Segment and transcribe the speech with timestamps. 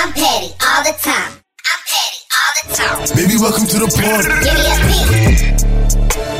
[0.00, 1.44] I'm petty all the time.
[1.68, 3.04] I'm petty all the time.
[3.20, 4.32] Baby, welcome to the party.
[4.40, 4.96] Give me a P.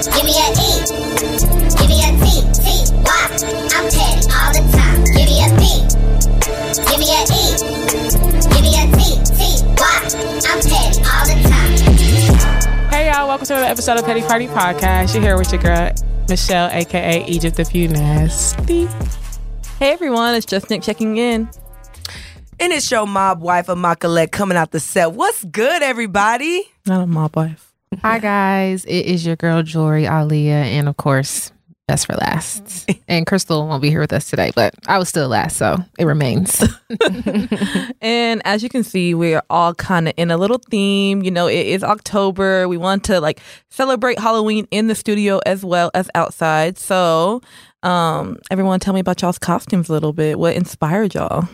[0.09, 0.81] Give me a E.
[1.77, 2.41] Give me a T.
[2.57, 2.89] T.
[3.05, 3.21] Y.
[3.77, 5.05] I'm petty all the time.
[5.13, 5.85] Give me a P.
[6.89, 7.53] Give me a E.
[8.49, 9.21] Give me a T.
[9.29, 9.61] T.
[9.77, 9.93] Y.
[10.49, 12.89] I'm petty all the time.
[12.89, 15.13] Hey y'all, welcome to another episode of Petty Party Podcast.
[15.13, 15.93] You're here with your girl,
[16.31, 18.87] Michelle, aka Egypt if you nasty.
[19.79, 21.51] Hey everyone, it's just Nick checking in.
[22.61, 25.13] And it's your mob wife, Amakalek, coming out the set.
[25.13, 26.63] What's good, everybody?
[26.87, 27.73] Not a mob wife.
[28.03, 31.53] Hi guys, it is your girl Jory Alia, and of course,
[31.89, 32.89] best for last.
[33.09, 36.05] and Crystal won't be here with us today, but I was still last, so it
[36.05, 36.63] remains.
[38.03, 41.23] And as you can see, we're all kind of in a little theme.
[41.23, 42.69] You know, it is October.
[42.69, 43.41] We want to like
[43.71, 46.79] celebrate Halloween in the studio as well as outside.
[46.79, 47.41] So,
[47.83, 50.39] um, everyone tell me about y'all's costumes a little bit.
[50.39, 51.49] What inspired y'all?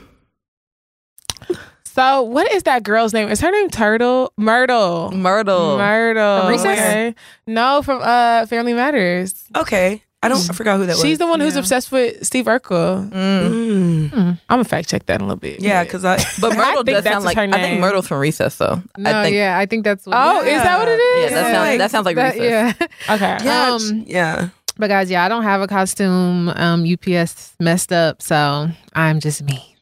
[1.84, 3.28] So, what is that girl's name?
[3.30, 4.32] Is her name Turtle?
[4.36, 5.10] Myrtle.
[5.12, 5.78] Myrtle.
[5.78, 6.40] Myrtle.
[6.42, 6.78] From Recess?
[6.78, 7.14] Okay.
[7.46, 9.44] No, from uh Family Matters.
[9.56, 10.02] Okay.
[10.22, 11.02] I don't I forgot who that was.
[11.02, 13.08] She's the one who's obsessed with Steve Urkel.
[13.10, 14.10] Mm.
[14.10, 14.12] Mm.
[14.12, 15.60] I'm gonna fact check that in a little bit.
[15.60, 16.16] Yeah, because I.
[16.40, 17.80] But I Myrtle think does that's sound like her I think name.
[17.80, 18.82] Myrtle's from Recess though.
[18.98, 20.16] no, I think yeah, I think that's what.
[20.18, 21.30] Oh, is that what it yeah, is?
[21.32, 22.76] that sounds like- that sounds like that- Recess.
[22.80, 22.86] yeah.
[23.14, 23.38] Okay.
[23.44, 24.48] Yeah, Um, yeah.
[24.78, 26.48] But guys, yeah, I don't have a costume.
[26.50, 29.75] Um, UPS messed up, so I'm just me.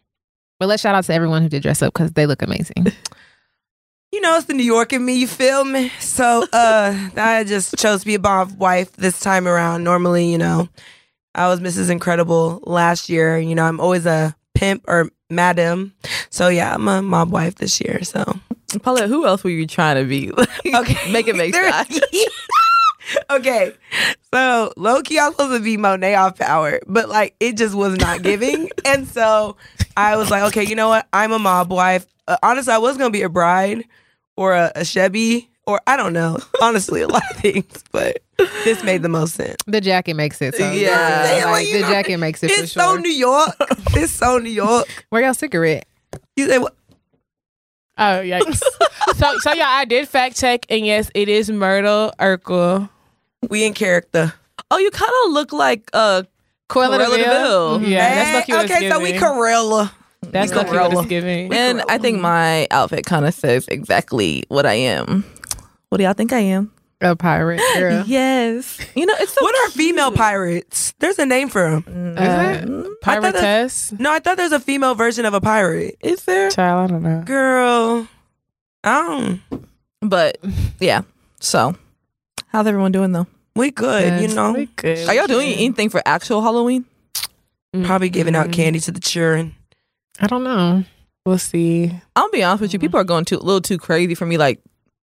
[0.65, 2.87] But let's shout out to everyone who did dress up because they look amazing.
[4.13, 5.89] You know, it's the New York in me, you feel me?
[5.99, 9.83] So uh I just chose to be a mob wife this time around.
[9.85, 10.69] Normally, you know,
[11.35, 11.91] I was Mrs.
[11.91, 13.37] Incredible last year.
[13.39, 15.93] You know, I'm always a pimp or madam.
[16.31, 18.05] So yeah, I'm a mob wife this year.
[18.05, 18.23] So
[18.83, 20.31] Paulette, who else were you trying to be?
[20.75, 21.13] Okay.
[21.13, 22.01] make it make There- sense.
[23.31, 23.73] Okay.
[24.33, 27.75] So low key, I was supposed to be Monet off power, but like it just
[27.75, 28.71] was not giving.
[28.85, 29.57] and so
[29.97, 31.07] I was like, okay, you know what?
[31.13, 32.07] I'm a mob wife.
[32.27, 33.85] Uh, honestly, I was gonna be a bride
[34.37, 36.39] or a, a Chevy or I don't know.
[36.61, 38.19] Honestly, a lot of things, but
[38.65, 39.57] this made the most sense.
[39.67, 40.55] the jacket makes it.
[40.57, 41.37] So Yeah.
[41.39, 42.83] yeah, Like, like, the know, jacket makes it for It's sure.
[42.83, 43.55] so New York.
[43.97, 44.87] It's so New York.
[45.11, 45.87] Where y'all cigarette?
[46.37, 46.75] You say what?
[47.97, 48.61] Oh yikes.
[49.17, 52.89] so so yeah, I did fact check and yes, it is Myrtle Urkel.
[53.51, 54.33] We in character.
[54.71, 56.23] Oh, you kind of look like uh
[56.69, 57.79] Cruella Cruella de Vil?
[57.79, 57.89] DeVille.
[57.91, 59.21] Yeah, that's Eh, lucky what it's okay, so we giving.
[59.23, 59.91] Corella.
[60.23, 60.99] That's We lucky what Cruella.
[61.03, 61.53] it's giving.
[61.55, 65.25] And I think my outfit kind of says exactly what I am.
[65.91, 66.73] What do y'all think I am?
[67.01, 68.05] A pirate girl.
[68.07, 68.79] Yes.
[68.97, 70.95] You know, it's so What are female pirates?
[71.01, 72.17] There's a name for them.
[72.17, 72.25] Is it?
[72.27, 72.61] I
[73.21, 74.01] thought that- Piratess.
[74.01, 75.97] No, I thought there's a female version of a pirate.
[76.01, 76.51] Is there?
[76.51, 77.23] Child, I don't know.
[77.27, 78.09] Girl,
[78.83, 79.67] I don't.
[80.01, 80.39] But
[80.81, 81.03] yeah.
[81.41, 81.77] So,
[82.55, 83.27] how's everyone doing though?
[83.57, 84.53] We good, you know.
[84.53, 85.09] We good.
[85.09, 86.85] Are y'all doing anything for actual Halloween?
[87.83, 89.57] Probably giving out candy to the children.
[90.21, 90.85] I don't know.
[91.27, 91.91] We'll see.
[92.15, 92.79] I'll be honest with you.
[92.79, 94.39] People are going too a little too crazy for me.
[94.39, 94.61] Like.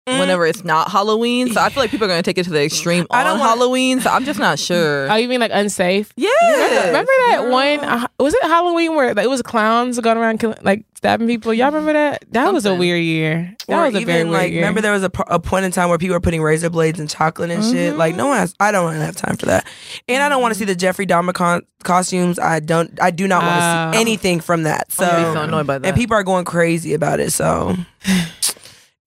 [0.07, 0.17] Mm.
[0.19, 2.49] whenever it's not Halloween, so I feel like people are going to take it to
[2.49, 4.01] the extreme I on don't wanna- Halloween.
[4.01, 5.07] So I'm just not sure.
[5.11, 6.11] Oh, you mean like unsafe?
[6.17, 6.87] yeah.
[6.87, 7.79] Remember that one?
[7.87, 11.53] Uh, was it Halloween where like, it was clowns going around killing, like stabbing people?
[11.53, 12.25] Y'all remember that?
[12.31, 12.79] That was a Something.
[12.79, 13.55] weird year.
[13.67, 14.61] That Or was a even very weird like, year.
[14.61, 17.51] remember there was a, point in time where people were putting razor blades and chocolate
[17.51, 17.95] and shit.
[17.95, 18.29] Like no mm-hmm.
[18.29, 18.55] one has.
[18.59, 19.67] I don't really have time for that,
[20.07, 20.67] and I don't want to mm-hmm.
[20.67, 22.39] see the Jeffrey Dahmer con- costumes.
[22.39, 22.99] I don't.
[22.99, 23.91] I do not want to Oh.
[23.93, 24.91] see anything from that.
[24.91, 25.87] So, I'm gonna be so annoyed by that.
[25.89, 27.31] and people are going crazy about it.
[27.33, 27.75] So,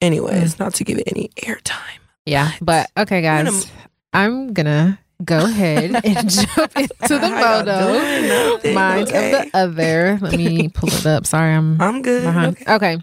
[0.05, 0.59] anyways, mm.
[0.61, 1.99] not to give it any airtime.
[2.27, 3.71] Yeah, but okay, gonna- guys,
[4.13, 8.73] I'm gonna go ahead and jump into the photo.
[8.75, 9.33] Mind okay.
[9.33, 10.19] of the other.
[10.21, 11.27] Let me pull it up.
[11.27, 12.23] Sorry, I'm I'm good.
[12.25, 12.57] behind.
[12.63, 12.75] Okay.
[12.75, 12.99] Okay.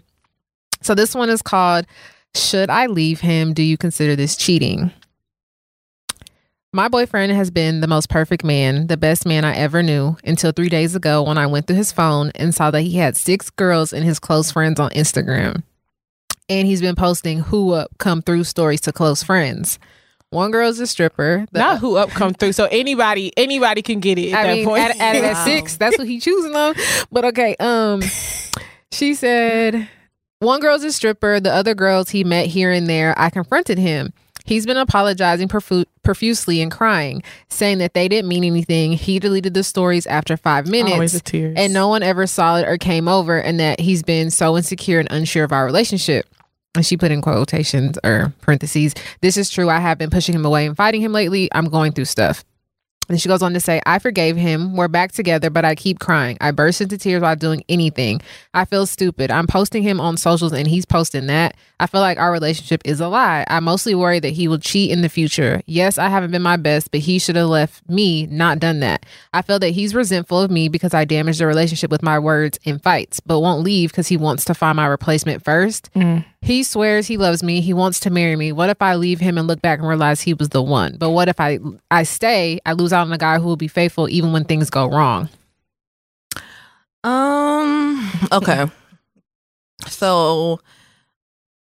[0.80, 1.86] So this one is called
[2.34, 3.52] Should I Leave Him?
[3.52, 4.90] Do you consider this cheating?
[6.74, 10.52] My boyfriend has been the most perfect man, the best man I ever knew, until
[10.52, 13.50] three days ago when I went through his phone and saw that he had six
[13.50, 15.62] girls and his close friends on Instagram.
[16.48, 19.78] And he's been posting who up come through stories to close friends.
[20.30, 21.46] One girl's a stripper.
[21.52, 22.52] The- not who up come through.
[22.52, 24.82] So anybody, anybody can get it at I that mean, point.
[24.82, 25.44] at, at, at Wow.
[25.44, 26.74] six, that's what he choosing on.
[27.10, 28.02] But okay, um,
[28.90, 29.88] she said
[30.40, 31.38] one girl's a stripper.
[31.40, 33.14] The other girls he met here and there.
[33.18, 34.12] I confronted him.
[34.44, 38.92] He's been apologizing profu- profusely and crying, saying that they didn't mean anything.
[38.94, 40.94] He deleted the stories after five minutes.
[40.94, 41.54] Always the tears.
[41.56, 44.98] And no one ever saw it or came over, and that he's been so insecure
[44.98, 46.26] and unsure of our relationship.
[46.74, 49.68] And she put in quotations or parentheses, this is true.
[49.68, 51.48] I have been pushing him away and fighting him lately.
[51.52, 52.44] I'm going through stuff.
[53.08, 54.74] And she goes on to say, I forgave him.
[54.74, 56.38] We're back together, but I keep crying.
[56.40, 58.22] I burst into tears while doing anything.
[58.54, 59.30] I feel stupid.
[59.30, 61.56] I'm posting him on socials and he's posting that.
[61.80, 63.44] I feel like our relationship is a lie.
[63.48, 65.62] I mostly worry that he will cheat in the future.
[65.66, 69.04] Yes, I haven't been my best, but he should have left me, not done that.
[69.34, 72.58] I feel that he's resentful of me because I damaged the relationship with my words
[72.64, 75.90] and fights, but won't leave because he wants to find my replacement first.
[75.94, 76.24] Mm.
[76.42, 77.60] He swears he loves me.
[77.60, 78.50] He wants to marry me.
[78.50, 80.96] What if I leave him and look back and realize he was the one?
[80.98, 81.60] But what if I
[81.90, 82.58] I stay?
[82.66, 85.28] I lose out on a guy who will be faithful even when things go wrong.
[87.04, 88.10] Um.
[88.32, 88.66] Okay.
[89.86, 90.60] So,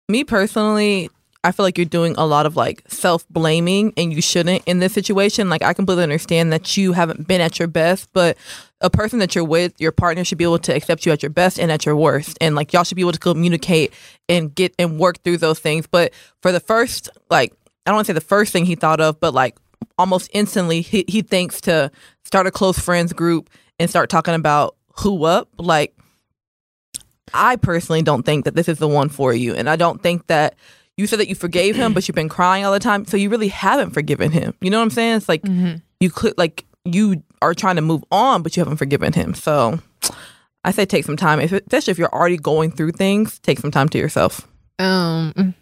[0.10, 1.10] me personally,
[1.46, 4.80] I feel like you're doing a lot of like self blaming, and you shouldn't in
[4.80, 5.48] this situation.
[5.48, 8.36] Like, I completely understand that you haven't been at your best, but
[8.82, 11.30] a person that you're with, your partner, should be able to accept you at your
[11.30, 13.94] best and at your worst, and like y'all should be able to communicate
[14.28, 15.86] and get and work through those things.
[15.86, 17.54] But for the first, like,
[17.86, 19.56] I don't want to say the first thing he thought of, but like
[20.00, 21.92] almost instantly, he he thinks to
[22.24, 25.96] start a close friends group and start talking about who up like
[27.34, 29.54] I personally don't think that this is the one for you.
[29.54, 30.56] And I don't think that
[30.98, 33.06] you said that you forgave him, but you've been crying all the time.
[33.06, 34.54] So you really haven't forgiven him.
[34.62, 35.18] You know what I'm saying?
[35.18, 35.42] It's like
[36.00, 39.34] you could like you are trying to move on, but you haven't forgiven him.
[39.34, 39.80] So
[40.64, 43.40] I say take some time, if, especially if you're already going through things.
[43.40, 44.48] Take some time to yourself.
[44.80, 45.54] Um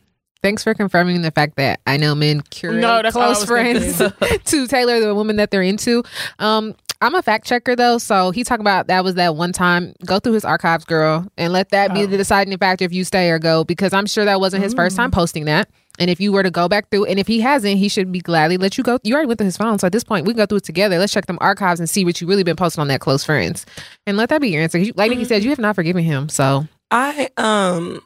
[0.41, 3.45] thanks for confirming the fact that I know men curate No, that's what I close
[3.45, 3.97] friends
[4.45, 6.03] to tailor the woman that they're into.
[6.39, 9.94] Um I'm a fact checker though, so he talked about that was that one time.
[10.05, 13.29] Go through his archives, girl, and let that be the deciding factor if you stay
[13.29, 15.69] or go, because I'm sure that wasn't his first time posting that.
[16.00, 18.19] And if you were to go back through, and if he hasn't, he should be
[18.19, 19.00] gladly let you go.
[19.03, 20.63] You already went through his phone, so at this point, we can go through it
[20.63, 20.97] together.
[20.97, 23.65] Let's check them archives and see what you really been posting on that close friends,
[24.07, 24.81] and let that be your answer.
[24.95, 28.01] Like Nikki said, you have not forgiven him, so I um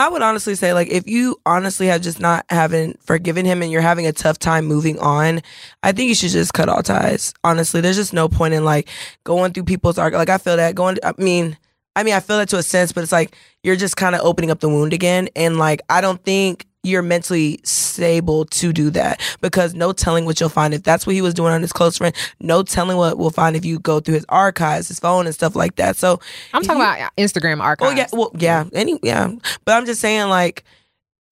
[0.00, 3.70] I would honestly say like if you honestly have just not haven't forgiven him and
[3.70, 5.42] you're having a tough time moving on,
[5.82, 7.34] I think you should just cut all ties.
[7.44, 8.88] Honestly, there's just no point in like
[9.24, 10.14] going through people's arc.
[10.14, 10.96] Like I feel that going.
[11.04, 11.58] I mean,
[11.94, 14.22] I mean I feel that to a sense, but it's like you're just kind of
[14.22, 18.90] opening up the wound again, and like I don't think you're mentally stable to do
[18.90, 21.72] that because no telling what you'll find if that's what he was doing on his
[21.72, 22.14] close friend.
[22.40, 25.54] No telling what we'll find if you go through his archives, his phone, and stuff
[25.54, 25.96] like that.
[25.96, 26.20] So
[26.52, 27.90] I'm talking about uh, Instagram archives.
[27.90, 29.30] well, yeah, well, yeah, any, yeah.
[29.64, 30.64] But I'm just saying, like,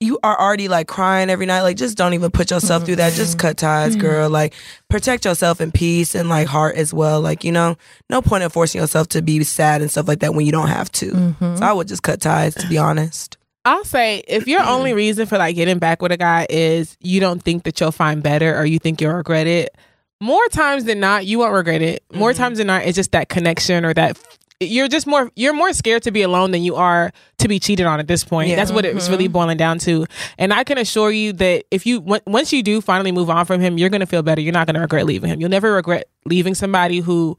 [0.00, 1.62] you are already like crying every night.
[1.62, 3.14] Like, just don't even put yourself through that.
[3.14, 3.48] Just mm-hmm.
[3.48, 4.02] cut ties, mm-hmm.
[4.02, 4.30] girl.
[4.30, 4.54] Like,
[4.88, 7.20] protect yourself in peace and like heart as well.
[7.20, 7.76] Like, you know,
[8.10, 10.68] no point in forcing yourself to be sad and stuff like that when you don't
[10.68, 11.10] have to.
[11.10, 11.56] Mm-hmm.
[11.56, 13.38] So I would just cut ties, to be honest.
[13.64, 17.20] I'll say if your only reason for like getting back with a guy is you
[17.20, 19.76] don't think that you'll find better or you think you'll regret it,
[20.20, 22.02] more times than not you won't regret it.
[22.12, 22.38] More mm-hmm.
[22.38, 24.19] times than not it's just that connection or that
[24.60, 27.87] you're just more you're more scared to be alone than you are to be cheated
[27.87, 28.49] on at this point.
[28.49, 28.56] Yeah.
[28.56, 29.32] That's what it's really mm-hmm.
[29.32, 30.06] boiling down to.
[30.37, 33.46] And I can assure you that if you on- once you do finally move on
[33.46, 34.40] from him, you're going to feel better.
[34.40, 35.40] You're not going to regret leaving him.
[35.40, 37.38] You'll never regret leaving somebody who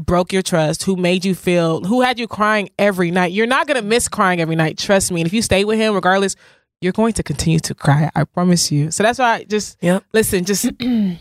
[0.00, 3.32] broke your trust, who made you feel, who had you crying every night.
[3.32, 4.78] You're not gonna miss crying every night.
[4.78, 5.20] Trust me.
[5.20, 6.36] And if you stay with him, regardless,
[6.80, 8.10] you're going to continue to cry.
[8.14, 8.90] I promise you.
[8.90, 10.04] So that's why I just Yep.
[10.14, 10.44] listen.
[10.44, 11.18] Just cut mean,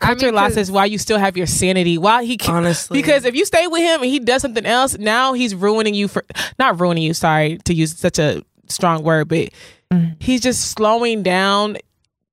[0.00, 1.98] your 'cause- losses while you still have your sanity.
[1.98, 2.98] While he can, Honestly.
[2.98, 6.08] because if you stay with him and he does something else, now he's ruining you
[6.08, 6.24] for
[6.58, 7.14] not ruining you.
[7.14, 9.50] Sorry to use such a strong word, but
[9.92, 10.16] mm.
[10.20, 11.76] he's just slowing down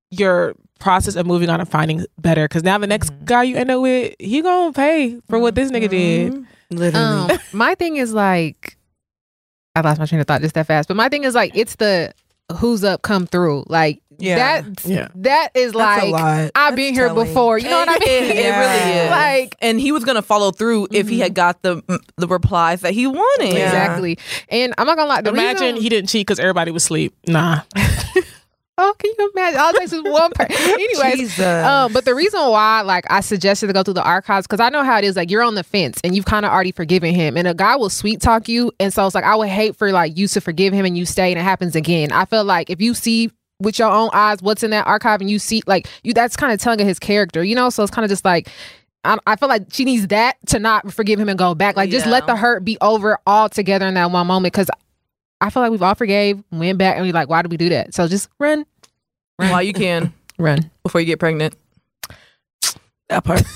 [0.10, 0.56] your
[0.86, 2.48] process of moving on and finding better.
[2.48, 3.26] Because now the next mm-hmm.
[3.26, 6.32] guy you end up with, he gonna pay for what this nigga did.
[6.32, 6.78] Mm-hmm.
[6.78, 7.34] Literally.
[7.34, 8.78] Um, my thing is like,
[9.76, 10.88] I lost my train of thought just that fast.
[10.88, 12.14] But my thing is like, it's the
[12.58, 13.64] who's up, come through.
[13.66, 14.62] Like Yeah.
[14.62, 14.86] that.
[14.86, 15.08] Yeah.
[15.16, 16.52] that is That's like.
[16.54, 17.26] I've been here telling.
[17.26, 17.58] before.
[17.58, 18.24] You know what I mean?
[18.24, 19.10] It, it really is.
[19.10, 21.34] Like and he was gonna follow through if he had mm-hmm.
[21.34, 23.54] got the mm, the replies that he wanted.
[23.54, 23.66] Yeah.
[23.66, 24.20] exactly.
[24.50, 25.22] And I'm not gonna lie.
[25.22, 27.16] The Imagine reason, he didn't cheat because everybody was asleep.
[27.28, 27.62] Nah.
[28.98, 29.60] Can you imagine?
[29.60, 30.56] All it takes is one person.
[30.74, 34.60] Anyways, um, but the reason why, like, I suggested to go through the archives because
[34.60, 35.16] I know how it is.
[35.16, 37.76] Like, you're on the fence and you've kind of already forgiven him, and a guy
[37.76, 40.42] will sweet talk you, and so it's like I would hate for like you to
[40.42, 42.12] forgive him and you stay and it happens again.
[42.12, 45.30] I feel like if you see with your own eyes what's in that archive and
[45.30, 47.70] you see like you, that's kind of telling of his character, you know.
[47.70, 48.50] So it's kind of just like.
[49.04, 51.76] I, I feel like she needs that to not forgive him and go back.
[51.76, 54.52] Like, just let the hurt be over all together in that one moment.
[54.52, 54.68] Because
[55.42, 57.70] I feel like we've all forgave, went back, and we're like, why did we do
[57.70, 57.94] that?
[57.94, 58.66] So just run,
[59.38, 60.72] While you can run.
[60.84, 61.56] before you get pregnant.
[63.10, 63.44] that part.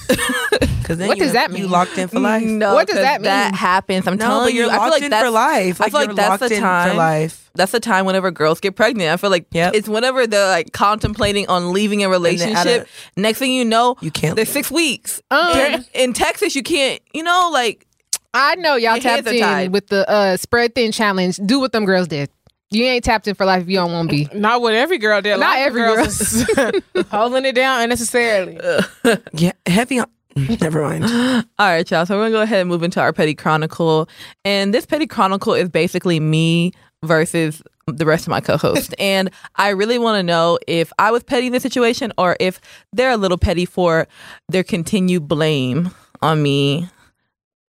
[0.80, 1.62] Because then What does that mean?
[1.62, 2.44] You locked in for life.
[2.44, 3.26] No, What does that mean?
[3.26, 4.08] That happens.
[4.08, 4.62] I'm No, telling but you.
[4.64, 5.82] you're I feel like in that's for life.
[5.82, 7.52] I feel like that's the time- for life.
[7.54, 9.12] that's the time whenever girls get pregnant.
[9.12, 9.76] I feel like Yep.
[9.76, 12.82] it's whenever they're like contemplating on leaving a relationship.
[12.84, 14.36] of- Next thing you know, You can't.
[14.36, 15.22] there's six weeks.
[15.30, 17.00] Um, in, Texas, you can't.
[17.14, 17.86] You know, like
[18.34, 21.38] I know y'all tapped in with the uh, spread thin challenge.
[21.46, 22.32] Do what them girls did.
[22.72, 24.30] You ain't tapped in for life if you don't want to be.
[24.38, 25.40] Not what every girl did.
[25.40, 26.48] Not every girls is
[27.12, 28.60] holding it down unnecessarily.
[29.34, 30.08] Yeah, heavy on.
[30.62, 31.04] Never mind.
[31.60, 32.06] All right, y'all.
[32.06, 34.08] So we're gonna go ahead and move into our petty chronicle,
[34.46, 36.72] and this petty chronicle is basically me
[37.04, 38.94] versus the rest of my co-hosts.
[39.00, 42.62] and I really want to know if I was petty in this situation, or if
[42.94, 44.08] they're a little petty for
[44.48, 45.90] their continued blame
[46.22, 46.88] on me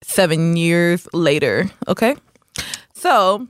[0.03, 1.71] seven years later.
[1.89, 2.15] Okay,
[2.95, 3.49] so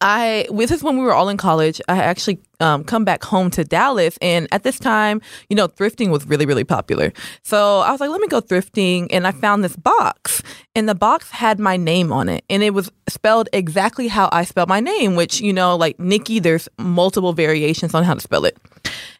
[0.00, 1.80] I this is when we were all in college.
[1.88, 6.10] I actually um, come back home to Dallas, and at this time, you know, thrifting
[6.10, 7.12] was really really popular.
[7.42, 10.42] So I was like, let me go thrifting, and I found this box,
[10.74, 14.44] and the box had my name on it, and it was spelled exactly how I
[14.44, 18.46] spell my name, which you know, like Nikki, there's multiple variations on how to spell
[18.46, 18.56] it,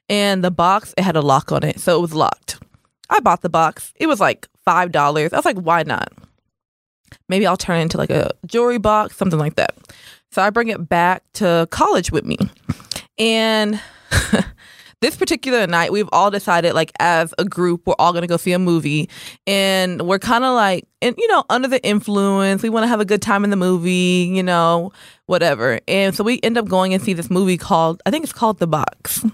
[0.09, 2.59] and the box it had a lock on it, so it was locked.
[3.11, 3.93] I bought the box.
[3.97, 5.33] It was like five dollars.
[5.33, 6.11] I was like, why not?
[7.29, 9.75] Maybe I'll turn it into like a jewelry box, something like that.
[10.33, 12.39] So I bring it back to college with me.
[13.19, 13.81] And
[15.01, 18.37] this particular night, we've all decided, like, as a group, we're all going to go
[18.37, 19.11] see a movie.
[19.47, 22.63] And we're kind of like, and, you know, under the influence.
[22.63, 24.93] We want to have a good time in the movie, you know,
[25.27, 25.81] whatever.
[25.89, 28.59] And so we end up going and see this movie called, I think it's called
[28.59, 29.25] The Box.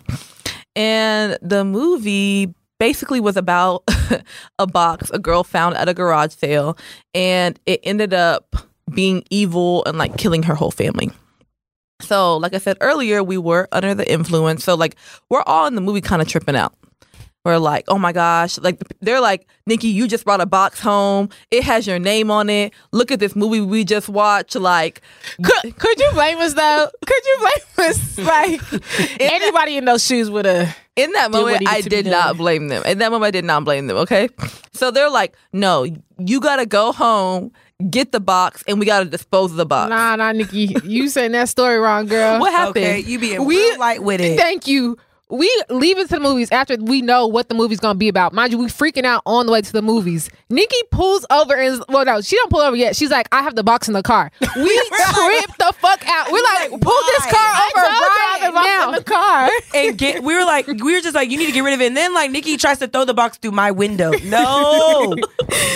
[0.74, 3.84] And the movie basically was about
[4.58, 6.78] a box a girl found at a garage sale.
[7.14, 8.56] And it ended up
[8.92, 11.10] being evil and like killing her whole family.
[12.02, 14.64] So, like I said earlier, we were under the influence.
[14.64, 14.96] So, like,
[15.30, 16.74] we're all in the movie kind of tripping out.
[17.44, 18.58] We're like, oh my gosh.
[18.58, 21.30] Like, they're like, Nikki, you just brought a box home.
[21.50, 22.74] It has your name on it.
[22.92, 24.56] Look at this movie we just watched.
[24.56, 25.00] Like,
[25.42, 26.90] Could, could you blame us though?
[27.06, 28.18] Could you blame us?
[28.26, 28.60] Like
[29.20, 30.76] anybody in those shoes would have.
[30.96, 32.82] In that moment, I did not blame them.
[32.84, 33.98] In that moment, I did not blame them.
[33.98, 34.28] Okay.
[34.72, 35.86] So they're like, no,
[36.18, 37.52] you got to go home,
[37.90, 39.90] get the box, and we got to dispose of the box.
[39.90, 42.40] Nah, nah, Nikki, you saying that story wrong, girl.
[42.40, 42.76] What happened?
[42.78, 44.38] Okay, you being We- real light with it.
[44.38, 44.96] Thank you.
[45.28, 48.32] We leave it to the movies after we know what the movie's gonna be about.
[48.32, 50.30] Mind you, we freaking out on the way to the movies.
[50.48, 52.94] Nikki pulls over and well, no, she don't pull over yet.
[52.94, 54.30] She's like, I have the box in the car.
[54.56, 56.32] We trip the fuck out.
[56.32, 58.88] We're like, like, pull this car over told y'all right the box now.
[58.88, 59.50] in the car.
[59.74, 61.80] and get we were like we were just like you need to get rid of
[61.80, 65.14] it and then like nikki tries to throw the box through my window no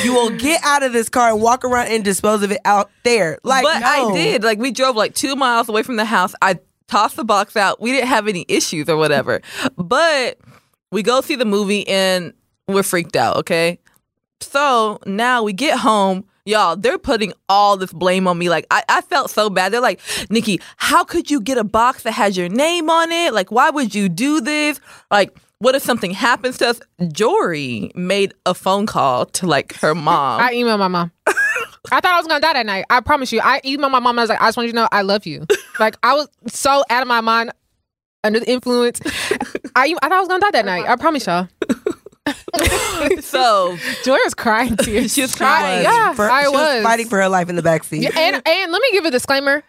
[0.03, 2.91] you will get out of this car and walk around and dispose of it out
[3.03, 4.43] there like but I did.
[4.43, 6.35] Like we drove like two miles away from the house.
[6.41, 6.59] I
[6.91, 7.81] tossed the box out.
[7.81, 9.41] We didn't have any issues or whatever.
[9.77, 10.39] But
[10.91, 12.33] we go see the movie and
[12.69, 13.37] we're freaked out.
[13.37, 13.79] Okay,
[14.41, 16.25] so now we get home.
[16.47, 18.49] Y'all, they're putting all this blame on me.
[18.49, 19.73] Like, I, I felt so bad.
[19.73, 23.35] They're like, Nikki, how could you get a box that has your name on it?
[23.35, 24.81] Like, why would you do this?
[25.11, 26.81] Like, what if something happens to us?
[27.13, 30.41] Jory made a phone call to like her mom.
[30.41, 31.13] I emailed my mom.
[31.93, 32.85] I thought I was gonna die that night.
[32.91, 33.41] I promise you.
[33.43, 34.19] I emailed my mom.
[34.19, 35.47] I was like, I just want you to know I love you.
[35.79, 37.53] Like I was so out of my mind
[38.23, 39.01] under the influence.
[39.75, 40.87] I I thought I was gonna die that night.
[40.87, 41.49] I promise y'all.
[43.21, 45.15] so Joy was crying tears.
[45.15, 45.85] she was She crying.
[45.85, 45.95] was.
[45.95, 46.83] Yeah, For- I she was was.
[46.83, 49.63] fighting for her life in the backseat Yeah, and and let me give a disclaimer.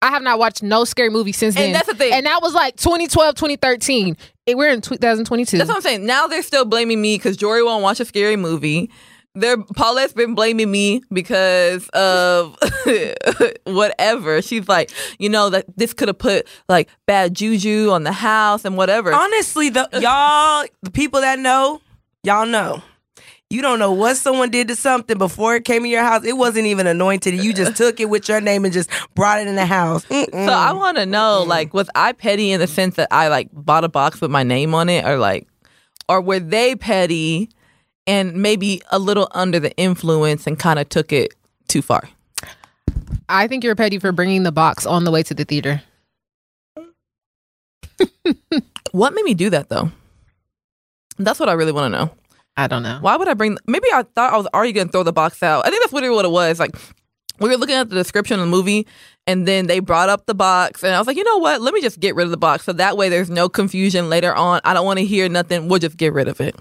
[0.00, 1.66] I have not watched no scary movie since then.
[1.66, 2.12] And that's the thing.
[2.12, 4.16] And that was like 2012, 2013.
[4.48, 5.58] And we're in 2022.
[5.58, 6.06] That's what I'm saying.
[6.06, 8.90] Now they're still blaming me because Jory won't watch a scary movie.
[9.34, 12.56] They're Paulette's been blaming me because of
[13.64, 14.42] whatever.
[14.42, 18.64] She's like, you know, that this could have put like bad juju on the house
[18.64, 19.12] and whatever.
[19.12, 21.80] honestly the y'all the people that know
[22.24, 22.82] y'all know
[23.50, 26.24] you don't know what someone did to something before it came in your house.
[26.24, 27.34] It wasn't even anointed.
[27.34, 30.04] You just took it with your name and just brought it in the house.
[30.06, 30.30] Mm-mm.
[30.30, 33.48] So I want to know, like, was I petty in the sense that I like
[33.52, 35.48] bought a box with my name on it, or like,
[36.08, 37.48] or were they petty
[38.06, 41.34] and maybe a little under the influence and kind of took it
[41.68, 42.08] too far?
[43.30, 45.82] I think you're petty for bringing the box on the way to the theater.
[48.92, 49.90] What made me do that though?
[51.18, 52.10] That's what I really want to know.
[52.58, 52.98] I don't know.
[53.00, 53.56] Why would I bring?
[53.68, 55.64] Maybe I thought I was already gonna throw the box out.
[55.64, 56.58] I think that's literally what it was.
[56.58, 56.74] Like
[57.38, 58.84] we were looking at the description of the movie,
[59.28, 61.60] and then they brought up the box, and I was like, you know what?
[61.60, 64.34] Let me just get rid of the box, so that way there's no confusion later
[64.34, 64.60] on.
[64.64, 65.68] I don't want to hear nothing.
[65.68, 66.56] We'll just get rid of it.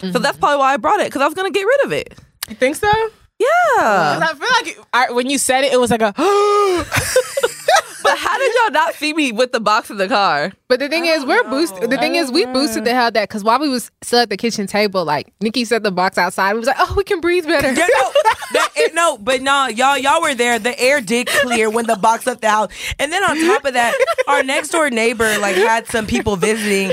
[0.00, 0.40] So that's mm-hmm.
[0.40, 2.18] probably why I brought it because I was gonna get rid of it.
[2.48, 2.90] You think so?
[3.38, 3.46] Yeah.
[3.78, 6.14] I feel like I, when you said it, it was like a.
[8.02, 10.52] But how did y'all not see me with the box in the car?
[10.68, 11.90] But the thing is, we're boosted.
[11.90, 14.36] The thing is, we boosted the hell that because while we was still at the
[14.36, 16.52] kitchen table, like Nikki set the box outside.
[16.54, 17.68] We was like, oh, we can breathe better.
[17.72, 18.12] Yeah, no,
[18.52, 20.58] that, it- no, but no, y'all, y'all were there.
[20.58, 23.74] The air did clear when the box left the house, and then on top of
[23.74, 23.94] that,
[24.28, 26.92] our next door neighbor like had some people visiting,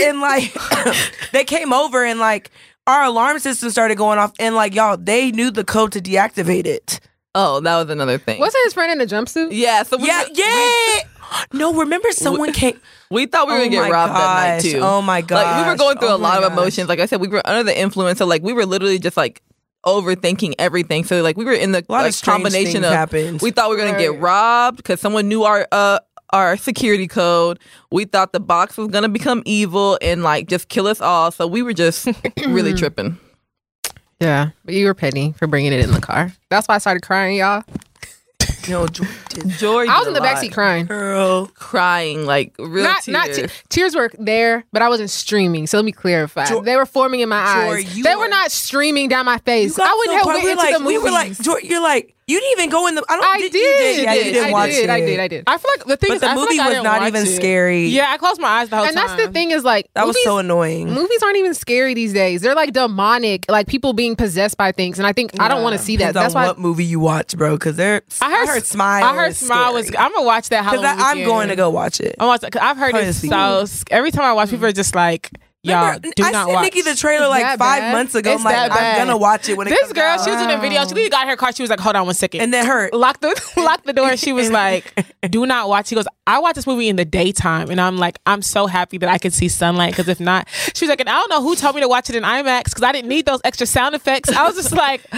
[0.00, 0.54] and like
[1.32, 2.50] they came over and like
[2.86, 6.66] our alarm system started going off, and like y'all, they knew the code to deactivate
[6.66, 7.00] it.
[7.34, 8.40] Oh, that was another thing.
[8.40, 9.48] Wasn't his friend in a jumpsuit?
[9.52, 9.82] yeah.
[9.82, 11.00] So we, Yeah, yeah.
[11.52, 12.80] No, remember someone came.
[13.10, 14.80] We thought we were Oh gonna get my robbed that night too.
[14.82, 15.44] Oh my god!
[15.44, 16.88] Like we were going through Oh a lot my of emotions.
[16.88, 18.18] Like I said, we were under the influence.
[18.18, 19.42] So like we were literally just like
[19.86, 21.04] overthinking everything.
[21.04, 23.40] So like we were in the A lot like of combination of happened.
[23.42, 25.98] we thought we were gonna get robbed because someone knew our uh
[26.30, 27.58] our security code.
[27.90, 31.30] We thought the box was gonna become evil and like just kill us all.
[31.30, 32.08] So we were just
[32.46, 33.18] really tripping.
[34.20, 36.32] Yeah, but you were petty for bringing it in the car.
[36.50, 37.62] That's why I started crying, y'all.
[38.68, 39.14] No, Jordan,
[39.58, 40.36] Jory, I was in the a lot.
[40.36, 40.84] backseat crying.
[40.84, 41.46] girl.
[41.54, 43.12] crying like real Not, tears.
[43.12, 45.66] not te- tears were there, but I wasn't streaming.
[45.66, 46.44] So let me clarify.
[46.44, 48.02] Jor- they were forming in my Jor, eyes.
[48.02, 49.78] they were- were not streaming down my face.
[49.78, 50.98] I wouldn't so have went we were into like, the movies.
[50.98, 53.04] we were like, Jordan, you're like, you didn't even go in the.
[53.08, 53.24] I don't.
[53.24, 53.58] I did, did.
[53.58, 54.04] You did.
[54.04, 54.84] Yeah, you did I watch did.
[54.84, 54.90] it.
[54.90, 55.18] I did.
[55.20, 55.44] I did.
[55.46, 57.36] I feel like the thing But is, the I movie like was didn't even it.
[57.36, 57.86] scary.
[57.86, 59.08] Yeah, I closed my eyes the whole and time.
[59.08, 60.92] And that's the thing is like That movies, was so annoying.
[60.92, 62.42] movies aren't even scary these days.
[62.42, 64.98] They're like demonic, like people being possessed by things.
[64.98, 66.12] And I think I don't want to see that.
[66.12, 67.54] Depends That's why what movie you watch, bro.
[67.56, 68.02] Because they're.
[68.20, 69.04] I heard, Smile.
[69.04, 69.88] I heard Smile was.
[69.98, 72.14] I'm gonna watch that Because I'm going to go watch it.
[72.20, 73.84] I'm watch, cause I've heard Probably it's so.
[73.90, 75.30] Every time I watch, people are just like,
[75.62, 77.92] "Y'all do I not sent watch." Nikki the trailer like that five bad?
[77.92, 78.30] months ago.
[78.32, 80.24] It's I'm like, that I'm gonna watch it when it this comes girl, out.
[80.24, 80.80] she was in a video.
[80.82, 81.52] She literally got in her car.
[81.52, 82.40] She was like, "Hold on one second.
[82.42, 82.94] and then hurt.
[82.94, 84.92] locked the locked the door and she was like,
[85.30, 88.18] "Do not watch." She goes, "I watch this movie in the daytime," and I'm like,
[88.26, 91.08] "I'm so happy that I can see sunlight because if not, she was like, and
[91.08, 93.26] I don't know who told me to watch it in IMAX because I didn't need
[93.26, 95.02] those extra sound effects." I was just like,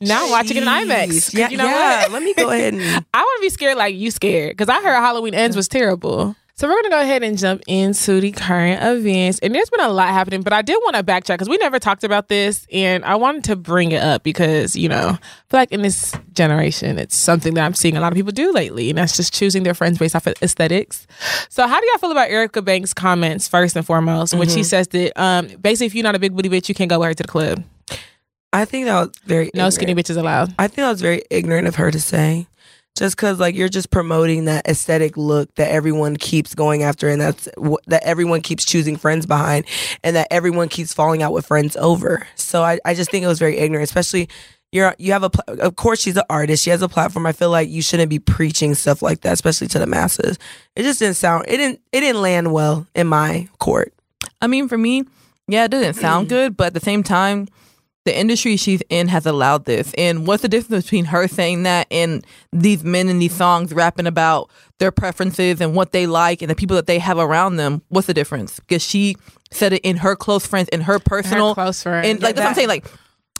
[0.00, 2.02] "Now I'm watching it in IMAX." 'Cause Yeah, you know yeah.
[2.04, 2.12] what?
[2.12, 2.82] Let me go ahead and.
[3.14, 6.34] I want to be scared like you scared because I heard Halloween Ends was terrible.
[6.62, 9.88] So we're gonna go ahead and jump into the current events, and there's been a
[9.88, 10.42] lot happening.
[10.42, 13.42] But I did want to backtrack because we never talked about this, and I wanted
[13.46, 17.54] to bring it up because you know, I feel like in this generation, it's something
[17.54, 19.98] that I'm seeing a lot of people do lately, and that's just choosing their friends
[19.98, 21.08] based off of aesthetics.
[21.48, 24.86] So how do y'all feel about Erica Banks' comments first and foremost, when she says
[24.86, 27.14] that um, basically if you're not a big booty bitch, you can't go with her
[27.14, 27.64] to the club.
[28.52, 29.46] I think that was very.
[29.46, 29.74] No ignorant.
[29.74, 30.54] skinny bitches allowed.
[30.60, 32.46] I think that was very ignorant of her to say.
[32.96, 37.20] Just because, like, you're just promoting that aesthetic look that everyone keeps going after, and
[37.20, 37.48] that's
[37.86, 39.64] that everyone keeps choosing friends behind,
[40.04, 42.26] and that everyone keeps falling out with friends over.
[42.34, 44.28] So I, I just think it was very ignorant, especially
[44.72, 47.26] you're you have a of course she's an artist, she has a platform.
[47.26, 50.38] I feel like you shouldn't be preaching stuff like that, especially to the masses.
[50.74, 53.92] It just didn't sound it didn't it didn't land well in my court.
[54.40, 55.04] I mean, for me,
[55.46, 57.48] yeah, it didn't sound good, but at the same time,
[58.04, 59.92] the industry she's in has allowed this.
[59.96, 64.06] And what's the difference between her saying that and these men in these songs rapping
[64.06, 67.82] about their preferences and what they like and the people that they have around them?
[67.88, 68.58] What's the difference?
[68.58, 69.16] Because she
[69.52, 72.08] said it in her close friends, in her personal, close friends.
[72.08, 72.68] and like that's what I'm saying.
[72.68, 72.86] Like,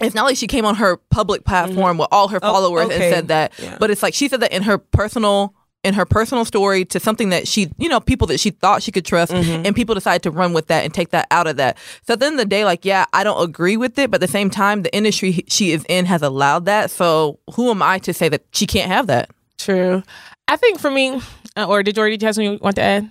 [0.01, 1.98] it's not like she came on her public platform mm-hmm.
[1.98, 3.11] with all her oh, followers and okay.
[3.11, 3.77] said that, Yeah.
[3.79, 7.31] but it's like she said that in her personal in her personal story to something
[7.31, 10.31] that she, you know, people that she thought she could trust, and people decided to
[10.31, 11.77] run with that and take that out of that.
[12.07, 14.16] So at the end of the day, like, yeah, I don't agree with it, but
[14.23, 16.90] at the same time, the industry she is in has allowed that.
[16.90, 19.31] So who am I to say that she can't have that?
[19.59, 20.03] True.
[20.49, 21.21] I think for me,
[21.57, 23.11] uh, or did Jordy, did you have something you want to add?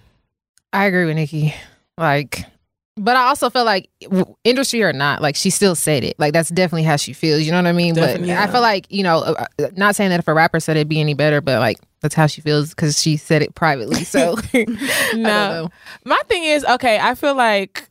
[0.74, 1.54] I agree with Nikki.
[1.98, 2.46] Like,
[2.98, 3.90] but I also feel like
[4.44, 6.18] industry or not, like she still said it.
[6.20, 7.42] Like that's definitely how she feels.
[7.44, 7.96] You know what I mean?
[7.96, 10.60] Definitely, but I feel like you know, uh, uh, not saying that if a rapper
[10.60, 13.56] said it'd be any better, but like that's how she feels because she said it
[13.56, 14.04] privately.
[14.04, 14.36] So
[15.14, 15.70] No.
[16.04, 17.90] My thing is, okay, I feel like,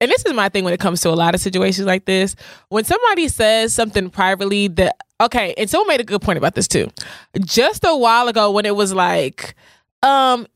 [0.00, 2.36] and this is my thing when it comes to a lot of situations like this.
[2.68, 6.68] When somebody says something privately that, okay, and someone made a good point about this
[6.68, 6.90] too.
[7.40, 9.54] Just a while ago when it was like,
[10.02, 10.46] um,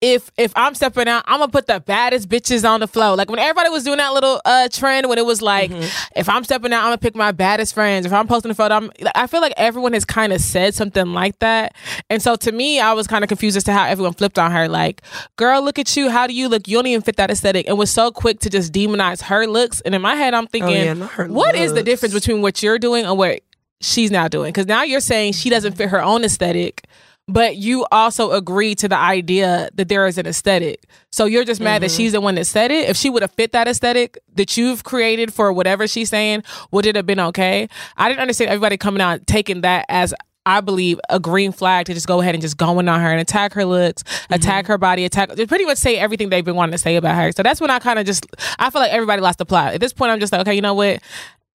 [0.00, 3.14] if if I'm stepping out, I'm gonna put the baddest bitches on the flow.
[3.14, 5.72] Like when everybody was doing that little uh trend when it was like,
[6.14, 8.06] if I'm stepping out, I'm gonna pick my baddest friends.
[8.06, 11.12] If I'm posting a photo, I'm I feel like everyone has kind of said something
[11.12, 11.74] like that.
[12.08, 14.52] And so to me, I was kind of confused as to how everyone flipped on
[14.52, 14.68] her.
[14.68, 15.02] Like,
[15.36, 16.10] girl, look at you.
[16.10, 16.68] How do you look?
[16.68, 17.66] You don't even fit that aesthetic.
[17.68, 19.80] And was so quick to just demonize her looks.
[19.80, 22.62] And in my head, I'm thinking, yeah, not her what is the difference between what
[22.62, 23.40] you're doing and what
[23.80, 24.50] she's now doing?
[24.50, 26.84] Because now you're saying she doesn't fit her own aesthetic.
[27.28, 30.84] But you also agree to the idea that there is an aesthetic.
[31.12, 31.96] So you're just mad that mm-hmm.
[31.96, 32.88] she's the one that said it.
[32.88, 36.86] If she would have fit that aesthetic that you've created for whatever she's saying, would
[36.86, 37.68] it have been okay?
[37.96, 40.14] I didn't understand everybody coming out taking that as
[40.46, 43.20] I believe a green flag to just go ahead and just going on her and
[43.20, 44.32] attack her looks, mm-hmm.
[44.34, 47.16] attack her body, attack they pretty much say everything they've been wanting to say about
[47.16, 47.30] her.
[47.32, 48.26] So that's when I kind of just
[48.58, 49.74] I feel like everybody lost the plot.
[49.74, 51.02] At this point I'm just like, okay, you know what?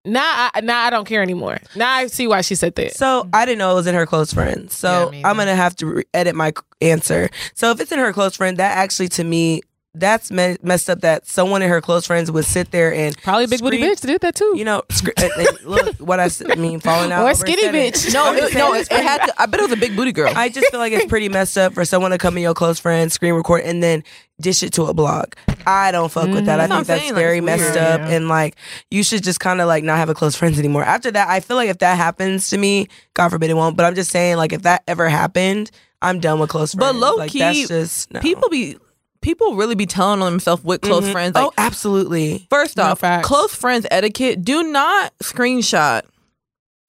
[0.06, 1.60] Now I now I don't care anymore.
[1.76, 2.96] Now I see why she said that.
[2.96, 4.70] So I didn't know it was in her close friend.
[4.70, 7.30] So me I'm gonna have to re- edit my answer.
[7.54, 9.62] So if it's in her close friend, that actually to me
[9.96, 11.02] that's me- messed up.
[11.02, 13.94] That someone in her close friends would sit there and Probably a big booty scream-
[13.96, 14.54] bitch did that too.
[14.56, 17.94] You know, scr- and- and look what I s- mean, falling out Or skinny aesthetic.
[17.94, 18.14] bitch.
[18.14, 19.34] No, it, no, it, it's it had to.
[19.42, 20.32] I bet it was a big booty girl.
[20.36, 22.80] I just feel like it's pretty messed up for someone to come in your close
[22.80, 24.04] friend, screen record, and then
[24.42, 25.34] dish it to a blog.
[25.66, 26.60] I don't fuck with that.
[26.60, 27.78] I That's think that's saying, very it's messed weird.
[27.78, 28.56] up, and like
[28.92, 30.84] you should just kind of like not have a close friends anymore.
[30.84, 33.78] After that, I feel like if that happens to me, God forbid it won't.
[33.78, 36.94] But I'm just saying, like if that ever happened, I'm done with close friends.
[36.94, 38.20] But low like, key, that's just no.
[38.20, 38.78] people be
[39.24, 41.12] people really be telling on themselves with close Mhm.
[41.12, 41.34] friends.
[41.36, 42.46] Like, oh, absolutely.
[42.52, 43.28] first No off, facts.
[43.28, 46.04] close friends etiquette: do not screenshot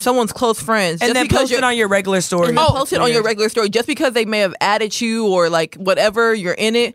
[0.01, 2.49] someone's close friends And just then post it on your regular story.
[2.49, 5.27] and then post it on your regular story just because they may have added you
[5.29, 6.95] or like whatever you're in it.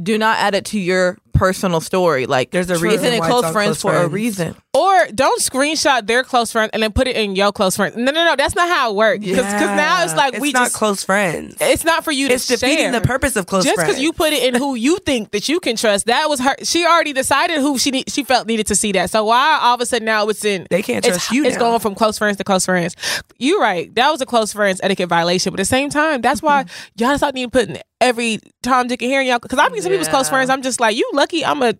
[0.00, 2.26] Do not add it to your personal story.
[2.26, 4.54] Like There's a it's reason in why close friends close for a reason.
[4.74, 7.96] Or don't screenshot their close friend and then put it in your close friend.
[7.96, 8.36] No, no, no.
[8.36, 9.24] That's not how it works.
[9.24, 10.74] Because now it's like it's we not just.
[10.74, 11.56] close friends.
[11.60, 12.92] it's not for you to It's defeating share.
[12.92, 13.88] the purpose of close Just friends.
[13.90, 16.54] because you put it in who you think that you can trust, that was her.
[16.62, 19.08] She already decided who she need, she felt needed to see that.
[19.10, 20.66] So why all of a sudden now it's in?
[20.68, 21.60] They can't it's, trust you It's now.
[21.62, 22.96] going from close friends to close friends.
[23.38, 23.94] You're right.
[23.94, 25.52] That was a close friends etiquette violation.
[25.52, 27.04] But at the same time, that's why Mm-hmm.
[27.04, 29.38] y'all stop need putting every Tom, Dick, and Harry y'all.
[29.38, 30.48] Because I mean, some people's close friends.
[30.50, 31.25] I'm just like, you lucky.
[31.34, 31.74] I'm a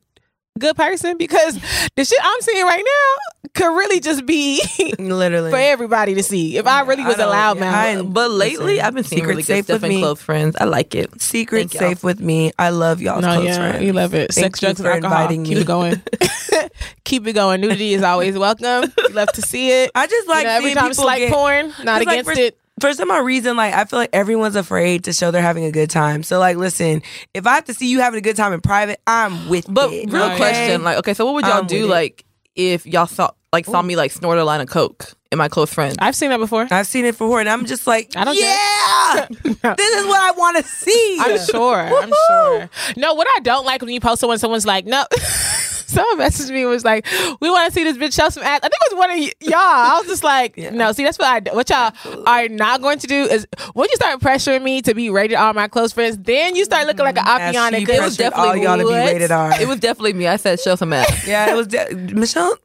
[0.58, 1.54] good person because
[1.96, 4.62] the shit I'm seeing right now could really just be
[4.98, 5.50] literally.
[5.50, 6.56] for everybody to see.
[6.56, 8.12] If I really was a don't- loud yeah, man.
[8.12, 10.00] But lately, Listen, I've been seeing secret really safe with me.
[10.00, 10.56] close friends.
[10.60, 11.20] I like it.
[11.20, 11.80] Secret Thank y'all.
[11.80, 12.52] safe with me.
[12.58, 13.84] I love y'all's No, close yeah, friends.
[13.84, 14.32] you love it.
[14.32, 15.28] Thank Sex, drugs, and alcohol.
[15.28, 15.54] Keep me.
[15.56, 16.02] it going.
[17.04, 17.60] Keep it going.
[17.60, 18.92] Nudity is always welcome.
[19.08, 19.90] We love to see it.
[19.94, 22.58] I just like you know, every time people slight get, porn, Not against for- it.
[22.80, 25.72] For some odd reason, like I feel like everyone's afraid to show they're having a
[25.72, 26.22] good time.
[26.22, 29.00] So like, listen, if I have to see you having a good time in private,
[29.06, 29.74] I'm with you.
[29.74, 30.10] But it.
[30.12, 30.36] real Okay.
[30.36, 33.80] question, like, okay, so what would y'all I'm do, like, if y'all saw, like, saw
[33.80, 35.96] me like snort a line of coke in my close friends?
[36.00, 36.66] I've seen that before.
[36.70, 39.26] I've seen it before, and I'm just like, I don't yeah,
[39.74, 41.18] this is what I want to see.
[41.18, 41.78] I'm sure.
[41.80, 42.70] I'm sure.
[42.98, 45.04] No, what I don't like when you post it when someone's like, no.
[45.96, 47.06] Someone messaged me and was like,
[47.40, 49.18] "We want to see this bitch show some ass." I think it was one of
[49.18, 49.54] y- y'all.
[49.54, 51.92] I was just like, "No, see, that's what I what y'all
[52.26, 55.52] are not going to do is when you start pressuring me to be rated R,
[55.52, 57.40] my close friends, then you start looking like an mm-hmm.
[57.40, 57.88] As Apiana.
[57.88, 59.52] It was definitely all y'all to be rated R.
[59.60, 60.26] It was definitely me.
[60.26, 61.26] I said, show some ass.
[61.26, 62.56] yeah, it was de- Michelle.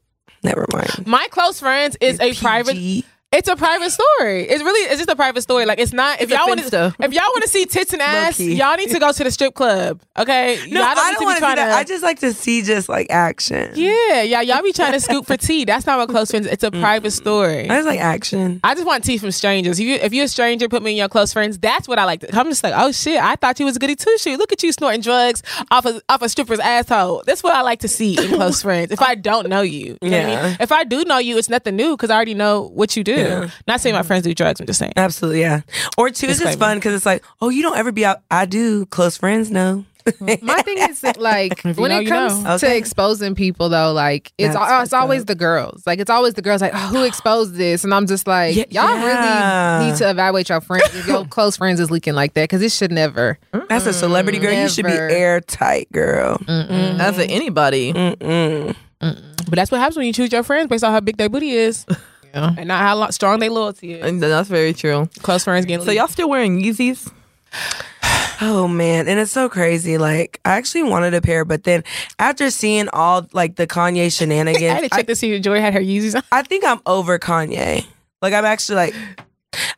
[0.43, 1.05] Never mind.
[1.05, 3.05] My close friends is a private.
[3.33, 4.43] It's a private story.
[4.43, 5.65] It's really it's just a private story.
[5.65, 6.17] Like it's not.
[6.19, 8.89] If It's y'all want to, if y'all want to see tits and ass, y'all need
[8.89, 10.01] to go to the strip club.
[10.19, 10.59] Okay.
[10.69, 11.71] No, y'all I don't want to see that.
[11.71, 13.71] I just like to see just like action.
[13.75, 15.63] Yeah, yeah, y'all be trying to scoop for tea.
[15.63, 16.45] That's not what close friends.
[16.45, 17.69] It's a private story.
[17.69, 18.59] I just like action.
[18.65, 19.79] I just want tea from strangers.
[19.79, 21.57] If you if you're a stranger, put me in your close friends.
[21.57, 22.19] That's what I like.
[22.19, 24.35] To, I'm just like, oh shit, I thought you was a goody two shoe.
[24.35, 25.41] Look at you snorting drugs
[25.71, 27.23] off a off a stripper's asshole.
[27.25, 28.91] That's what I like to see in close friends.
[28.91, 30.47] If I don't know you, you know what I Yeah.
[30.49, 30.57] mean?
[30.59, 33.20] If I do know you, it's nothing new because I already know what you do.
[33.21, 33.49] Yeah.
[33.67, 34.59] Not saying my friends do drugs.
[34.59, 34.93] I'm just saying.
[34.95, 35.61] Absolutely, yeah.
[35.97, 38.21] Or two, it's just fun because it's like, oh, you don't ever be out.
[38.29, 38.85] I do.
[38.87, 39.85] Close friends, no.
[40.41, 42.57] My thing is that, like when know, it you comes know.
[42.57, 42.79] to Okay.
[42.79, 45.27] exposing people though, like it's That's it's always up.
[45.27, 45.85] the girls.
[45.85, 46.59] Like it's always the girls.
[46.59, 47.83] Like oh, who exposed this?
[47.83, 49.77] And I'm just like, Yeah, y'all yeah.
[49.81, 50.85] really need to evaluate your friends.
[50.95, 53.37] if your close friends is leaking like that because it should never.
[53.69, 54.53] That's a celebrity girl.
[54.53, 56.39] You should be airtight, girl.
[56.47, 57.93] As a anybody.
[57.93, 58.75] Mm-mm.
[58.99, 61.51] But that's what happens when you choose your friends based on how big their booty
[61.51, 61.85] is,
[62.33, 62.55] Yeah.
[62.57, 64.05] and not how lo- strong they loyalty is.
[64.05, 65.09] And that's very true.
[65.21, 65.85] Close friends getting.
[65.85, 67.11] So y'all still wearing Yeezys?
[68.43, 69.99] Oh man, and it's so crazy.
[69.99, 71.83] Like I actually wanted a pair, but then
[72.17, 75.33] after seeing all like the Kanye shenanigans, I shenanigans, had to check I, to see
[75.33, 76.23] if Joy had her Yeezys on.
[76.31, 77.85] I think I'm over Kanye.
[78.19, 78.95] Like I'm actually like,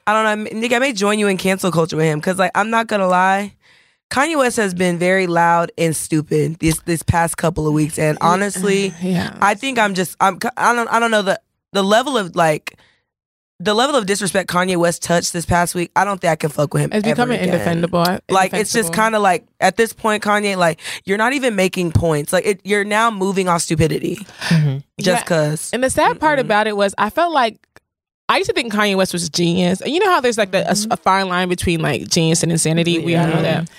[0.07, 0.71] I don't know, Nick.
[0.71, 3.53] I may join you in cancel culture with him because like I'm not gonna lie.
[4.09, 8.17] Kanye West has been very loud and stupid this this past couple of weeks, and
[8.21, 9.37] honestly, Yeah.
[9.41, 11.41] I think I'm just I'm I don't I don't know the
[11.73, 12.77] the level of like
[13.59, 15.91] the level of disrespect Kanye West touched this past week.
[15.95, 16.89] I don't think I can fuck with him.
[16.91, 17.53] It's ever becoming again.
[17.53, 18.05] indefendable.
[18.29, 21.91] Like it's just kind of like at this point, Kanye, like you're not even making
[21.91, 22.33] points.
[22.33, 24.79] Like it, you're now moving off stupidity mm-hmm.
[24.99, 25.23] just Yeah.
[25.23, 25.69] cause.
[25.71, 27.65] And the sad part about it was, I felt like
[28.27, 29.81] I used to think Kanye West was a genius.
[29.81, 30.91] And you know how there's like the, a, mm-hmm.
[30.91, 32.99] a fine line between like genius and insanity.
[32.99, 33.69] We all know that.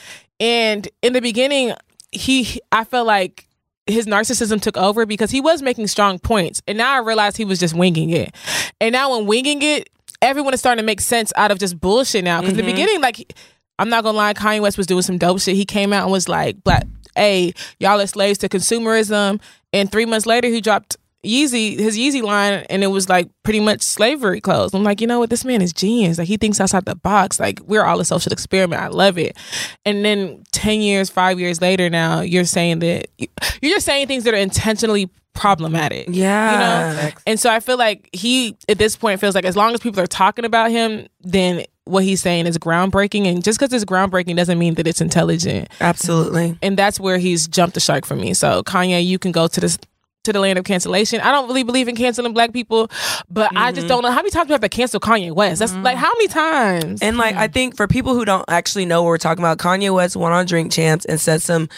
[0.41, 1.75] And in the beginning,
[2.11, 3.49] he, I felt like
[3.87, 7.45] his narcissism took over because he was making strong points, and now I realized he
[7.45, 8.35] was just winging it.
[8.81, 9.91] And now when winging it,
[10.23, 12.41] everyone is starting to make sense out of just bullshit now.
[12.41, 12.73] Because in the mm-hmm.
[12.73, 13.35] beginning, like
[13.79, 15.57] I'm not gonna lie, Kanye West was doing some dope shit.
[15.57, 19.41] He came out and was like, "Black, hey, y'all are slaves to consumerism."
[19.73, 23.61] And three months later, he dropped Yeezy, his Yeezy line, and it was like pretty
[23.61, 24.75] much slavery clothes.
[24.75, 25.31] I'm like, you know what?
[25.31, 26.19] This man is genius.
[26.19, 27.41] Like he thinks outside the box.
[27.41, 28.83] Like we're all a social experiment.
[28.83, 29.37] I love it.
[29.85, 34.25] And then ten years, five years later, now you're saying that you're just saying things
[34.25, 36.07] that are intentionally problematic.
[36.11, 36.91] Yeah.
[36.91, 37.11] You know?
[37.27, 40.01] And so I feel like he at this point feels like as long as people
[40.01, 43.27] are talking about him, then what he's saying is groundbreaking.
[43.27, 45.69] And just because it's groundbreaking doesn't mean that it's intelligent.
[45.81, 46.57] Absolutely.
[46.63, 48.33] And that's where he's jumped the shark for me.
[48.33, 49.79] So Kanye, you can go to this
[50.25, 51.21] to the land of cancellation.
[51.21, 52.91] I don't really believe in canceling black people,
[53.31, 53.89] but I just mm-hmm.
[53.89, 55.61] don't know how many times we have to cancel Kanye West.
[55.61, 57.03] That's like how many times?
[57.03, 57.53] And like I mm-hmm.
[57.53, 60.47] think for people who don't actually know what we're talking about, Kanye West went on
[60.47, 61.69] Drink Champs and said some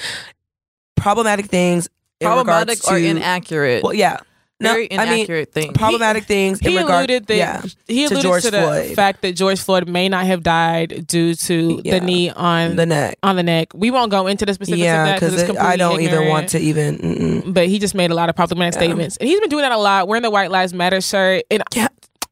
[0.96, 1.88] problematic things.
[2.20, 3.82] Problematic regards or to- inaccurate?
[3.84, 4.20] Well, yeah.
[4.58, 5.72] No, very I mean, inaccurate thing.
[5.74, 7.10] problematic things in he regard.
[7.10, 8.94] alluded that yeah, he to alluded to, George the Floyd.
[8.96, 11.98] fact that George Floyd may not have died due to Yeah.
[11.98, 13.18] the knee on the neck.
[13.22, 13.68] on the neck.
[13.74, 16.48] We won't go into the specifics of Yeah, that because completely I don't even want
[16.50, 16.98] to even.
[16.98, 17.52] Mm-mm.
[17.52, 18.86] But he just made a lot of problematic Yeah.
[18.86, 20.08] statements, and he's been doing that a lot.
[20.08, 21.88] Wearing the White Lives Matter shirt, and Yeah.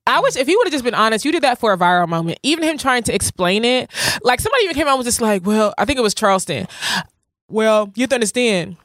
[0.06, 2.08] I wish if he would have just been honest, you did that for a viral
[2.08, 2.38] moment.
[2.42, 3.90] Even him trying to explain it,
[4.22, 6.68] like somebody even came out and was just like, "Well, I think it was Charleston."
[7.50, 8.76] Well, you have to understand,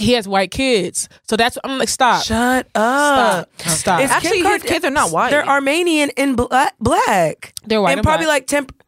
[0.00, 3.48] he has white kids, so that's I'm like, stop, Shut up.
[3.58, 4.00] stop, stop.
[4.00, 5.30] It's Actually, Kim his kids are not white.
[5.30, 6.74] They're Armenian and black.
[6.80, 7.54] black.
[7.64, 8.42] They're white and and probably black.
[8.42, 8.82] like temp.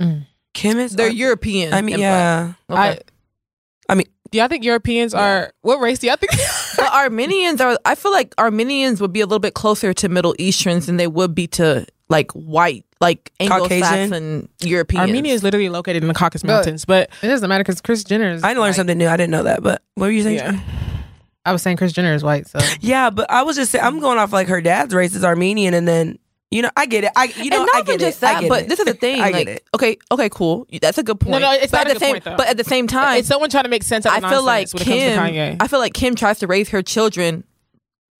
[0.00, 0.26] Mm.
[0.54, 0.94] Kim is.
[0.96, 1.74] They're European.
[1.74, 2.52] I mean, yeah.
[2.70, 2.80] Okay.
[2.80, 2.98] I,
[3.88, 6.32] I mean- do y'all think Europeans are what race do y'all think?
[6.76, 7.78] but Armenians are.
[7.84, 11.06] I feel like Armenians would be a little bit closer to Middle Easterns than they
[11.06, 15.00] would be to like white, like Anglo-Saxon European.
[15.02, 18.04] Armenia is literally located in the Caucasus But- Mountains, but It doesn't matter because Kris
[18.04, 18.42] Jenner is.
[18.42, 18.74] I learned white.
[18.74, 19.08] something new.
[19.08, 19.62] I didn't know that.
[19.62, 20.36] But what were you saying?
[20.36, 20.60] yeah.
[21.46, 24.00] I was saying Kris Jenner is white, so Yeah, but I was just saying, I'm
[24.00, 26.18] going off like her dad's race is Armenian, and then
[26.50, 27.10] you know I get it.
[27.16, 28.26] I you know and not I even get just it.
[28.26, 28.68] I that, get but it.
[28.70, 29.20] this is the thing.
[29.20, 29.64] I like, it.
[29.74, 30.66] okay, okay, cool.
[30.80, 31.32] That's a good point.
[31.32, 32.36] no, no, it's but not at a the good same, point, though.
[32.38, 34.68] But at the same time, it's someone trying to make sense of I feel like
[34.72, 35.16] nonsense when it Kim.
[35.18, 35.56] comes to Kanye.
[35.60, 37.44] I feel like Kim tries to raise her children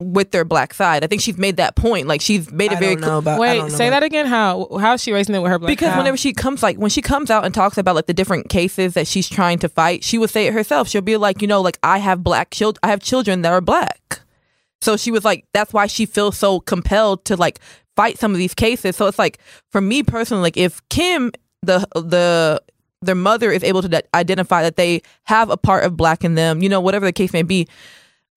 [0.01, 1.05] with their black side.
[1.05, 2.07] I think she's made that point.
[2.09, 3.37] Like she's made it I very don't about.
[3.37, 4.27] I Wait, say about- that again.
[4.27, 5.69] How how is she raising it with her black?
[5.71, 5.99] because How?
[5.99, 8.95] whenever she comes like when she comes out and talks about like the different cases
[8.95, 11.61] that she's trying to fight she would say it herself she'll be like you know
[11.61, 14.21] like i have black children i have children that are black
[14.83, 17.61] so she was like that's why she feels so compelled to like
[17.97, 19.39] fight some of these cases so it's like
[19.71, 21.31] for me personally like if kim
[21.63, 22.61] the the
[23.03, 26.35] their mother is able to de- identify that they have a part of black in
[26.35, 27.67] them you know whatever the case may be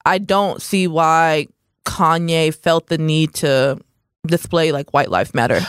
[0.08, 1.46] i don't see why
[1.86, 3.80] kanye felt the need to
[4.26, 5.60] display like white life matter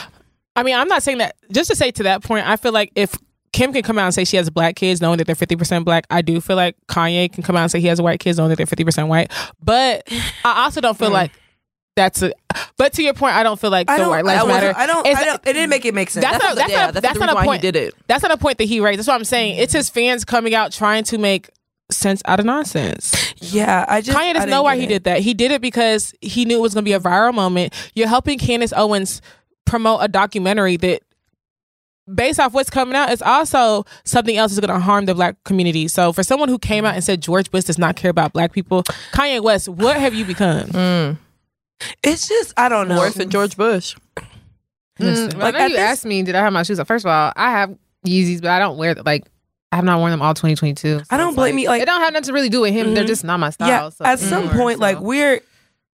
[0.55, 1.37] I mean, I'm not saying that.
[1.53, 3.15] Just to say to that point, I feel like if
[3.53, 5.85] Kim can come out and say she has black kids, knowing that they're 50 percent
[5.85, 8.37] black, I do feel like Kanye can come out and say he has white kids,
[8.37, 9.31] knowing that they're 50 percent white.
[9.63, 10.03] But
[10.43, 11.13] I also don't feel Mm.
[11.13, 11.31] like
[11.95, 12.33] that's a.
[12.77, 14.09] But to your point, I don't feel like I the don't.
[14.09, 14.73] white I, lives wasn't- matter.
[14.77, 15.07] I don't.
[15.07, 15.47] I don't.
[15.47, 16.25] It didn't make it make sense.
[16.25, 17.61] That's not- the- yeah, not- that's, that's not a point.
[17.63, 18.99] he did it That's not a point that he raised.
[18.99, 19.59] That's what I'm saying.
[19.59, 21.49] It's his fans coming out trying to make
[21.91, 23.33] sense out of nonsense.
[23.37, 24.17] yeah, I just.
[24.17, 24.87] Kanye doesn't know why he it.
[24.87, 25.19] did that.
[25.21, 27.73] He did it because he knew it was going to be a viral moment.
[27.95, 29.21] You're helping Candace Owens
[29.65, 31.01] promote a documentary that,
[32.13, 35.43] based off what's coming out, is also something else is going to harm the black
[35.43, 35.87] community.
[35.87, 38.51] So, for someone who came out and said George Bush does not care about black
[38.51, 40.69] people, Kanye West, what have you become?
[40.69, 41.17] Mm.
[42.03, 42.97] It's just I don't know.
[42.97, 43.95] Worse than George Bush.
[44.99, 46.85] Listen, Mm, like, I know you this- asked me, did I have my shoes on?
[46.85, 49.05] First of all, I have Yeezys, but I don't wear them.
[49.05, 49.25] Like,
[49.71, 50.99] I have not worn them all 2022.
[50.99, 52.73] so I don't blame like, you, like- it don't have nothing to really do with
[52.73, 52.93] him.
[52.95, 53.07] They're Mhm.
[53.07, 53.67] just not my style.
[53.67, 54.57] yeah, so- at some Mm.
[54.57, 55.41] point, like we're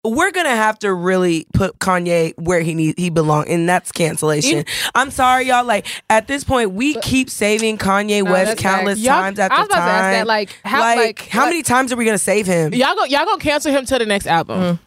[0.06, 4.66] we're gonna have to really put Kanye where he need he belong, and that's cancellation.
[4.94, 5.64] I'm sorry, y'all.
[5.64, 8.98] Like at this point, we keep saving Kanye No, West countless.
[8.98, 9.86] Y'all- times after I was about time.
[9.88, 10.26] to ask that.
[10.26, 12.74] Like, how, like, like, how like- many times are we gonna save him?
[12.74, 14.60] Y'all go, y'all gonna cancel him till the next album.
[14.60, 14.78] And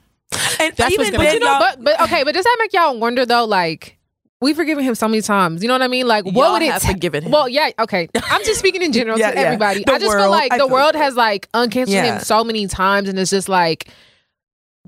[0.75, 1.41] That's what's even gonna then, happen.
[1.47, 3.45] y'all, But but okay, but does that make y'all wonder though?
[3.45, 3.96] Like
[4.41, 5.61] we've forgiven him so many times.
[5.61, 6.07] You know what I mean?
[6.07, 6.71] Like what Y'all would it?
[6.71, 7.31] have forgiven him.
[7.31, 8.07] Well, yeah, okay.
[8.29, 9.43] I'm just speaking in general Yeah, to yeah.
[9.45, 9.83] everybody.
[9.83, 11.01] The I just feel like I the world you.
[11.01, 12.15] has like uncanceled Yeah.
[12.17, 13.89] him so many times, and it's just like.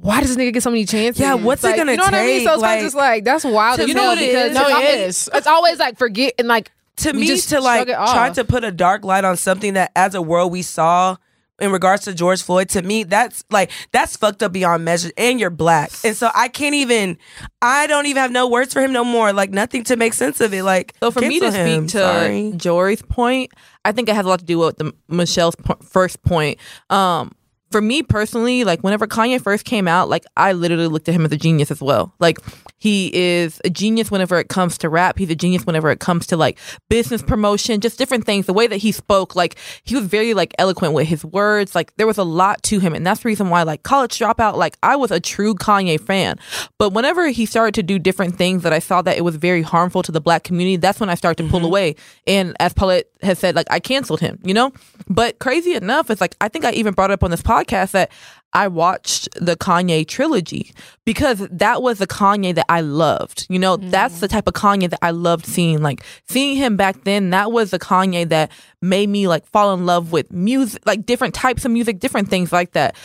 [0.02, 1.20] Why does this nigga get so many chances?
[1.20, 2.46] Yeah, what's it Like, gonna You know what I mean?
[2.46, 3.78] So it's Like, kind of just like that's wild.
[3.80, 4.18] to as me, hell it.
[4.54, 5.30] No, it's it always- is.
[5.34, 8.72] It's always like forget and like to me just to like try to put a
[8.72, 11.18] dark light on something that as a world we saw
[11.62, 15.40] in regards to George Floyd to me that's like that's fucked up beyond measure and
[15.40, 17.18] you're black and so I can't even
[17.62, 20.40] I don't even have no words for him no more like nothing to make sense
[20.42, 21.88] of it like So for me to him.
[21.88, 22.54] speak to Sorry.
[22.56, 23.52] Jory's point,
[23.86, 26.60] I think it has a lot to do with the Michelle's po- first point.
[26.90, 27.32] Um,
[27.72, 31.26] for me personally, like whenever Kanye first came out, like I literally looked at him
[31.26, 32.14] as a genius as well.
[32.20, 32.40] Like
[32.78, 35.20] he is a genius whenever it comes to rap.
[35.20, 36.58] He's a genius whenever it comes to like
[36.90, 38.48] business promotion, just different things.
[38.48, 41.76] The way that he spoke, like he was very like eloquent with his words.
[41.76, 44.56] Like there was a lot to him, and that's the reason why like college dropout.
[44.56, 46.40] Like I was a true Kanye fan,
[46.80, 49.62] but whenever he started to do different things that I saw that it was very
[49.62, 51.68] harmful to the black community, that's when I started to pull mm-hmm.
[51.68, 51.96] away.
[52.26, 54.72] And as Paulette has said, like I canceled him, you know.
[55.08, 57.59] But crazy enough, it's like I think I even brought it up on this podcast
[57.68, 58.10] that
[58.54, 60.74] I watched the Kanye trilogy
[61.06, 63.46] because that was the Kanye that I loved.
[63.50, 64.20] You know, that's mm.
[64.22, 65.82] the type of Kanye that I loved seeing.
[65.82, 69.86] Like seeing him back then, that was the Kanye that made me like fall in
[69.86, 72.96] love with music, like different types of music, different things like that.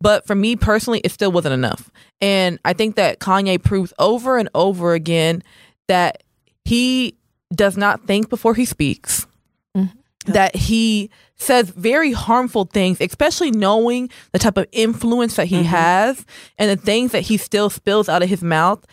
[0.00, 1.90] But for me personally, it still wasn't enough.
[2.20, 5.42] And I think that Kanye proves over and over again
[5.88, 6.22] that
[6.64, 7.14] he
[7.54, 9.26] does not think before he speaks.
[10.24, 16.24] That he says very harmful things, especially knowing the type of influence that he has
[16.58, 18.84] and the things that he still spills out of his mouth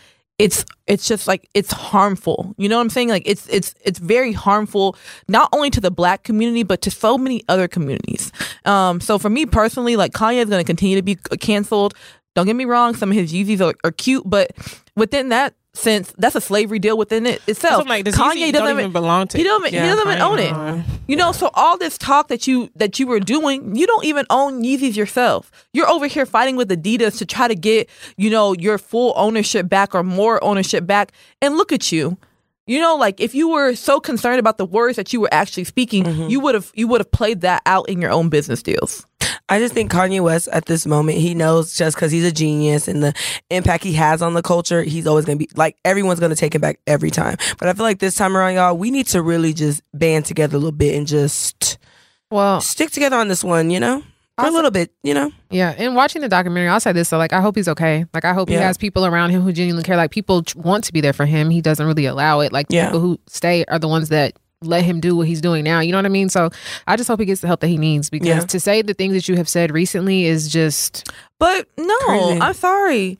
[0.42, 2.54] it's it's just like it's harmful.
[2.58, 3.08] You know what I'm saying?
[3.10, 4.96] Like it's it's it's very harmful
[5.28, 8.32] not only to the black community but to so many other communities.
[8.64, 11.94] Um, so for me personally, like Kanye is going to continue to be canceled.
[12.34, 14.50] Don't get me wrong, some of his Yeezys are, are cute, but
[14.96, 17.88] within that sense, that's a slavery deal within it itself.
[17.88, 20.84] Like, Kanye don't even belong to he don't he doesn't even own it.
[21.08, 24.26] You know, so all this talk that you that you were doing, you don't even
[24.30, 25.50] own Yeezys yourself.
[25.72, 29.68] You're over here fighting with Adidas to try to get, you know, your full ownership
[29.68, 31.12] back or more ownership back.
[31.40, 32.18] And look at you.
[32.64, 35.64] You know, like if you were so concerned about the words that you were actually
[35.64, 36.28] speaking, Mm-hmm.
[36.28, 39.04] you would have you would have played that out in your own business deals.
[39.52, 42.88] I just think Kanye West at this moment, he knows just because he's a genius
[42.88, 43.12] and the
[43.50, 46.60] impact he has on the culture, he's always gonna be like everyone's gonna take him
[46.60, 47.36] back every time.
[47.58, 50.56] But I feel like this time around, y'all, we need to really just band together
[50.56, 51.78] a little bit and just
[52.30, 54.02] Well, stick together on this one, you know,
[54.38, 55.30] for a little bit, you know.
[55.50, 55.74] yeah.
[55.76, 57.08] And watching the documentary, I'll say this.
[57.10, 58.06] So, like, I hope he's okay.
[58.14, 59.96] Like, I hope he has people around him who genuinely care.
[59.98, 61.50] Like, people want to be there for him.
[61.50, 62.50] He doesn't really allow it.
[62.52, 62.86] Like, the Yeah.
[62.86, 64.32] people who stay are the ones that
[64.64, 65.80] let him do what he's doing now.
[65.80, 66.28] You know what I mean?
[66.28, 66.50] So,
[66.86, 68.40] I just hope he gets the help that he needs because Yeah.
[68.40, 72.40] to say the things that you have said recently is just But no, Crazy.
[72.40, 73.18] I'm sorry.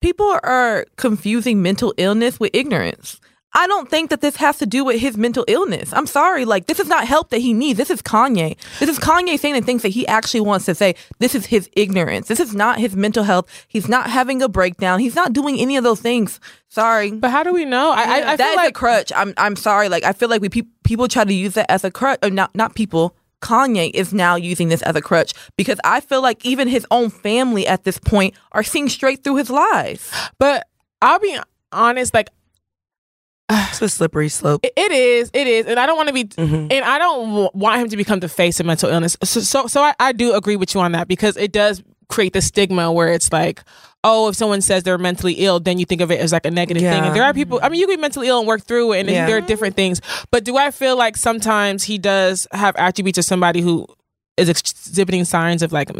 [0.00, 3.20] People are confusing mental illness with ignorance.
[3.54, 5.92] I don't think that this has to do with his mental illness.
[5.92, 6.44] I'm sorry.
[6.44, 7.76] Like, this is not help that he needs.
[7.76, 8.56] This is Kanye.
[8.78, 10.94] This is Kanye saying the things that he actually wants to say.
[11.18, 12.28] This is his ignorance.
[12.28, 13.48] This is not his mental health.
[13.68, 15.00] He's not having a breakdown.
[15.00, 16.40] He's not doing any of those things.
[16.68, 17.10] Sorry.
[17.10, 17.90] But how do we know?
[17.92, 19.12] I, I, I That feel is like a crutch.
[19.14, 19.90] I'm I'm sorry.
[19.90, 22.20] Like I feel like we pe- people try to use that as a crutch.
[22.22, 23.14] Or not not people.
[23.42, 27.10] Kanye is now using this as a crutch because I feel like even his own
[27.10, 30.10] family at this point are seeing straight through his lies.
[30.38, 30.66] But
[31.02, 31.36] I'll be
[31.72, 32.28] honest, like
[33.70, 34.60] It's a slippery slope.
[34.64, 36.72] it, it is, it is, and I don't want to be, Mhm.
[36.72, 39.16] and I don't want him to become the face of mental illness.
[39.24, 42.32] So, so, so I, I do agree with you on that because it does create
[42.32, 43.62] the stigma where it's like,
[44.04, 46.50] oh, if someone says they're mentally ill, then you think of it as like a
[46.50, 47.04] negative thing.
[47.04, 49.00] And there are people, I mean, you can be mentally ill and work through it,
[49.00, 49.26] and Yeah.
[49.26, 50.00] there are different things.
[50.30, 53.86] But do I feel like sometimes he does have attributes of somebody who
[54.36, 55.90] is exhibiting signs of like,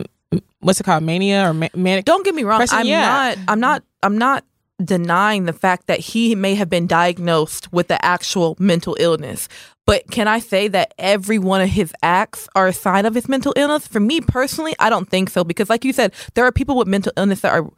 [0.60, 2.04] what's it called, mania or ma- manic?
[2.04, 2.60] Don't get me wrong.
[2.60, 3.00] Person, I'm yeah.
[3.34, 3.38] not.
[3.48, 3.82] I'm not.
[4.02, 4.44] I'm not
[4.84, 9.48] denying the fact that he may have been diagnosed with the actual mental illness.
[9.86, 13.28] But can I say that every one of his acts are a sign of his
[13.28, 13.86] mental illness?
[13.86, 16.86] For me personally, I don't think so because, like you said, there are people with
[16.86, 17.68] mental illness that are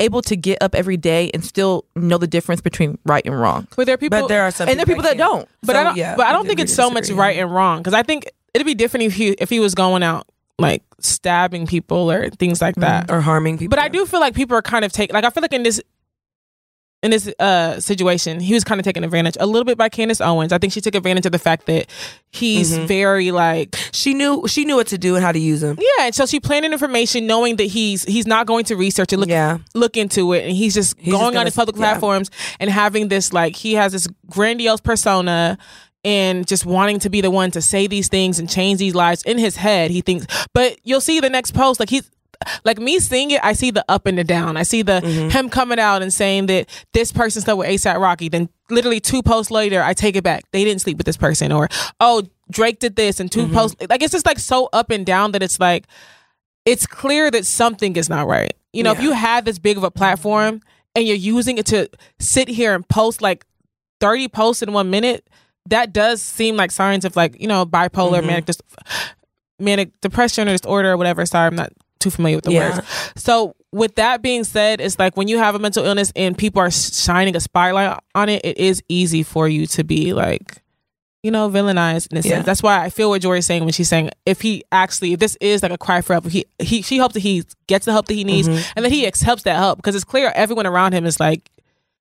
[0.00, 3.68] able to get up every day and still know the difference between right and wrong.
[3.76, 5.18] But there are people, But there are some And there are people that can't.
[5.18, 5.48] don't.
[5.62, 5.96] But So, I don't.
[5.96, 8.24] yeah, but I don't think it's to so much right and wrong because I think
[8.52, 10.26] it'd be different if he if he was going out
[10.58, 13.06] like stabbing people or things like that.
[13.06, 13.12] Mm.
[13.14, 13.70] or harming people.
[13.70, 15.62] But I do feel like people are kind of taking like I feel like in
[15.62, 15.80] this
[17.04, 20.20] in this uh situation he was kind of taken advantage a little bit by Candace
[20.20, 20.52] Owens.
[20.52, 21.86] I think she took advantage of the fact that
[22.32, 22.86] he's Mhm.
[22.88, 25.78] very like She knew she knew what to do and how to use them.
[25.78, 29.20] yeah, and so she planted information knowing that he's he's not going to research and
[29.20, 29.58] look Yeah.
[29.74, 31.82] look into it and he's just He's going just on gonna- his public yeah.
[31.90, 35.58] platforms and having this like he has this grandiose persona
[36.06, 39.22] and just wanting to be the one to say these things and change these lives
[39.22, 42.10] in his head he thinks but you'll see the next post like he's
[42.64, 44.56] like me seeing it, I see the up and the down.
[44.56, 45.28] I see the Mm-hmm.
[45.30, 48.28] him coming out and saying that this person slept with ASAP Rocky.
[48.28, 50.44] Then literally two posts later, I take it back.
[50.52, 51.52] They didn't sleep with this person.
[51.52, 51.68] Or
[52.00, 53.54] oh, Drake did this, and 2 Mm-hmm.
[53.54, 55.86] posts like it's just like so up and down that it's like
[56.64, 58.54] it's clear that something is not right.
[58.72, 60.60] You know, if you have this big of a platform
[60.96, 63.44] and you're using it to sit here and post like
[64.00, 65.28] 30 posts in one minute,
[65.66, 68.26] that does seem like signs of like, you know, bipolar, Mhm.
[68.26, 68.60] manic, dis-
[69.58, 71.24] manic depression or disorder or whatever.
[71.26, 71.72] Sorry, I'm not
[72.04, 72.76] too familiar with the Yeah.
[72.76, 72.86] words.
[73.16, 76.60] So, with that being said, it's like when you have a mental illness and people
[76.60, 80.62] are shining a spotlight on it, it is easy for you to be like,
[81.24, 82.34] you know, villainized in a Yeah.
[82.34, 82.46] sense.
[82.46, 85.36] That's why I feel what Jory's saying when she's saying if he actually, if this
[85.40, 88.06] is like a cry for help, he, he she hopes that he gets the help
[88.06, 88.62] that he needs Mhm.
[88.76, 91.50] and that he accepts that help because it's clear everyone around him is like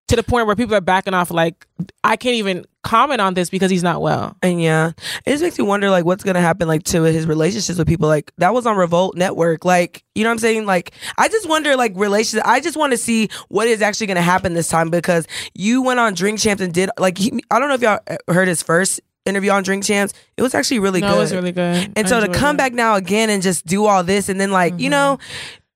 [0.07, 1.31] to the point where people are backing off.
[1.31, 1.65] Like
[2.03, 4.35] I can't even comment on this because he's not well.
[4.41, 4.91] And yeah,
[5.25, 8.07] it just makes me wonder like what's gonna happen like to his relationships with people.
[8.07, 9.65] Like that was on Revolt Network.
[9.65, 10.65] Like you know what I'm saying?
[10.65, 12.47] Like I just wonder like relationships.
[12.47, 15.99] I just want to see what is actually gonna happen this time because you went
[15.99, 18.99] on Drink Champs and did like he, I don't know if y'all heard his first
[19.25, 20.13] interview on Drink Champs.
[20.35, 21.15] It was actually really no, good.
[21.15, 21.93] it was really good.
[21.95, 22.57] And I so to come it.
[22.57, 24.91] back now again and just do all this and then like you mm-hmm.
[24.91, 25.19] know.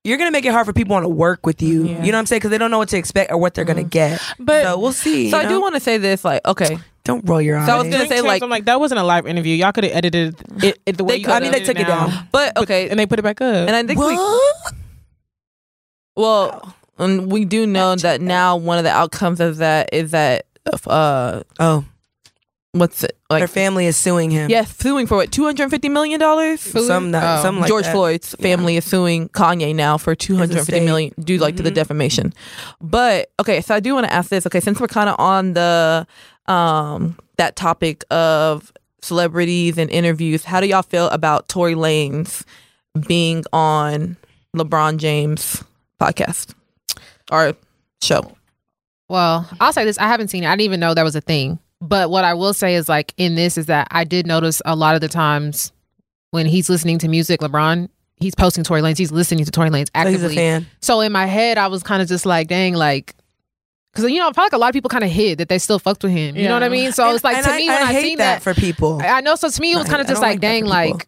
[0.07, 1.83] You're gonna make it hard for people want to work with you.
[1.85, 2.03] Yeah.
[2.03, 2.39] You know what I'm saying?
[2.39, 4.21] Because they don't know what to expect or what they're gonna get.
[4.39, 5.29] But- so we'll see.
[5.29, 7.67] So you I do want to say this, like, okay, don't roll your eyes.
[7.67, 9.53] So I was gonna say, like- I'm like that wasn't a live interview.
[9.55, 11.37] Y'all could have edited it, it the way They you could've.
[11.37, 12.07] I mean, they edited took it now.
[12.07, 12.27] down.
[12.31, 13.67] but okay, and they put it back up.
[13.67, 14.73] and I think we, What?
[16.15, 20.45] well, and we do know that now one of the outcomes of that is that
[20.87, 21.85] uh Oh,
[22.73, 23.41] what's it like?
[23.41, 24.49] Her family is suing him.
[24.49, 26.61] yeah, suing for what two hundred fifty million dollars.
[26.61, 27.39] Some, Oh.
[27.41, 27.93] some like George that.
[27.93, 30.85] Floyd's family is suing Kanye now for two hundred fifty estate.
[30.85, 31.75] million due like to the Mhm.
[31.75, 32.33] defamation.
[32.81, 34.45] But okay, so I do want to ask this.
[34.45, 36.05] Okay, since we're kind of on the
[36.47, 42.43] um that topic of celebrities and interviews, how do y'all feel about Tory Lanez
[43.07, 44.17] being on
[44.55, 45.63] LeBron James
[46.01, 46.53] podcast
[47.31, 47.53] or
[48.01, 48.35] show?
[49.09, 50.47] Well, I'll say this: I haven't seen it.
[50.47, 51.59] I didn't even know that was a thing.
[51.79, 54.75] But what I will say is, like in this, is that I did notice a
[54.75, 55.71] lot of the times
[56.31, 58.97] when he's listening to music, LeBron, he's posting Tory Lanez.
[58.97, 60.35] He's listening to Tory Lanez So he's a actively.
[60.35, 60.67] fan.
[60.81, 63.13] So in my head, I was kind of just like, dang, like.
[63.93, 65.57] Because you know, I feel like a lot of people kind of hid that they
[65.57, 66.35] still fucked with him.
[66.35, 66.91] You know what I mean?
[66.91, 69.01] So it's like to I- me when I, hate seen that, that, for people.
[69.01, 69.35] I I know.
[69.35, 71.07] So to me, it was kind of just like, like dang, like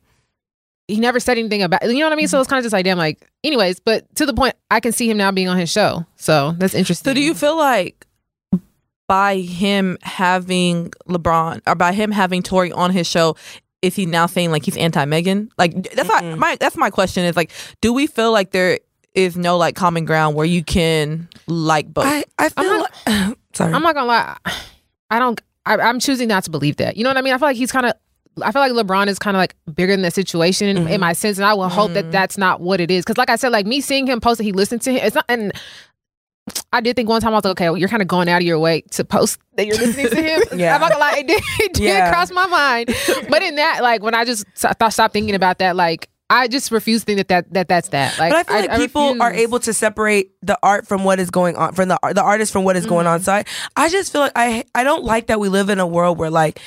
[0.87, 1.83] he never said anything about.
[1.83, 2.27] You know what I mean?
[2.27, 2.41] So mm-hmm.
[2.41, 3.29] it's kind of just like, damn, like.
[3.43, 6.05] Anyways, but to the point, I can see him now being on his show.
[6.15, 7.11] So that's interesting.
[7.11, 8.07] So do you feel like
[9.09, 13.35] by him having LeBron or by him having Tory on his show,
[13.81, 15.51] is he now saying like he's anti Megan?
[15.57, 16.37] Like that's not Mm-mm.
[16.37, 17.51] my that's my question is like,
[17.81, 18.79] do we feel like there
[19.15, 22.05] is no like common ground where you can like both?
[22.05, 22.79] I, I feel I'm
[23.29, 23.73] like, sorry.
[23.73, 24.37] I'm not gonna lie.
[25.09, 25.41] I don't.
[25.65, 26.95] I, I'm choosing not to believe that.
[26.95, 27.33] You know what I mean?
[27.33, 27.93] I feel like he's kind of.
[28.43, 30.99] I feel like LeBron is kind of like bigger than the situation in, in Mhm.
[30.99, 33.03] my sense, and I will hope that that's not what it is.
[33.03, 35.15] Because, like I said, like me seeing him post that he listened to him, it's
[35.15, 35.25] not.
[35.27, 35.51] And
[36.73, 38.37] I did think one time I was like, okay, well, you're kind of going out
[38.41, 40.41] of your way to post that you're listening to him.
[40.59, 40.75] Yeah.
[40.75, 42.11] I'm not gonna lie, it did, it did Yeah.
[42.11, 42.93] cross my mind.
[43.29, 46.71] But in that, like when I just thought, stopped thinking about that, like I just
[46.71, 48.19] refuse to think that, that that that's that.
[48.19, 51.31] Like, but I feel like people are able to separate the art from what is
[51.31, 53.13] going on, from the the artist from what is going Mm-hmm.
[53.15, 53.47] on side.
[53.75, 56.29] I just feel like I I don't like that we live in a world where
[56.29, 56.59] like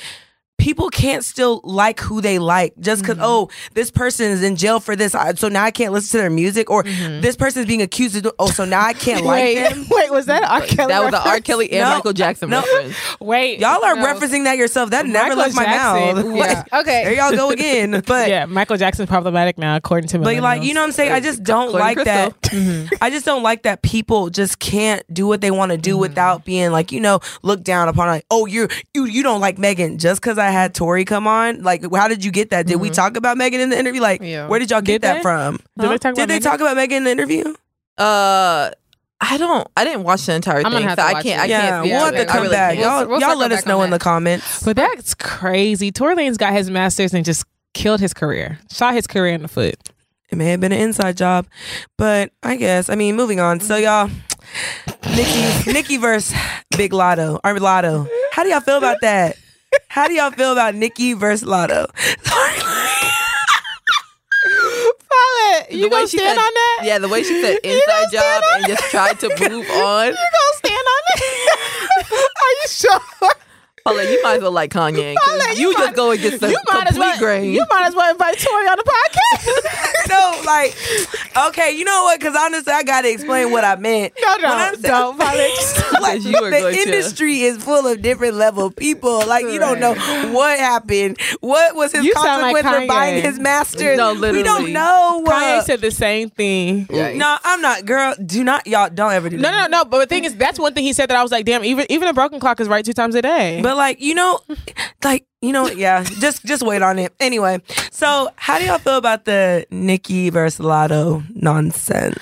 [0.63, 3.25] people can't still like who they like just because Mm-hmm.
[3.25, 6.29] oh this person is in jail for this so now I can't listen to their
[6.29, 9.55] music or this person is being accused of oh so now I can't like wait,
[9.69, 9.85] them.
[9.91, 10.61] wait, was that R.
[10.61, 10.87] Kelly?
[10.93, 11.39] that was the R.
[11.41, 12.61] Kelly and No, Michael Jackson no.
[12.61, 12.95] reference.
[13.19, 14.05] Wait, Y'all are No.
[14.05, 14.89] referencing that yourself.
[14.91, 16.25] That never Michael left my mouth.
[16.25, 16.31] yeah.
[16.71, 17.03] Like, Okay.
[17.03, 18.01] there y'all go again.
[18.07, 21.11] But yeah, Michael Jackson's problematic now, according to But like, you know what I'm saying?
[21.11, 22.41] I just don't like to that.
[22.41, 22.97] Crystal.
[23.01, 26.45] I just don't like that people just can't do what they want to do without
[26.45, 29.97] being like, you know, looked down upon like, oh, you're you you don't like Megan
[29.97, 31.61] just because I had Tory come on.
[31.63, 32.65] Like, how did you get that?
[32.67, 34.01] Did we talk about Megan in the interview?
[34.01, 34.47] Like, Yeah.
[34.47, 35.21] where did y'all get Did that they?
[35.21, 35.59] from?
[35.77, 36.41] Did they talk Did about they Megan?
[36.51, 37.53] talk about Megan in the interview?
[37.97, 38.71] Uh,
[39.21, 39.67] I don't.
[39.77, 40.71] I didn't watch the entire I'm thing.
[40.73, 41.25] gonna have so to I can't.
[41.25, 41.39] it.
[41.39, 41.85] I yeah, can't.
[41.85, 42.71] we'll have to I come really back.
[42.75, 42.79] can't.
[42.83, 44.63] Y'all, We'll- we'll y'all let us know on in the comments.
[44.63, 45.91] But that's crazy.
[45.91, 49.47] Tory Lanez got his masters and just killed his career, shot his career in the
[49.47, 49.75] foot.
[50.29, 51.45] It may have been an inside job,
[51.97, 53.59] but I guess I mean moving on.
[53.59, 54.09] So y'all,
[55.15, 56.35] Nicki, Nicki versus
[56.75, 58.07] Big Latto or Latto.
[58.31, 59.37] How do y'all feel about that?
[59.89, 61.87] How do y'all feel about Nicki versus Latto?
[64.43, 66.79] Pilot, you gonna stand said- on that?
[66.83, 70.07] Yeah, the way she said inside job and just tried to move on.
[70.07, 72.11] You gonna stand on it?
[72.11, 73.01] Are you sure?
[73.85, 75.13] Paula, you might as well like Kanye.
[75.15, 77.19] Paula, you you just go against the you might as complete well.
[77.19, 77.51] grain.
[77.51, 80.09] You might as well invite Tory on the podcast.
[80.09, 82.17] no, like, okay, you know what?
[82.17, 84.13] Because honestly, I gotta explain what I meant.
[84.21, 85.51] no, When I'm no, saying- don't, Pilot.
[86.01, 89.25] like Because you are the going to- industry is full of different level people.
[89.27, 89.95] Like you don't know
[90.31, 91.17] what happened.
[91.41, 92.87] What was his You sound like consequence for Kanye.
[92.87, 93.97] buying his masters?
[93.97, 94.37] No, literally.
[94.37, 95.23] We don't know.
[95.27, 96.87] Kanye Uh, said the same thing.
[96.89, 98.15] no, I'm not, girl.
[98.25, 98.89] Do not, y'all.
[98.89, 99.69] Don't ever do No, that.
[99.69, 99.85] no, no.
[99.85, 101.65] But the thing is, that's one thing he said that I was like, damn.
[101.65, 103.59] Even even a broken clock is right two times a day.
[103.61, 104.39] But like, you know,
[105.03, 107.13] like, you know, yeah, just just wait on it.
[107.19, 107.61] Anyway,
[107.91, 112.17] so how do y'all feel about the Nicki versus Latto nonsense?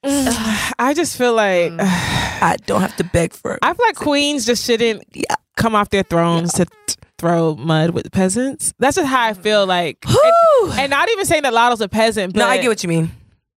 [0.04, 1.78] I just feel like mm.
[1.82, 3.58] I don't have to beg for it.
[3.62, 5.34] I feel like queens just shouldn't Yeah.
[5.56, 8.72] come off their thrones to th- throw mud with peasants.
[8.78, 10.04] That's just how I feel like.
[10.06, 12.88] And, and not even saying that Latto's a peasant, but no, I get what you
[12.88, 13.10] mean.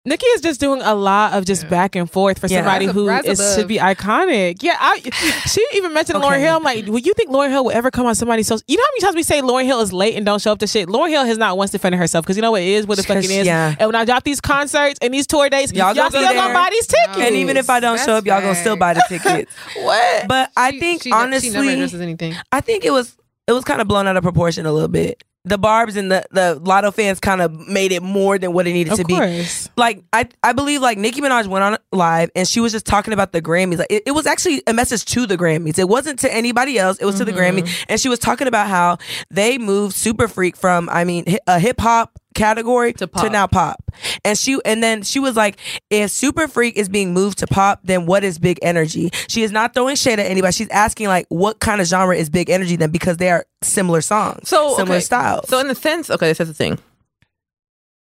[0.09, 2.59] Nicki is just doing a lot of just back and forth for Yeah.
[2.59, 3.55] somebody Rise who above- rise is, above.
[3.57, 4.63] should be iconic.
[4.63, 5.01] Yeah, I,
[5.49, 6.57] she even mentioned Lauryn Hill.
[6.57, 8.63] I'm like, would you think Lauryn Hill would ever come on somebody's social?
[8.67, 10.59] You know how many times we say Lauryn Hill is late and don't show up
[10.61, 10.89] to shit?
[10.89, 13.03] Lauryn Hill has not once defended herself because you know what it is, what the
[13.05, 13.47] fuck it Because, is.
[13.47, 13.75] yeah.
[13.79, 16.55] And when I drop these concerts and these tour dates, Y'all y'all, gonna still gonna
[16.55, 17.19] buy these tickets.
[17.19, 19.53] And even if I don't That's show up, y'all gonna still buy the tickets.
[19.83, 20.27] what?
[20.29, 22.35] But I She- think she, she never honestly, addresses anything.
[22.51, 23.15] I think it was
[23.47, 25.23] it was kind of blown out of proportion a little bit.
[25.49, 28.73] The Barbz and the the Latto fans kind of made it more than what it
[28.73, 29.47] needed of to be.
[29.77, 33.13] Like I I believe like Nicki Minaj went on live and she was just talking
[33.13, 33.79] about the Grammys.
[33.79, 35.79] Like it, it was actually a message to the Grammys.
[35.79, 36.99] It wasn't to anybody else.
[36.99, 37.59] It was to the mm-hmm.
[37.59, 37.85] Grammy.
[37.89, 38.99] And she was talking about how
[39.31, 43.24] they moved Super Freak from I mean a hip hop category To pop.
[43.24, 43.82] to now pop.
[44.24, 45.59] And she and then she was like,
[45.91, 49.11] if Super Freak is being moved to pop, then what is Big Energy?
[49.28, 50.53] She is not throwing shade at anybody.
[50.53, 52.91] She's asking like, what kind of genre is Big Energy then?
[52.91, 55.05] Because they are similar songs, So similar okay.
[55.05, 55.49] styles.
[55.49, 56.78] So in the sense, okay, this is the thing.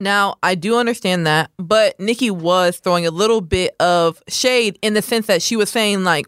[0.01, 4.95] Now I do understand that, but Nikki was throwing a little bit of shade in
[4.95, 6.27] the sense that she was saying like,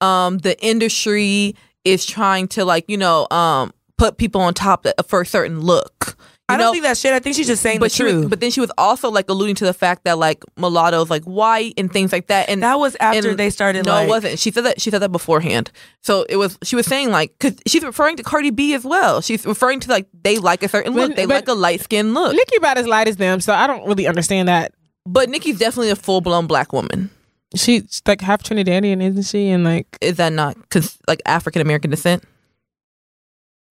[0.00, 5.20] um, the industry is trying to like you know um put people on top for
[5.20, 6.15] a certain look.
[6.48, 6.72] You I don't know?
[6.74, 7.12] think that shit.
[7.12, 9.28] I think she's just saying but the she was, but then she was also like
[9.28, 12.78] alluding to the fact that like mulattoes like white and things like that and that
[12.78, 13.84] was after and- they started.
[13.84, 14.38] no, like, it wasn't.
[14.38, 15.72] She said that she said that beforehand.
[16.02, 16.56] So it was.
[16.62, 19.20] She was saying like, because she's referring to Cardi B as well.
[19.22, 21.16] She's referring to like they like a certain look.
[21.16, 22.32] They but- like a light skin look.
[22.32, 24.72] Nicki about as light as them, so I don't really understand that.
[25.04, 27.10] But Nicki's definitely a full blown black woman.
[27.56, 29.48] She's like half Trinidadian, isn't she?
[29.48, 32.22] And like, Is that not because like African American descent?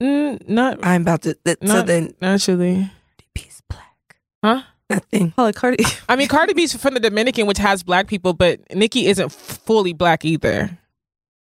[0.02, 1.34] Mm, not I'm about to.
[1.46, 2.91] Th- so Not- then, naturally,
[3.34, 4.18] peace black.
[4.43, 4.62] huh?
[4.89, 5.34] Nothing.
[5.38, 5.84] Oh, like Cardi.
[6.10, 9.93] I mean, Cardi B's from the Dominican, which has black people, but Nicki isn't fully
[9.93, 10.78] black either.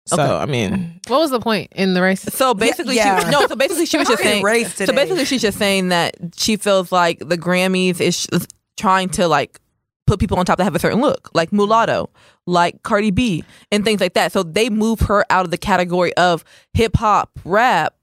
[0.07, 0.33] So Okay.
[0.35, 2.21] I mean, What was the point in the race?
[2.23, 3.25] So basically, yeah.
[3.25, 3.47] she no.
[3.47, 4.43] So basically, she was just saying.
[4.45, 8.47] race So basically, she's just saying that she feels like the Grammys is is
[8.77, 9.61] trying to like
[10.07, 12.11] put people on top that have a certain look, like mulatto,
[12.47, 14.33] like Cardi B, and things like that.
[14.33, 16.45] So they move her out of the category of
[16.75, 17.95] hip hop, rap,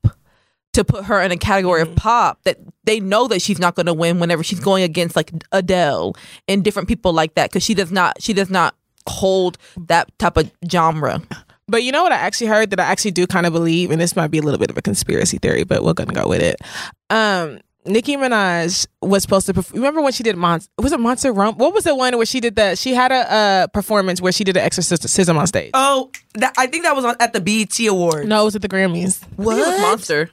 [0.73, 3.85] to put her in a category of pop that they know that she's not going
[3.85, 6.15] to win whenever she's going against like Adele
[6.47, 8.75] and different people like that because she does not she does not
[9.07, 9.57] hold
[9.87, 11.21] that type of genre.
[11.67, 13.99] but you know what I actually heard that I actually do kind of believe, and
[13.99, 16.41] this might be a little bit of a conspiracy theory, but we're gonna go with
[16.41, 16.61] it.
[17.09, 19.53] Um, Nicki Minaj was supposed to.
[19.53, 21.57] Perf- remember when she did Mon- was it Monster Rump?
[21.57, 22.77] What was the one where she did that?
[22.77, 25.71] She had a uh, performance where she did an exorcism on stage.
[25.73, 28.27] Oh, that, I think that was on, at the BET Awards.
[28.27, 29.23] No, it was at the Grammys.
[29.23, 30.29] I think it was Monster.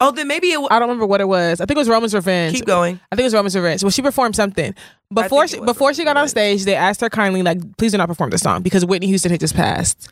[0.00, 0.60] Oh, then maybe it.
[0.60, 1.60] Was, I don't remember what it was.
[1.60, 2.54] I think it was Roman's Revenge.
[2.54, 3.00] keep going.
[3.10, 3.82] I think it was Roman's Revenge.
[3.82, 4.74] Well, she performed something
[5.12, 6.64] before she before she got on stage.
[6.64, 9.40] They asked her kindly, like, please do not perform this song because Whitney Houston had
[9.40, 10.08] just passed,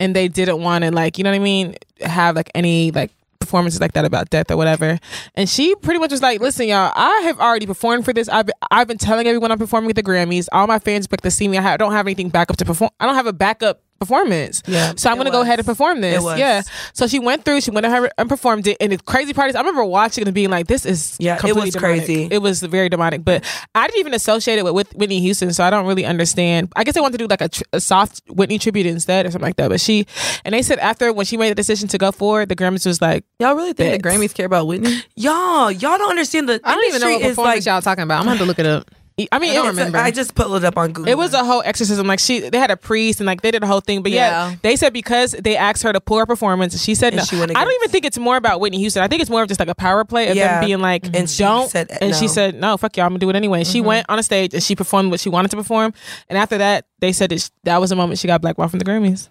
[0.00, 3.10] and they didn't want to, like, you know what I mean, have like any like
[3.38, 4.98] performances like that about death or whatever.
[5.34, 8.28] And she pretty much was like, listen, y'all, I have already performed for this.
[8.28, 10.48] I've I've been telling everyone I'm performing at the Grammys.
[10.52, 11.58] All my fans book to see me.
[11.58, 12.90] I, ha- I don't have anything backup to perform.
[12.98, 14.62] I don't have a backup performance.
[14.66, 16.22] Yeah, So I'm gonna go ahead and perform this.
[16.22, 16.38] Was.
[16.38, 16.62] Yeah.
[16.92, 17.60] So she went through.
[17.60, 18.76] She went ahead and performed it.
[18.80, 21.34] And the crazy part is, I remember watching it and being like, "This is Yeah,
[21.36, 21.74] it was demonic.
[22.06, 22.28] crazy.
[22.30, 23.44] It was very demonic." But
[23.74, 26.72] I didn't even associate it with, with Whitney Houston, so I don't really understand.
[26.76, 29.30] I guess they wanted to do like a, tr- a soft Whitney tribute instead or
[29.30, 29.68] something like that.
[29.68, 30.06] But she
[30.44, 33.00] and they said after when she made the decision to go forward, the Grammys was
[33.00, 35.02] like, Y'all really think the Grammys care about Whitney?
[35.16, 37.72] Y'all, y'all don't understand the I don't even know what is performance like.
[37.72, 38.20] y'all talking about.
[38.20, 38.90] I'm gonna have to look it up.
[39.32, 39.96] I mean, I don't remember.
[39.96, 41.10] I just pulled it up on Google.
[41.10, 42.06] It was a whole exorcism.
[42.06, 44.02] Like she, they had a priest and like they did a whole thing.
[44.02, 44.56] But yeah, Yeah.
[44.60, 47.24] they said because they asked her to pull her performance, she said And no.
[47.24, 49.02] she I don't even think it's more about Whitney Houston.
[49.02, 50.60] I think it's more of just like a power play of Yeah.
[50.60, 51.16] them being like, mm-hmm.
[51.16, 51.70] And she don't.
[51.70, 52.32] said and she no.
[52.32, 53.60] said no, fuck y'all, I'm gonna do it anyway.
[53.60, 53.88] And She mm-hmm.
[53.88, 55.94] went on a stage and she performed what she wanted to perform.
[56.28, 58.80] And after that, they said that sh- that was the moment she got blackballed from
[58.80, 59.28] the Grammys.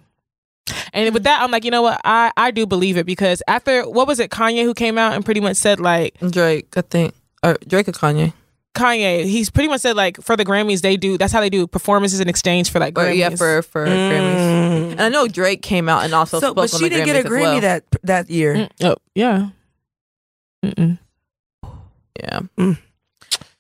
[0.94, 1.24] And with mm-hmm.
[1.26, 2.02] that, I'm like, you know what?
[2.04, 5.24] I I do believe it because after what was it, Kanye who came out and
[5.24, 7.14] pretty much said like Drake, I think.
[7.44, 8.34] Or Drake or Kanye?
[8.76, 11.66] Kanye, he's pretty much said like for the Grammys they do that's how they do
[11.66, 13.18] performances in exchange for like Or Grammys.
[13.18, 14.36] yeah, for for Grammys.
[14.36, 14.92] Mm.
[14.92, 17.14] And I know Drake came out and also So, spoke but on she didn't Grammys
[17.14, 17.62] get a Grammy well.
[17.62, 18.54] that that year.
[18.56, 19.50] Mm, oh yeah.
[20.64, 21.00] Mm-mm.
[22.20, 22.40] Yeah.
[22.58, 22.78] Mm.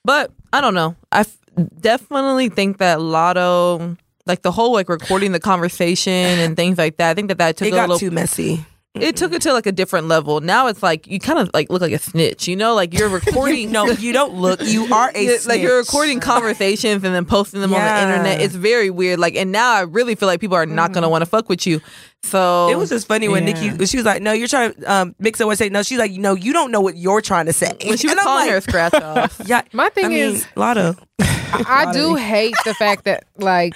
[0.03, 0.95] But I don't know.
[1.11, 1.37] I f-
[1.79, 7.11] definitely think that Latto, like the whole like recording the conversation and things like that.
[7.11, 7.99] I think that that took It a got little.
[7.99, 8.65] too messy.
[8.95, 10.39] It took it to like a different level.
[10.41, 12.47] Now it's like you kind of like look like a snitch.
[12.47, 13.71] You know, like you're recording.
[13.71, 14.61] no, you don't look.
[14.63, 17.77] You are a Yeah, like you're recording conversations and then posting them Yeah.
[18.03, 18.41] on the internet.
[18.41, 19.19] It's very weird.
[19.19, 21.67] Like, and now I really feel like people are not gonna want to fuck with
[21.67, 21.81] you.
[22.23, 23.53] So It was just funny when Yeah.
[23.71, 25.99] Nicki she was like, "No, you're trying to um, mix it with say no." She's
[25.99, 28.25] like, "No, you don't know what you're trying to say." when she was And I'm
[28.25, 29.41] calling like, her a scratch off.
[29.45, 30.97] Yeah, My thing I mean, is, Latto.
[31.19, 33.75] I do hate the fact that like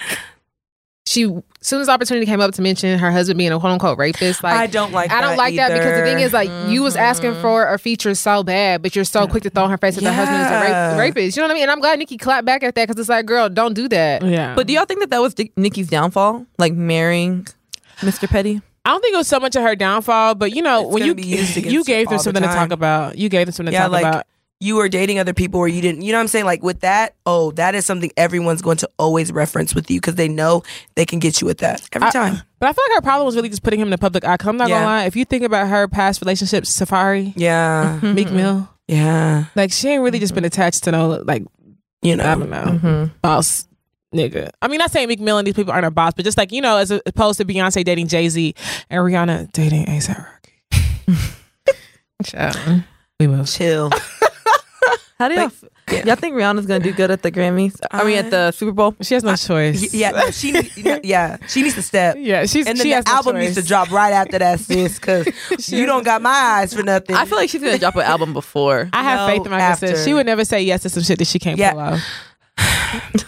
[1.06, 1.24] she,
[1.60, 4.54] soon as opportunity came up to mention her husband being a quote unquote rapist, like
[4.54, 5.10] I don't like.
[5.10, 7.40] I don't that like that because the thing is, like, you was asking mm-hmm.
[7.42, 10.04] for a feature so bad, but you're so quick to throw in her face that
[10.04, 10.90] the husband is a Yeah.
[10.98, 11.36] rape- rapist.
[11.36, 11.62] You know what I mean?
[11.64, 14.24] And I'm glad Nicki clapped back at that because it's like, girl, don't do that.
[14.24, 14.54] Yeah.
[14.54, 17.46] But do y'all think that that was Dick- Nicki's downfall, like marrying
[18.00, 18.28] Mr.
[18.28, 18.60] Petty?
[18.84, 21.04] I don't think it was so much of her downfall, but you know, It's when
[21.04, 23.18] you be used you gave her them all the something to talk about.
[23.18, 24.26] You gave them something to Yeah, talk like about.
[24.62, 26.02] You were dating other people where you didn't.
[26.02, 26.44] You know what I'm saying?
[26.44, 30.16] Like with that, oh, that is something everyone's going to always reference with you because
[30.16, 30.62] they know
[30.96, 32.42] they can get you with that every I- time.
[32.58, 34.36] But I feel like her problem was really just putting him in the public eye.
[34.38, 34.74] I'm not Yeah.
[34.80, 35.04] gonna lie.
[35.06, 39.46] If you think about her past relationships, Safaree, Yeah, Meek Mill, yeah.
[39.56, 41.42] like she ain't really just been attached to no like
[42.02, 43.04] You know, I don't know Mm-hmm.
[43.22, 43.66] boss
[44.14, 44.50] nigga.
[44.60, 46.52] I mean, not saying Meek Mill and these people aren't a boss, but just like
[46.52, 48.54] you know, as opposed to Beyonce dating Jay Z
[48.90, 51.16] and Rihanna dating ASAP Rocky.
[52.24, 52.82] Child.
[53.18, 53.48] We move.
[53.48, 53.90] chill.
[55.20, 55.44] How do y'all?
[55.44, 55.52] Like,
[55.92, 57.78] f- Y'all think Rihanna's gonna do good at the Grammys?
[57.90, 58.94] I mean, at the Super Bowl.
[59.02, 59.92] She has no Y- choice.
[59.92, 60.52] yeah, no, she.
[60.52, 60.70] need-
[61.04, 62.16] Yeah, she needs to step.
[62.18, 62.46] yeah.
[62.46, 63.44] She's And then she the has no album choice.
[63.44, 65.26] needs to drop right after that, sis, because
[65.68, 67.16] you don't got my eyes for nothing.
[67.16, 68.88] I feel like she's gonna drop an album before.
[68.92, 70.02] I have No, faith in my sister.
[70.04, 71.72] She would never say yes to some shit that she can't Yeah.
[71.72, 72.00] pull off.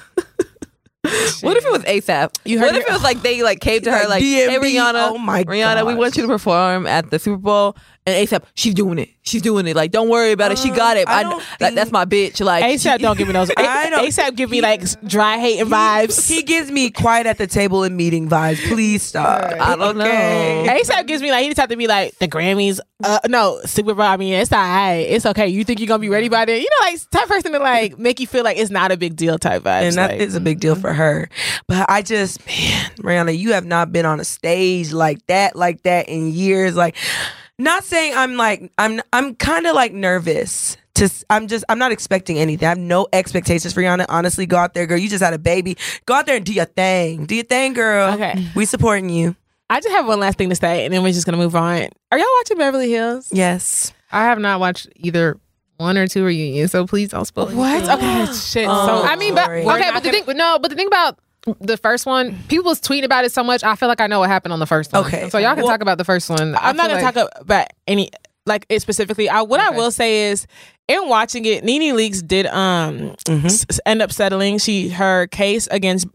[1.42, 2.30] What if it was ASAP?
[2.44, 4.22] You heard what me- if it was like they like came to her Like like,
[4.22, 5.98] hey DMV, Rihanna, oh my Rihanna, we gosh.
[5.98, 7.76] want you to perform at the Super Bowl,
[8.06, 9.76] and ASAP, she's doing it, she's doing it.
[9.76, 11.08] Like, don't worry about it, she got it.
[11.08, 12.44] I I, like, that's my bitch.
[12.44, 13.50] Like, ASAP don't give me those.
[13.56, 16.28] I don't- ASAP give me like dry hating vibes.
[16.28, 18.66] He gives me quiet at the table and meeting vibes.
[18.68, 19.52] Please stop.
[19.60, 20.04] I don't know.
[20.04, 22.80] ASAP gives me like he just have to be like the Grammys.
[23.04, 24.04] Uh, no, Super Bowl.
[24.06, 24.98] I mean, it's all right.
[25.08, 25.48] It's okay.
[25.48, 26.60] You think you're gonna be ready by then?
[26.60, 29.16] You know, like type person to like make you feel like it's not a big
[29.16, 29.82] deal type vibes.
[29.88, 31.28] and that like, is a big deal for her.
[31.66, 35.82] But I just, man, Rihanna, you have not been on a stage like that, like
[35.82, 36.76] that in years.
[36.76, 36.96] Like,
[37.62, 40.76] not saying I'm like, I'm, I'm kind of like nervous.
[40.96, 42.66] To, I'm just, I'm not expecting anything.
[42.66, 44.04] I have no expectations for Rihanna.
[44.10, 44.98] Honestly, go out there, girl.
[44.98, 45.76] You just had a baby.
[46.04, 47.24] Go out there and do your thing.
[47.24, 48.12] Do your thing, girl.
[48.14, 48.46] Okay.
[48.54, 49.34] We supporting you.
[49.70, 51.88] I just have one last thing to say, and then we're just gonna move on.
[52.10, 53.30] Are y'all watching Beverly Hills?
[53.32, 53.94] Yes.
[54.10, 55.38] I have not watched either
[55.78, 57.46] one or two reunions, so please don't spoil.
[57.46, 57.82] What?
[57.88, 58.66] Okay, oh, shit.
[58.68, 59.62] Oh, so I mean, but Sorry.
[59.62, 61.18] okay, not but the gonna- thing, no, but the thing about
[61.60, 63.64] the first one, people was tweeting about it so much.
[63.64, 65.04] I feel like I know what happened on the first one.
[65.06, 65.28] Okay.
[65.30, 66.54] so y'all can Well, talk about the first one.
[66.54, 68.10] I I'm not gonna like- talk about any
[68.46, 69.28] like it specifically.
[69.28, 70.46] I, what I will say is,
[70.88, 73.44] in watching it, NeNe Leakes did um Mhm.
[73.44, 74.58] s- s- end up settling.
[74.58, 76.06] She her case against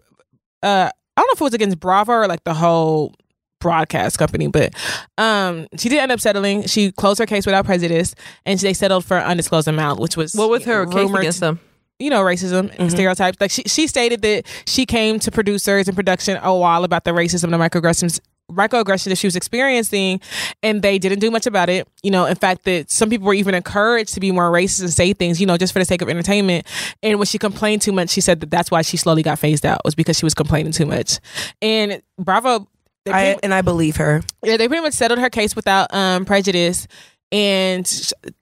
[0.63, 3.13] uh I don't know if it was against Bravo or like the whole
[3.59, 4.73] broadcast company, but
[5.17, 6.67] um she did end up settling.
[6.67, 8.13] She closed her case without prejudice,
[8.45, 11.59] and they settled for an undisclosed amount, which was what was her case against them?
[11.99, 13.39] You know, racism and stereotypes.
[13.39, 17.11] Like she, she stated that she came to producers and production a while about the
[17.11, 18.19] racism and the microaggressions
[18.51, 20.21] microaggression that she was experiencing
[20.63, 21.87] and they didn't do much about it.
[22.01, 24.93] You know, in fact that some people were even encouraged to be more racist and
[24.93, 26.65] say things, you know, just for the sake of entertainment.
[27.03, 29.65] And when she complained too much, she said that that's why she slowly got phased
[29.65, 31.19] out was because she was complaining too much.
[31.61, 32.67] And Bravo
[33.05, 34.21] I, and I believe her.
[34.43, 36.87] yeah, they pretty much settled her case without um, prejudice,
[37.31, 37.85] and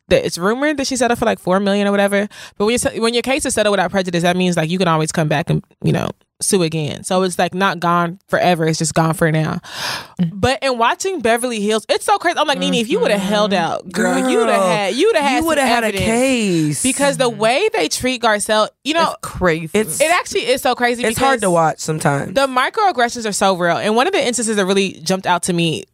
[0.08, 2.28] the, it's rumored that she settled for like four million or whatever.
[2.58, 4.88] But when you when your case is settled without prejudice, that means like you can
[4.88, 6.10] always come back and you know
[6.42, 7.04] sue again.
[7.04, 9.60] So it's like not gone forever; it's just gone for now.
[10.22, 10.32] Mm.
[10.34, 12.38] But in watching Beverly Hills, it's so crazy.
[12.38, 13.30] I'm like Nene, if you would have mm-hmm.
[13.30, 15.96] held out, girl, you would have had you would have had You would have had
[15.96, 19.72] a case because the way they treat Garcelle, you know, It's crazy.
[19.74, 21.04] it's it actually is so crazy.
[21.04, 22.34] it's hard to watch sometimes.
[22.34, 23.78] the microaggressions are so real.
[23.78, 25.86] And one of the instances that really jumped out to me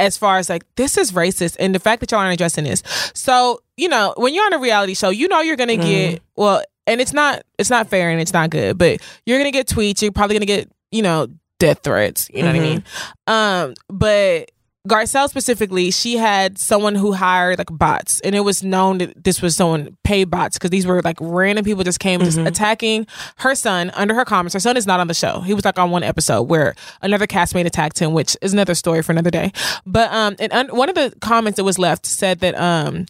[0.00, 2.82] as far as like this is racist and the fact that y'all aren't addressing this.
[3.14, 6.62] So, you know, when you're on a reality show, you know you're gonna get well
[6.86, 10.02] and it's not it's not fair and it's not good, but you're gonna get tweets,
[10.02, 11.28] you're probably gonna get, you know,
[11.58, 12.28] death threats.
[12.32, 12.84] You know what I mean?
[13.26, 14.50] Um, but
[14.88, 19.42] Garcelle specifically, she had someone who hired like bots, and it was known that this
[19.42, 23.06] was someone paid bots because these were like random people just came just attacking
[23.36, 24.54] her son under her comments.
[24.54, 27.26] Her son is not on the show; he was like on one episode where another
[27.26, 29.52] castmate attacked him, which is another story for another day.
[29.84, 33.04] But um, and un- one of the comments that was left said that um,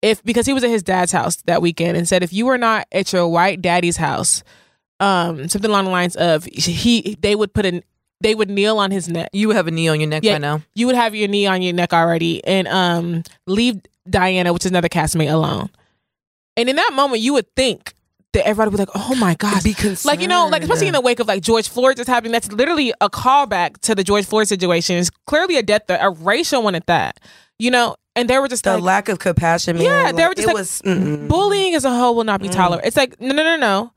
[0.00, 2.56] if because he was at his dad's house that weekend and said if you were
[2.56, 4.42] not at your white daddy's house,
[5.00, 7.82] um, something along the lines of he they would put an
[8.20, 10.32] they would kneel on his neck you would have a knee on your neck Yeah.
[10.32, 10.62] right now.
[10.74, 14.70] you would have your knee on your neck already and um leave Diana, which is
[14.70, 15.70] another castmate, alone.
[16.56, 17.94] And in that moment, you would think
[18.32, 20.04] that everybody would be like, "Oh my god!" Be concerned.
[20.10, 22.32] Like you know, like especially in the wake of like George Floyd just happening.
[22.32, 24.96] That's literally a callback to the George Floyd situation.
[24.96, 27.20] It's clearly a death threat, a racial one at that.
[27.58, 29.76] You know, and they were just the like, lack of compassion.
[29.76, 31.28] Man, Yeah, they were just it like, was mm-mm.
[31.28, 32.88] bullying as a whole will not be tolerated.
[32.88, 33.92] It's like no, no, no, no.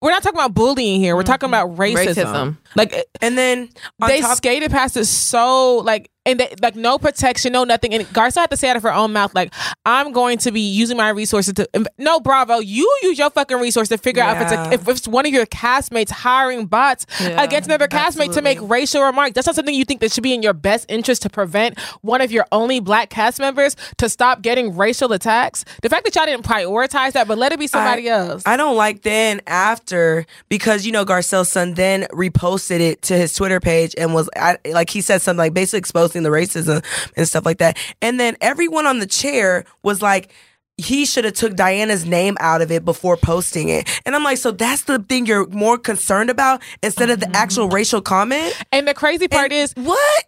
[0.00, 1.16] We're not talking about bullying here.
[1.16, 1.68] We're talking mm-hmm.
[1.68, 2.14] about racism.
[2.14, 2.56] Racism.
[2.76, 3.68] Like And then
[4.00, 7.94] on they top, skated past it so like and they, like no protection, no nothing.
[7.94, 9.52] And Garcelle had to say out of her own mouth, like,
[9.86, 11.68] I'm going to be using my resources to
[11.98, 14.70] no bravo, you use your fucking resource to figure out if it's Yeah.
[14.70, 18.58] a, if it's one of your castmates hiring bots Yeah, against another castmate to make
[18.62, 19.32] racial remarks.
[19.34, 22.20] That's not something you think that should be in your best interest to prevent one
[22.20, 25.64] of your only black cast members to stop getting racial attacks.
[25.82, 28.42] The fact that y'all didn't prioritize that, but let it be somebody else.
[28.46, 33.34] I don't like then after because you know Garcelle's son then reposted it to his
[33.34, 36.84] Twitter page and was I, like he said something like basically exposing the racism
[37.16, 37.76] and stuff like that.
[38.02, 40.32] And then everyone on the chair was like
[40.78, 43.88] he should have took Diana's name out of it before posting it.
[44.06, 47.66] And I'm like, so that's the thing you're more concerned about instead of the actual
[47.66, 47.74] mm-hmm.
[47.74, 48.54] racial comment?
[48.72, 50.24] and the crazy part is What?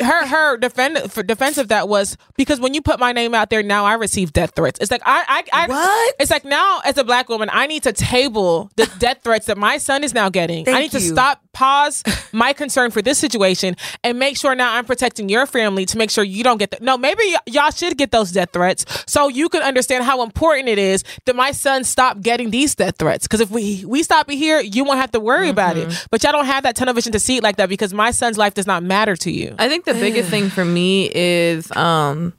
[0.00, 3.50] her her defend for defense of that was because when you put my name out
[3.50, 4.78] there now I receive death threats.
[4.80, 6.14] It's like I I, I What?
[6.20, 9.58] It's like now as a black woman I need to table the death threats that
[9.58, 10.68] my son is now getting.
[10.68, 14.74] I Thank need to stop pause my concern for this situation and make sure now
[14.74, 16.82] I'm protecting your family to make sure you don't get that.
[16.82, 20.68] No, maybe y- y'all should get those death threats so you can understand how important
[20.68, 23.26] it is that my son stop getting these death threats.
[23.26, 25.90] Because if we we stop it here, you won't have to worry about Mm-hmm.
[25.90, 26.06] it.
[26.10, 28.38] But y'all don't have that tunnel vision to see it like that because my son's
[28.38, 29.54] life does not matter to you.
[29.58, 32.32] I think the biggest thing for me is um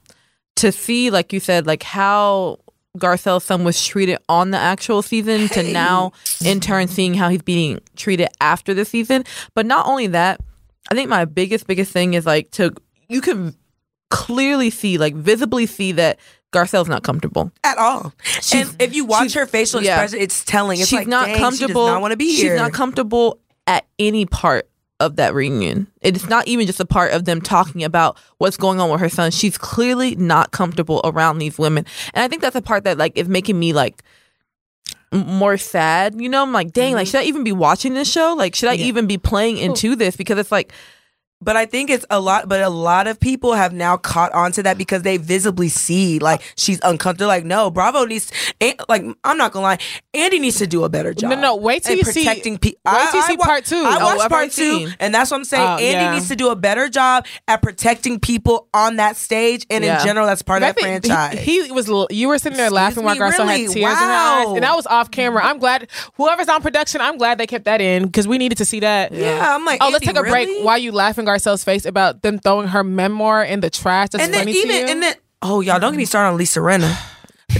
[0.56, 2.58] to see, like you said, like how
[2.98, 6.12] Garcelle's son was treated on the actual season to now
[6.44, 9.24] in turn seeing how he's being treated after the season.
[9.54, 10.40] But not only that,
[10.90, 12.72] I think my biggest biggest thing is like to
[13.08, 13.54] you can
[14.10, 16.18] clearly see like visibly see that
[16.52, 17.52] Garcelle's not comfortable.
[17.62, 18.12] at all.
[18.52, 20.02] and if you watch her facial yeah.
[20.02, 20.80] expression, it's telling.
[20.80, 21.86] It's she's like, not comfortable.
[21.86, 22.52] She does not want to be here.
[22.52, 24.69] She's not comfortable at any part
[25.00, 25.88] of that reunion.
[26.02, 29.08] It's not even just a part of them talking about what's going on with her
[29.08, 29.30] son.
[29.32, 31.84] She's clearly not comfortable around these women,
[32.14, 34.02] and I think that's a part that like is making me like
[35.12, 36.20] more sad.
[36.20, 38.34] You know, I'm like, dang, like should I even be watching this show?
[38.36, 38.80] Like, should I Mm-hmm.
[38.82, 38.86] Yeah.
[38.88, 40.14] even be playing into this?
[40.16, 40.72] Because it's like,
[41.42, 42.48] But I think it's a lot.
[42.48, 46.18] But a lot of people have now caught on to that because they visibly see
[46.18, 47.28] like she's uncomfortable.
[47.28, 48.30] Like, no, Bravo needs.
[48.60, 49.78] And, like, I'm not gonna lie,
[50.12, 51.30] Andy needs to do a better job.
[51.30, 52.80] No, no, wait till you see- protecting people.
[52.84, 53.82] wait till you see part two.
[53.86, 55.62] I watched part two, and that's what I'm saying.
[55.66, 56.14] Oh, Andy yeah.
[56.14, 59.98] needs to do a better job at protecting people on that stage, and Yeah.
[60.00, 61.38] in general, that's part I of that franchise.
[61.38, 61.88] He, he was.
[62.10, 63.62] You were sitting there Excuse laughing while Garcelle really?
[63.64, 65.42] had tears in her eyes, and that was off camera.
[65.44, 67.00] I'm glad whoever's on production.
[67.00, 69.12] I'm glad they kept that in because we needed to see that.
[69.12, 70.48] yeah, I'm like, Oh, let's take a break.
[70.48, 70.64] really?
[70.64, 74.08] Why you laughing Garcelle's face about them throwing her memoir in the trash?
[74.10, 74.86] That's and then funny even to you.
[74.86, 76.96] and then oh y'all don't get me started on Lisa Rinna.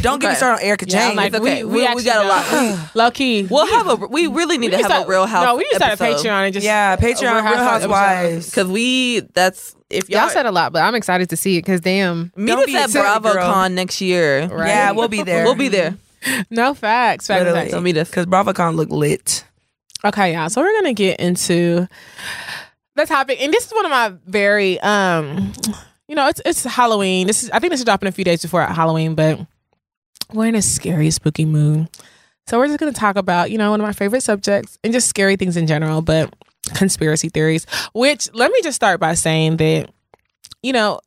[0.03, 1.17] Don't get me started on Erika yeah, I'm Jayne.
[1.17, 1.65] like, okay.
[1.65, 2.47] we, We- we actually got a lot.
[2.51, 2.95] don't.
[2.95, 3.43] Low key.
[3.51, 4.07] we'll have a.
[4.07, 5.45] We really need we to have start- a Real House.
[5.45, 6.03] No, we need to start a.
[6.05, 8.51] Patreon and just yeah, Patreon, Real Housewives.
[8.51, 9.21] because we.
[9.35, 12.33] That's if y'all, Y'all said a lot, but I'm excited to see it because damn,
[12.37, 12.91] meet Don't us be at.
[12.91, 14.47] BravoCon next year.
[14.47, 14.69] Right.
[14.69, 15.45] Yeah, we'll be there.
[15.45, 15.97] We'll be there.
[16.51, 17.27] No facts.
[17.27, 17.61] facts, Literally.
[17.61, 17.71] facts.
[17.73, 18.11] So meet us.
[18.11, 19.45] because BravoCon look lit.
[20.05, 20.51] Okay, y'all.
[20.51, 21.89] So we're gonna get into
[23.01, 25.53] the topic, and this is one of my very, um,
[26.09, 27.27] you know, it's it's Halloween.
[27.27, 29.41] This is I think this is dropping a few days before Halloween, but
[30.33, 31.89] we're in a scary, spooky mood.
[32.47, 35.09] So we're just gonna talk about, you know, one of my favorite subjects and just
[35.09, 36.35] scary things in general, but
[36.75, 37.67] conspiracy theories.
[37.93, 39.91] Which let me just start by saying that,
[40.63, 41.01] you know,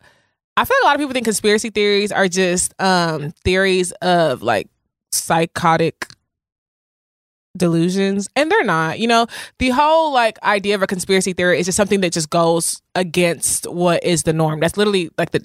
[0.56, 4.42] I feel like a lot of people think conspiracy theories are just um theories of
[4.42, 4.68] like
[5.12, 6.08] psychotic
[7.64, 9.26] delusions and they're not you know?
[9.60, 13.66] The whole like idea of a conspiracy theory is just something that just goes against
[13.82, 14.60] what is the norm.
[14.60, 15.42] That's literally like the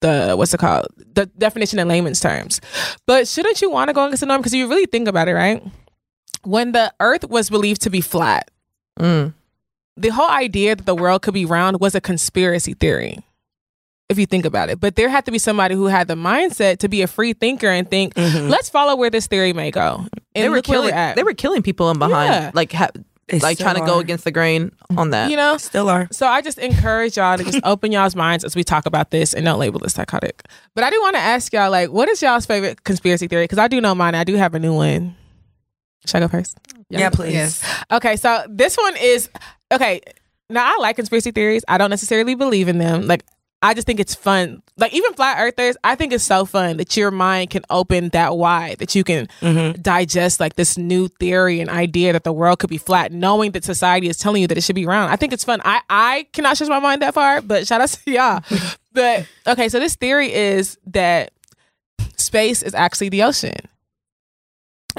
[0.00, 0.86] the what's it called?
[1.14, 2.60] The definition in layman's terms.
[3.06, 4.40] But shouldn't you want to go against the norm?
[4.40, 5.62] Because you really think about it right?
[6.44, 8.50] When the earth was believed to be flat
[8.98, 9.32] Mm.
[9.96, 13.18] the whole idea that the world could be round was a conspiracy theory
[14.08, 14.80] if you think about it.
[14.80, 17.68] But there had to be somebody who had the mindset to be a free thinker
[17.68, 18.48] and think Mhm.
[18.48, 20.94] let's follow where this theory may go and They were killing.
[20.94, 21.14] we're.
[21.14, 22.50] They were killing people in behind, Yeah.
[22.54, 22.90] like ha-
[23.28, 24.00] They like still trying to go are.
[24.00, 24.98] against the grain mm.
[24.98, 25.30] on that.
[25.30, 26.08] you know Still are.
[26.10, 29.34] so i just encourage y'all to just open y'all's minds as we talk about this
[29.34, 30.42] and don't label it psychotic
[30.74, 33.58] but i do want to ask y'all like what is y'all's favorite conspiracy theory because
[33.58, 35.14] i do know mine i do have a new one
[36.06, 36.56] should i go first
[36.90, 37.34] Yeah, please.
[37.34, 37.62] Yes.
[37.92, 39.28] Okay, so this one is
[39.70, 40.00] okay.
[40.48, 41.62] Now I like conspiracy theories.
[41.68, 43.06] I don't necessarily believe in them.
[43.06, 43.26] Like
[43.60, 44.62] I just think it's fun.
[44.76, 48.36] Like even flat earthers, I think it's so fun that your mind can open that
[48.36, 49.80] wide that you can Mm-hmm.
[49.82, 53.64] digest like this new theory and idea that the world could be flat, knowing that
[53.64, 55.12] society is telling you that it should be round.
[55.12, 55.60] I think it's fun.
[55.64, 58.42] I I cannot stretch my mind that far, but shout out to y'all.
[58.92, 61.32] but okay, so this theory is that
[62.16, 63.56] space is actually the ocean.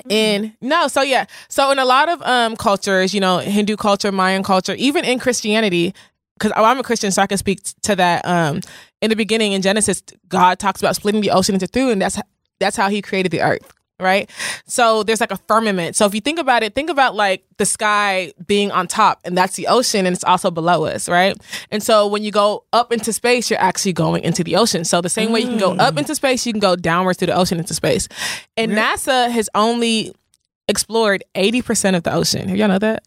[0.10, 4.12] And no, so yeah, so in a lot of um cultures, you know, Hindu culture,
[4.12, 5.94] Mayan culture, even in Christianity,
[6.40, 8.26] because I'm a Christian, so I can speak to that.
[8.26, 8.62] Um,
[9.02, 12.20] in the beginning, in Genesis, God talks about splitting the ocean into two, and that's
[12.60, 14.30] that's how He created the earth, right?
[14.66, 15.96] So there's like a firmament.
[15.96, 19.38] So if you think about it, think about like the sky being on top, and
[19.38, 21.38] that's the ocean, and it's also below us, right?
[21.72, 24.86] And so when you go up into space, you're actually going into the ocean.
[24.86, 27.28] So the same way you can go up into space, you can go downwards through
[27.28, 28.08] the ocean into space.
[28.58, 30.14] And NASA has only
[30.68, 32.48] explored 80% of the ocean.
[32.48, 33.04] Have y'all know that?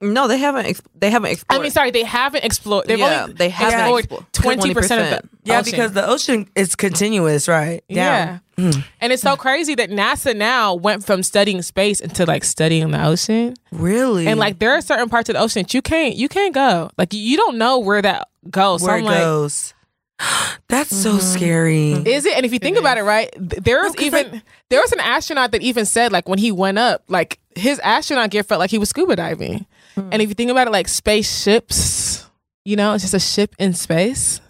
[0.00, 0.66] No, they haven't.
[0.66, 1.60] Ex- they haven't explored.
[1.60, 2.86] I mean, sorry, they haven't explored.
[2.86, 5.70] They've Yeah, only they haven't explored explored 20% of the Yeah, ocean.
[5.70, 7.82] because the ocean is continuous, right?
[7.88, 8.40] Down.
[8.56, 8.72] Yeah.
[9.00, 13.02] And it's so crazy that NASA now went from studying space into like studying the
[13.04, 13.54] ocean.
[13.72, 14.26] Really?
[14.26, 16.90] And like there are certain parts of the ocean that you can't you can't go.
[16.98, 18.82] Like you don't know where that goes.
[18.82, 19.74] where so it I'm like, goes.
[20.68, 21.20] That's so mm-hmm.
[21.20, 21.92] scary.
[21.94, 22.06] Mm-hmm.
[22.06, 22.36] Is it?
[22.36, 25.00] And if you think about it, right, th- there was 'cause, even there was an
[25.00, 28.70] astronaut that even said like when he went up, like his astronaut gear felt like
[28.70, 29.64] he was scuba diving.
[30.12, 32.26] And if you think about it, like spaceships,
[32.64, 34.40] you know, it's just a ship in space.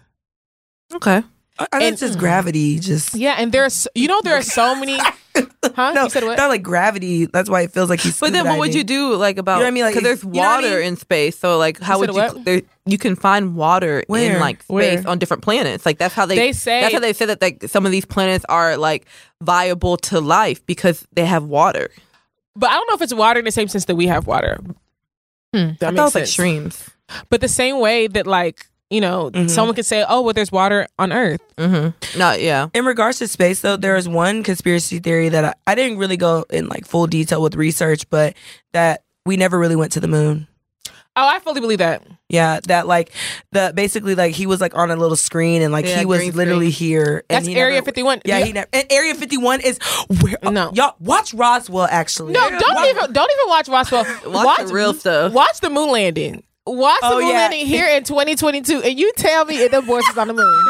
[0.94, 1.22] okay.
[1.59, 2.78] I, I think it's just gravity.
[2.78, 4.98] Just Yeah, and there's you know there are so many.
[5.76, 5.92] Huh?
[5.92, 6.38] no, you said what?
[6.38, 7.26] not like gravity.
[7.26, 8.18] That's why it feels like he's.
[8.18, 9.14] But then, what would you do?
[9.14, 9.57] Like about?
[9.57, 9.82] You know what I mean?
[9.84, 10.86] Like, because there's you know I water mean?
[10.88, 11.38] in space.
[11.38, 12.42] So like, how You would you?
[12.44, 14.34] There, you can find water Where?
[14.34, 14.70] in like space
[15.05, 15.09] Where?
[15.09, 15.86] on different planets.
[15.86, 16.34] Like that's how they.
[16.34, 19.07] They say- that's how they say that like some of these planets are like
[19.42, 21.90] viable to life because they have water.
[22.57, 24.59] But I don't know if it's water in the same sense that we have water.
[25.53, 25.70] Hmm.
[25.80, 26.90] That I makes thought it was like streams.
[27.28, 30.88] But the same way that like you know, someone could say, "Oh, well, there's water
[30.98, 32.18] on Earth." Mm-hmm.
[32.18, 32.68] No, yeah.
[32.74, 36.16] In regards to space, though, there is one conspiracy theory that I, I didn't really
[36.16, 38.34] go in like full detail with research, but
[38.72, 40.48] that we never really went to the moon.
[41.23, 42.03] Oh, I fully believe that.
[42.29, 43.12] Yeah, that like
[43.53, 46.18] the basically like he was like on a little screen and like Yeah, he was
[46.21, 47.25] green literally here.
[47.29, 48.23] and That's he Area never- 51.
[48.25, 48.45] Yeah, Yeah.
[48.45, 48.68] he never.
[48.73, 49.79] And Area 51 is
[50.23, 50.37] where.
[50.43, 50.71] Uh, no.
[50.75, 51.89] y'all watch Roswell.
[51.91, 54.07] Actually, No, don't Watch- even don't even watch Roswell.
[54.27, 55.33] Watch the real stuff.
[55.33, 56.43] Watch the moon landing.
[56.71, 57.35] Watch the Oh, moon yeah.
[57.35, 60.64] landing here in 2022, and you tell me if the boys is on the moon.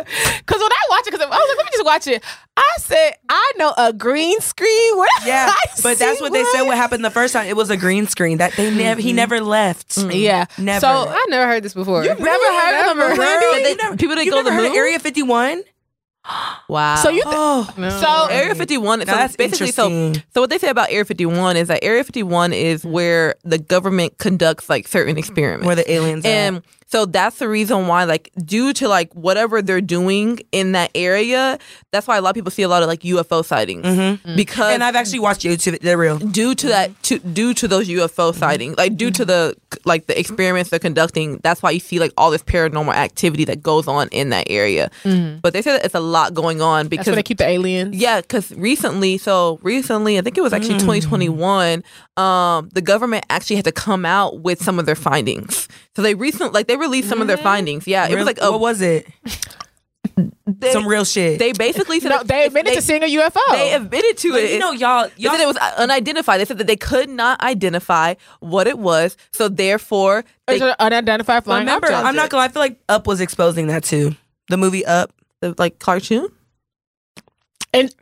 [0.46, 2.22] Because when I watch it, because I was like, let me just watch it.
[2.56, 4.96] I said, I know a green screen.
[4.96, 5.52] Where Yeah,
[5.82, 6.62] but that's see what they said.
[6.62, 7.46] What happened the first time?
[7.46, 8.38] It was a green screen.
[8.38, 9.00] That they never.
[9.00, 9.16] He mm-hmm.
[9.16, 9.88] never left.
[9.96, 10.08] Mm-hmm.
[10.10, 10.18] Mm-hmm.
[10.18, 10.80] Yeah, Never.
[10.80, 12.04] So I never heard this before.
[12.04, 13.48] You've never heard of a moon landing?
[13.50, 14.78] But they- You never- people didn't you go to the never heard of moon?
[14.78, 15.62] Area 51.
[16.68, 16.96] Wow.
[16.96, 17.88] So you th- Oh, No.
[17.90, 21.68] so Area 51 so that's basically so so what they say about Area 51 is
[21.68, 25.64] that Area 51 is where the government conducts like certain experiments.
[25.66, 26.28] where the aliens are.
[26.86, 30.90] And so that's the reason why like due to like whatever they're doing in that
[30.94, 31.58] area,
[31.90, 34.00] that's why a lot of people see a lot of like UFO sightings mm-hmm.
[34.00, 34.36] Mm-hmm.
[34.36, 35.80] because And I've actually watched YouTube.
[35.80, 36.18] They're real.
[36.18, 38.38] due to that to due to those UFO mm-hmm.
[38.38, 42.12] sightings, like due to the like the experiments they're conducting, that's why you see like
[42.16, 44.90] all this paranormal activity that goes on in that area.
[45.42, 47.48] But they say that it's a lot going on that's because where they keep the
[47.48, 47.96] aliens.
[47.96, 50.80] yeah, because recently, so recently, I think it was actually mm.
[50.80, 51.82] 2021.
[52.16, 55.68] Um, the government actually had to come out with some of their findings.
[55.96, 57.44] So they recently, like, they released some of their mm-hmm.
[57.44, 57.86] findings.
[57.86, 59.06] Yeah, it was like a, what was it?
[60.46, 61.38] they, Some real shit.
[61.38, 63.40] They basically said No, they admitted to seeing a UFO.
[63.52, 64.52] They admitted to But it.
[64.52, 66.38] you know, y'all, They y'all said it was unidentified.
[66.38, 69.16] They said that they could not identify what it was.
[69.32, 71.86] So therefore, they, It's an unidentified flying remember.
[71.86, 72.04] object.
[72.04, 72.44] I'm not gonna.
[72.44, 74.14] I feel like Up was exposing that too.
[74.50, 75.14] The movie Up.
[75.40, 76.28] the like cartoon.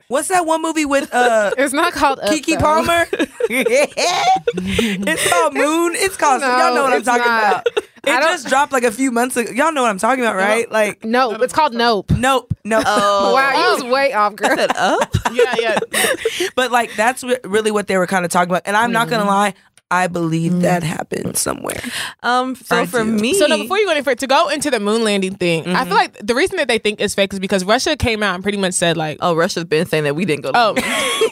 [0.09, 2.59] What's that one movie with uh It's not called Up, Keke though.
[2.59, 3.07] Palmer?
[3.51, 5.93] it's called Moon.
[5.97, 6.41] It's called.
[6.41, 7.67] No, y'all know what I'm it's talking not.
[7.67, 7.85] about.
[8.07, 9.51] It just dropped like a few months ago.
[9.53, 10.71] Y'all know what I'm talking about, right?
[10.71, 12.11] Like, No, it's called Nope.
[12.11, 12.85] nope, nope.
[12.87, 14.55] Oh, wow, you was way off, girl.
[14.77, 15.09] up.
[15.33, 15.79] yeah, yeah.
[16.55, 18.63] But like, that's re- really what they were kind of talking about.
[18.67, 19.55] And I'm not gonna lie,
[19.91, 21.81] I believe that happened somewhere.
[22.23, 22.55] Um.
[22.57, 23.05] So I for do.
[23.05, 25.67] me, So no, before you go any further, to go into the moon landing thing,
[25.69, 28.35] I feel like the reason that they think it's fake is because Russia came out
[28.35, 30.53] and pretty much said like, oh, Russia's been saying that we didn't go.
[30.53, 30.81] To oh, the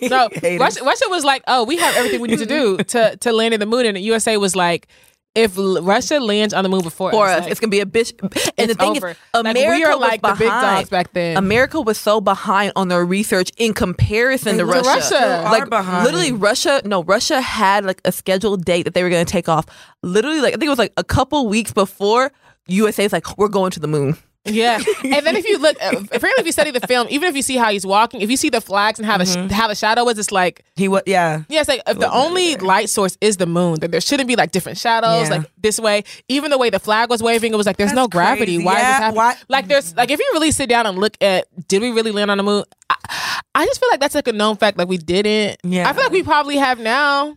[0.00, 0.10] moon.
[0.10, 3.32] no, Russia, Russia was like, oh, we have everything we need to do to to
[3.32, 4.86] land in the moon, and the USA was like,
[5.34, 7.42] if Russia lands on the moon before for us, us.
[7.44, 8.12] like, it's gonna be a bitch.
[8.58, 9.08] And the thing over.
[9.10, 10.76] is, Like, America we are was like the big behind.
[10.78, 11.36] dogs back then.
[11.38, 14.88] America was so behind on their research in comparison to They Russia.
[14.88, 15.48] Russia.
[15.50, 16.04] Like behind.
[16.04, 16.82] literally, Russia.
[16.84, 19.64] No, Russia had like a scheduled date that they were going to take off.
[20.02, 22.30] Literally, like I think it was like a couple weeks before
[22.68, 24.16] USA is like, we're going to the moon.
[24.44, 27.36] Yeah, and then if you look, uh, apparently if you study the film, even if
[27.36, 29.68] you see how he's walking, if you see the flags and how the sh- how
[29.68, 31.44] the shadow was, it's like He was, yeah.
[31.48, 34.34] yeah, it's like if the only light source is the moon, then there shouldn't be
[34.34, 35.36] like different shadows, Yeah.
[35.36, 36.02] like this way.
[36.28, 38.56] Even the way the flag was waving, it was like there's no gravity.
[38.56, 38.64] crazy.
[38.64, 39.16] Why is this happening?
[39.16, 42.10] why- Like there's like if you really sit down and look at did we really
[42.10, 42.64] land on the moon?
[42.90, 44.76] I, I just feel like that's like a known fact.
[44.76, 45.58] Like we didn't.
[45.62, 45.88] Yeah.
[45.88, 47.36] I feel like we probably have now.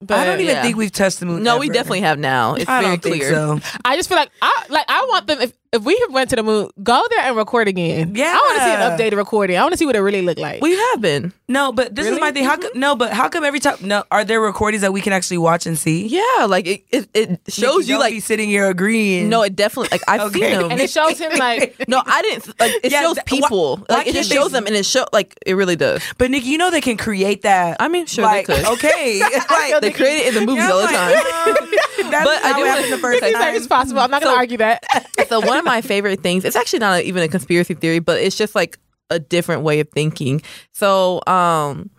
[0.00, 0.62] But I don't even yeah.
[0.62, 1.42] think we've touched the moon.
[1.42, 2.54] No, we definitely have now.
[2.56, 3.30] It's I very don't think clear.
[3.32, 3.60] so.
[3.86, 6.42] I just feel like I like I want them if if we went to the
[6.42, 8.14] moon, go there and record again.
[8.14, 8.32] Yeah.
[8.32, 9.56] I want to see an updated recording.
[9.56, 10.62] I want to see what it really looked like.
[10.62, 11.32] We have been.
[11.48, 12.44] No, but this is my thing.
[12.44, 12.70] How come?
[12.74, 13.76] No, but how come every time?
[13.82, 16.06] No, are there recordings that we can actually watch and see?
[16.06, 19.28] Yeah, like it, it, it shows Nikki, you don't like be sitting here agreeing.
[19.28, 20.40] no, it definitely like I've Okay.
[20.40, 20.70] seen them.
[20.70, 23.76] and it shows him like no, I didn't like it Yeah, shows th- why- people.
[23.88, 26.02] why like it just they- shows them and it show like it really does.
[26.18, 27.76] but Nikki, you know they can create that.
[27.80, 28.72] I mean, sure like, they could.
[28.74, 29.20] Okay,
[29.50, 31.12] like, They create it in the movies Yeah, all the like, time.
[31.16, 33.54] um, that's But I do it wanna- happened the first Nikki's time.
[33.54, 34.00] it's possible.
[34.00, 34.84] I'm not gonna argue that.
[35.28, 38.36] so one of my favorite things it's actually not even a conspiracy theory but it's
[38.36, 38.78] just like
[39.10, 40.42] a different way of thinking.
[40.72, 41.90] So um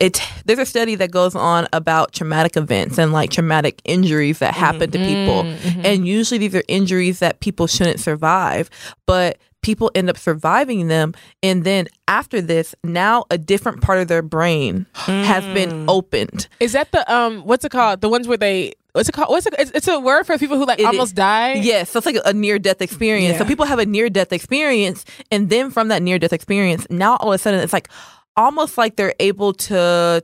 [0.00, 4.54] it there's a study that goes on about traumatic events and like traumatic injuries that
[4.54, 5.86] happen to people mm-hmm, mm-hmm.
[5.86, 8.70] and usually these are injuries that people shouldn't survive
[9.06, 14.08] but people end up surviving them and then after this now a different part of
[14.08, 15.90] their brain has been hmm.
[15.90, 18.00] opened Is that the um what's it called?
[18.00, 19.30] The ones where they what's it called?
[19.30, 19.54] What's it?
[19.58, 21.14] It's, a word for people who like It almost is.
[21.14, 21.54] die.
[21.54, 23.38] Yes, so it's like a near death experience.
[23.38, 27.16] So people have a near death experience, and then from that near death experience, now
[27.16, 27.88] all of a sudden it's like
[28.38, 30.22] almost like they're able to.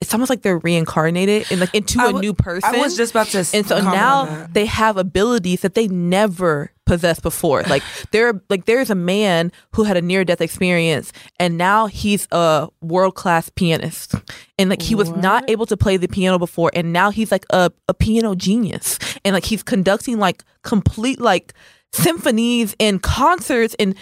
[0.00, 2.72] It's almost like they're reincarnated in like into I a w- new person.
[2.72, 3.38] I was just about to.
[3.52, 7.62] and so now they have abilities that they never possessed before.
[7.64, 7.82] Like
[8.12, 12.68] there, like there's a man who had a near death experience, and now he's a
[12.80, 14.14] world class pianist.
[14.56, 17.46] And like he was not able to play the piano before, and now he's like
[17.50, 21.54] a, a piano genius, and like he's conducting like complete like
[21.92, 23.94] symphonies and concerts and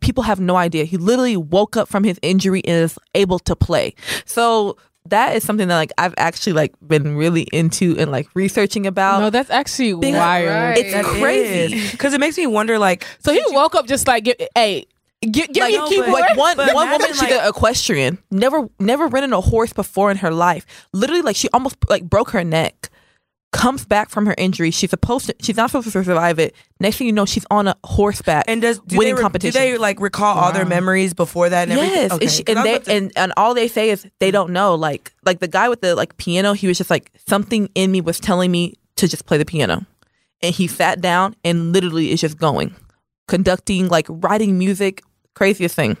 [0.00, 0.84] people have no idea.
[0.84, 3.94] He literally woke up from his injury and is able to play.
[4.24, 4.76] So
[5.08, 9.20] that is something that like I've actually like been really into and like researching about.
[9.20, 10.14] No, that's actually wild.
[10.48, 10.78] Right.
[10.78, 11.90] It's crazy.
[11.92, 12.78] because it makes me wonder.
[12.78, 14.26] Like, So he woke up just like,
[14.56, 14.84] hey,
[15.22, 16.10] give, give like, me no, keyboard.
[16.10, 19.72] like one But one imagine, woman she's like- an equestrian never never ridden a horse
[19.72, 22.90] before in her life literally like she almost like broke her neck
[23.52, 26.96] comes back from her injury she's supposed to she's not supposed to survive it next
[26.98, 29.58] thing you know she's on a horseback and does do winning they, re- competition Do
[29.58, 31.68] they like recall all their memories before that?
[31.70, 31.94] And everything?
[31.96, 34.30] yes Okay, and, she, 'cause and they to- and, and all they say is they
[34.30, 37.70] don't know like like the guy with the like piano he was just like something
[37.74, 39.86] in me was telling me to just play the piano
[40.42, 42.74] and he sat down and literally is just going
[43.28, 45.02] conducting like writing music
[45.34, 45.96] craziest thing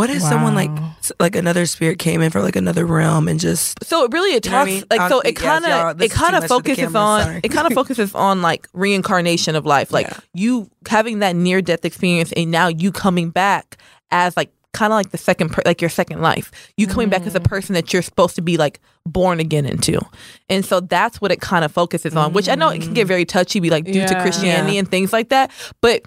[0.00, 0.70] what if someone like
[1.18, 4.46] like another spirit came in from like another realm and just So it really it
[4.46, 4.84] You know I talks mean?
[4.90, 6.84] like so it kind of this it is too kind of much for the focuses
[6.84, 7.40] camera, on sorry.
[7.42, 10.18] it kind of focuses on like reincarnation of life, like Yeah.
[10.32, 13.76] you having that near death experience and now you coming back
[14.10, 16.50] as like kind of like the second per- like your second life.
[16.78, 17.48] You coming back as a mm-hmm.
[17.48, 20.00] person that you're supposed to be like born again into.
[20.48, 23.02] And so that's what it kind of focuses on, which I know it can get
[23.02, 23.08] mm-hmm.
[23.08, 24.22] very touchy be like due to Yeah.
[24.22, 25.50] Christianity and things like that,
[25.82, 26.02] but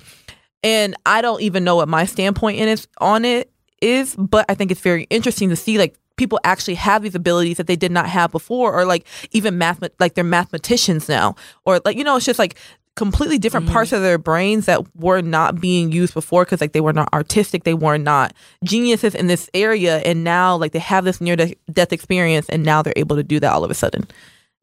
[0.63, 3.52] and I don't even know what my standpoint in it on it
[3.83, 7.57] is, but I think it's very interesting to see like people actually have these abilities
[7.57, 11.79] that they did not have before, or like even math, like they're mathematicians now, or
[11.85, 12.55] like you know, it's just like
[12.95, 13.73] completely different mm-hmm.
[13.73, 17.11] parts of their brains that were not being used before because like they were not
[17.13, 21.35] artistic, they were not geniuses in this area, and now like they have this near
[21.35, 24.07] de- death experience, and now they're able to do that all of a sudden.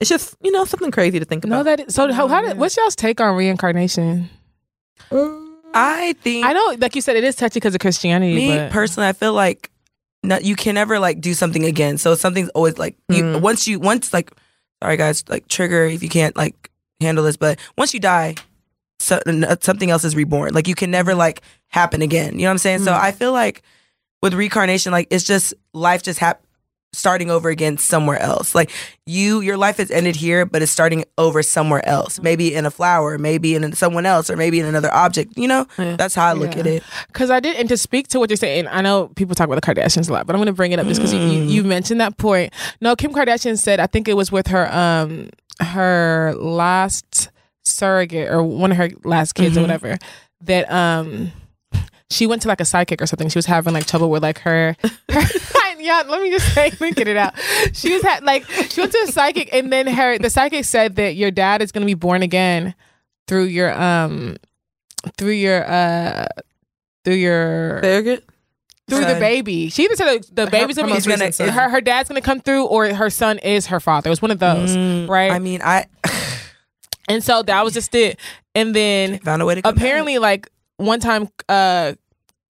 [0.01, 1.77] It's just you know something crazy to think no, about.
[1.77, 2.11] that is, so.
[2.12, 4.31] How, how did, what's y'all's take on reincarnation?
[5.11, 8.35] Um, I think I know, like you said, it is touchy because of Christianity.
[8.35, 9.71] me but personally, I feel like
[10.23, 11.97] no, you can never like do something again.
[11.99, 13.41] So something's always like you Mm.
[13.41, 14.31] once you once like
[14.83, 18.35] sorry guys like trigger if you can't like handle this, but once you die,
[18.99, 19.18] so,
[19.62, 20.53] something else is reborn.
[20.53, 22.35] Like you can never like happen again.
[22.35, 22.81] You know what I'm saying?
[22.81, 23.01] So Mm.
[23.01, 23.62] I feel like
[24.23, 26.43] with reincarnation, like it's just life just hap
[26.93, 28.55] starting over again somewhere else.
[28.55, 28.70] Like
[29.07, 32.20] you, your life has ended here, but it's starting over somewhere else.
[32.20, 35.34] Maybe in a flower, maybe in someone else, or maybe in another object.
[35.36, 35.97] You know, Yeah.
[35.97, 36.61] that's how I look Yeah.
[36.61, 36.82] at it.
[37.07, 39.62] Because I did, and to speak to what you're saying, I know people talk about
[39.62, 41.43] the Kardashians a lot, but I'm going to bring it up just because you, you,
[41.45, 41.49] Mm.
[41.51, 42.53] you mentioned that point.
[42.80, 45.28] No, Kim Kardashian said, I think it was with her um
[45.61, 47.28] her last
[47.64, 49.64] surrogate or one of her last kids or Mhm.
[49.64, 49.99] whatever
[50.43, 51.30] that um
[52.11, 53.29] she went to like a psychic or something.
[53.29, 54.77] She was having like trouble with like her.
[54.83, 54.91] her
[55.79, 57.35] yeah, let me just say, let me get it out.
[57.73, 60.97] She was had like she went to a psychic, and then her the psychic said
[60.97, 62.75] that your dad is going to be born again
[63.29, 64.37] through your um
[65.17, 66.27] through your uh
[67.05, 68.25] through your Surrogate?
[68.89, 69.69] through the baby.
[69.71, 71.49] She either said the Her- baby's her gonna be son.
[71.49, 74.09] her her dad's gonna come through, or her son is her father.
[74.09, 75.31] It was one of those, Mm, right?
[75.31, 75.87] I mean, I
[77.09, 78.19] and so that was just it.
[78.55, 81.93] And then found a way to apparently, like one time, uh,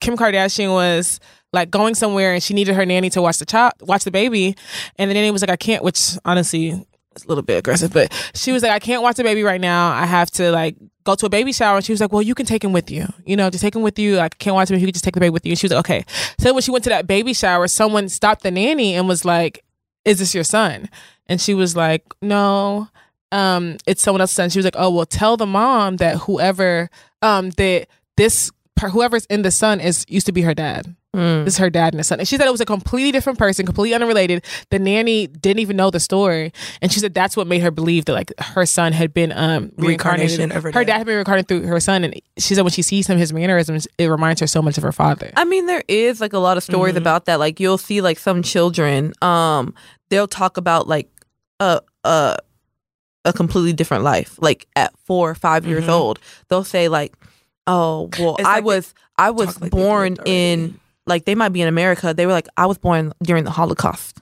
[0.00, 1.20] Kim Kardashian was
[1.52, 4.56] like going somewhere, and she needed her nanny to watch the child, watch the baby,
[4.96, 6.68] and the nanny was like, "I can't," which honestly
[7.16, 9.60] is a little bit aggressive, but she was like, "I can't watch the baby right
[9.60, 9.90] now.
[9.90, 12.34] I have to like." Go to a baby shower, and she was like, "Well, you
[12.34, 13.06] can take him with you.
[13.24, 14.16] You know, just take him with you.
[14.16, 14.78] Like, can't watch him.
[14.78, 16.04] You could just take the baby with you." And she was like, "Okay."
[16.38, 19.64] So when she went to that baby shower, someone stopped the nanny and was like,
[20.04, 20.90] "Is this your son?"
[21.26, 22.88] And she was like, "No,
[23.32, 26.90] um, it's someone else's son." She was like, "Oh, well, tell the mom that whoever,
[27.22, 27.88] um, that
[28.18, 28.50] this
[28.88, 30.94] whoever's in the son is used to be her dad.
[31.14, 31.44] Mm.
[31.44, 33.36] This is her dad and the son." And she said it was a completely different
[33.38, 34.44] person, completely unrelated.
[34.70, 38.04] The nanny didn't even know the story, and she said that's what made her believe
[38.04, 40.56] that like her son had been um Reincarnation reincarnated.
[40.56, 40.98] of her Her dad.
[40.98, 43.88] had been reincarnated through her son, and she said when she sees him, his mannerisms,
[43.98, 45.32] it reminds her so much of her father.
[45.36, 46.98] I mean, there is like a lot of stories Mhm.
[46.98, 47.40] about that.
[47.40, 49.74] Like you'll see like some children, um,
[50.10, 51.08] they'll talk about like
[51.58, 52.36] a a
[53.26, 54.36] a completely different life.
[54.40, 55.88] Like at four or 5 years Mhm.
[55.90, 56.18] old,
[56.48, 57.12] they'll say like,
[57.72, 61.62] "Oh, well, It's I like was I was like born in like they might be
[61.62, 62.12] in America.
[62.14, 64.20] They were like, I was born during the Holocaust,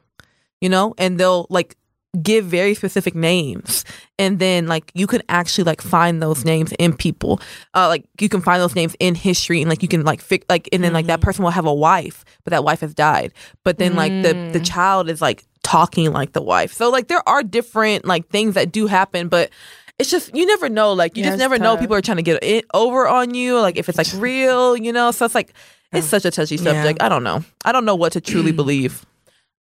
[0.61, 1.77] you know, and they'll like
[2.23, 3.85] give very specific names.
[4.19, 7.41] And then like you can actually like find those names in people.
[7.75, 10.47] Uh like you can find those names in history and like you can like fig-
[10.49, 13.33] like and then like that person will have a wife but that wife has died.
[13.65, 14.67] But then like the the Mm.
[14.67, 16.73] child is like talking like the wife.
[16.73, 19.51] So like there are different like things that do happen but
[19.99, 22.23] it's just you never know like you Yeah, just never know people are trying to
[22.23, 25.11] get it over on you like if it's like real you know?
[25.11, 25.53] So it's like
[25.93, 26.65] it's such a touchy Yeah.
[26.83, 27.45] subject i don't know.
[27.65, 29.05] I don't know what to truly believe.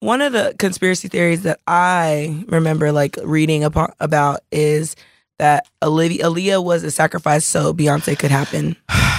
[0.01, 4.97] One of the conspiracy theories that I remember like reading about, about is
[5.39, 8.77] that Olivia Aaliyah was a sacrifice so Beyonce could happen.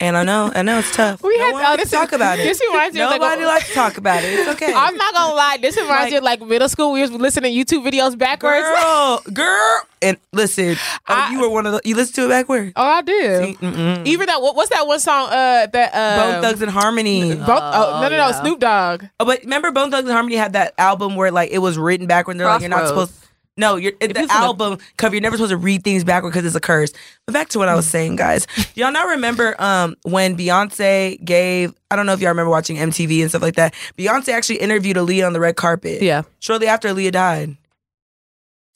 [0.00, 1.24] And I know, I know it's tough.
[1.24, 2.44] We no had one oh, likes this to talk about it.
[2.44, 4.32] This reminds me of like Nobody a- likes to talk about it.
[4.32, 4.72] It's okay.
[4.76, 5.58] I'm not gonna lie.
[5.60, 6.92] This reminds me of like middle school.
[6.92, 8.62] We was listening to YouTube videos backwards.
[8.62, 9.80] girl, girl.
[10.00, 10.76] And listen,
[11.08, 11.80] oh, you were one of the.
[11.84, 12.72] You listened to it backwards.
[12.76, 13.56] Oh, I did.
[13.56, 14.06] Mm-mm.
[14.06, 14.40] Even that.
[14.40, 15.30] What, what's that one song?
[15.30, 17.34] Uh, that uh, Bone Thugs-n-Harmony.
[17.34, 18.16] Bo- oh, no, no, no.
[18.28, 18.40] yeah.
[18.40, 19.04] Snoop Dogg.
[19.18, 22.34] Oh, but remember Bone Thugs-n-Harmony had that album where like it was written backward.
[22.34, 23.10] And they're like, you're not Crossroads.
[23.10, 23.27] supposed.
[23.58, 25.14] No, you're the you listen to- album cover.
[25.14, 26.92] You're never supposed to read things backward because it's a curse.
[27.26, 28.46] But back to what I was saying, guys.
[28.56, 31.74] Do y'all not remember um when Beyonce gave?
[31.90, 33.74] I don't know if y'all remember watching MTV and stuff like that.
[33.98, 36.00] Beyonce actually interviewed Aaliyah on the red carpet.
[36.02, 36.22] Yeah.
[36.38, 37.56] shortly after Aaliyah died.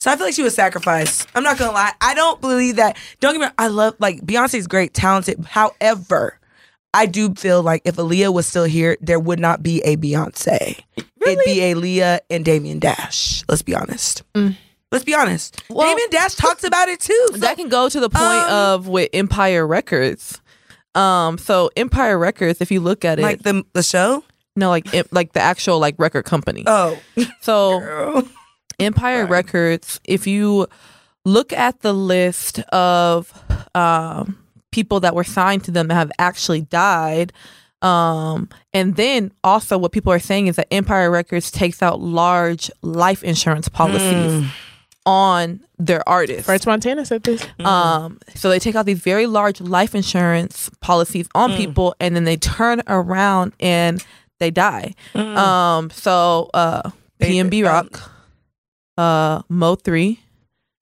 [0.01, 1.29] So I feel like she was sacrificed.
[1.33, 1.93] I'm not gonna lie.
[2.01, 2.97] I don't believe that.
[3.21, 3.53] Don't get me.
[3.57, 5.45] I love like Beyonce's great, talented.
[5.45, 6.37] However,
[6.93, 10.77] I do feel like if Aaliyah was still here, there would not be a Beyonce.
[11.25, 11.33] Really?
[11.33, 11.55] It'd be
[11.97, 13.43] Aaliyah and Damon Dash.
[13.47, 14.23] Let's be honest.
[14.93, 15.61] Let's be honest.
[15.69, 17.27] Well- Damon Dash talks about it too.
[17.31, 20.39] So- that can go to the point Um, of with Empire Records.
[20.95, 24.23] Um, so Empire Records, if you look at it, like the the show.
[24.55, 26.63] no, like it, like the actual like record company.
[26.67, 26.97] Oh,
[27.41, 28.27] so girl.
[28.79, 30.67] Empire Records, if you
[31.25, 33.33] look at the list of
[33.73, 34.37] um,
[34.71, 37.33] people that were signed to them that have actually died,
[37.81, 42.69] um, and then also what people are saying is that Empire Records takes out large
[42.81, 44.47] life insurance policies
[45.05, 46.45] on their artists.
[46.45, 47.45] French Montana said this.
[47.59, 51.57] Um, so they take out these very large life insurance policies on Mm.
[51.57, 54.03] people, and then they turn around and
[54.39, 54.93] they die.
[55.15, 56.93] Um, so uh, Mm.
[57.19, 58.11] They- PNB um, Rock,
[58.97, 60.19] uh, Mo three,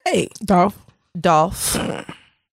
[0.05, 0.77] Hey, Dolph.
[1.19, 1.75] Dolph,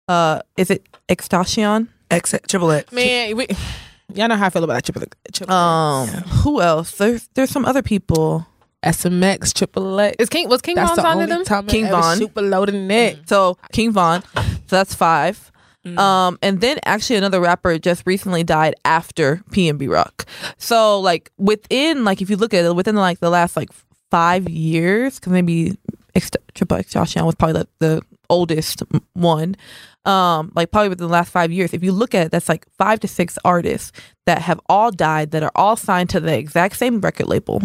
[0.08, 1.88] uh, is it Extastion?
[2.10, 2.92] X Triple X.
[2.92, 3.46] Man, we,
[4.14, 5.02] y'all know how I feel about that triple.
[5.32, 6.92] triple Um, who else?
[6.96, 8.46] There's there's some other people.
[8.84, 10.16] SMX, Triple X.
[10.18, 11.44] Is King was King That's Von the signed to only them?
[11.44, 12.16] time King ever Von.
[12.16, 13.16] super loaded neck.
[13.26, 15.50] So King Von, so that's five.
[15.86, 15.98] Mm.
[15.98, 20.26] Um, and then actually another rapper just recently died after PNB Rock.
[20.58, 23.70] So like within like if you look at it within like the last like
[24.10, 25.76] five years, because maybe
[26.14, 28.82] Ex- Triple X Joshua was probably the, the oldest
[29.14, 29.56] one.
[30.04, 32.66] Um, like probably within the last five years, if you look at it, that's like
[32.78, 33.92] five to six artists
[34.26, 37.62] that have all died that are all signed to the exact same record label,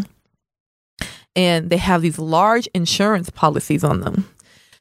[1.36, 4.30] and they have these large insurance policies on them.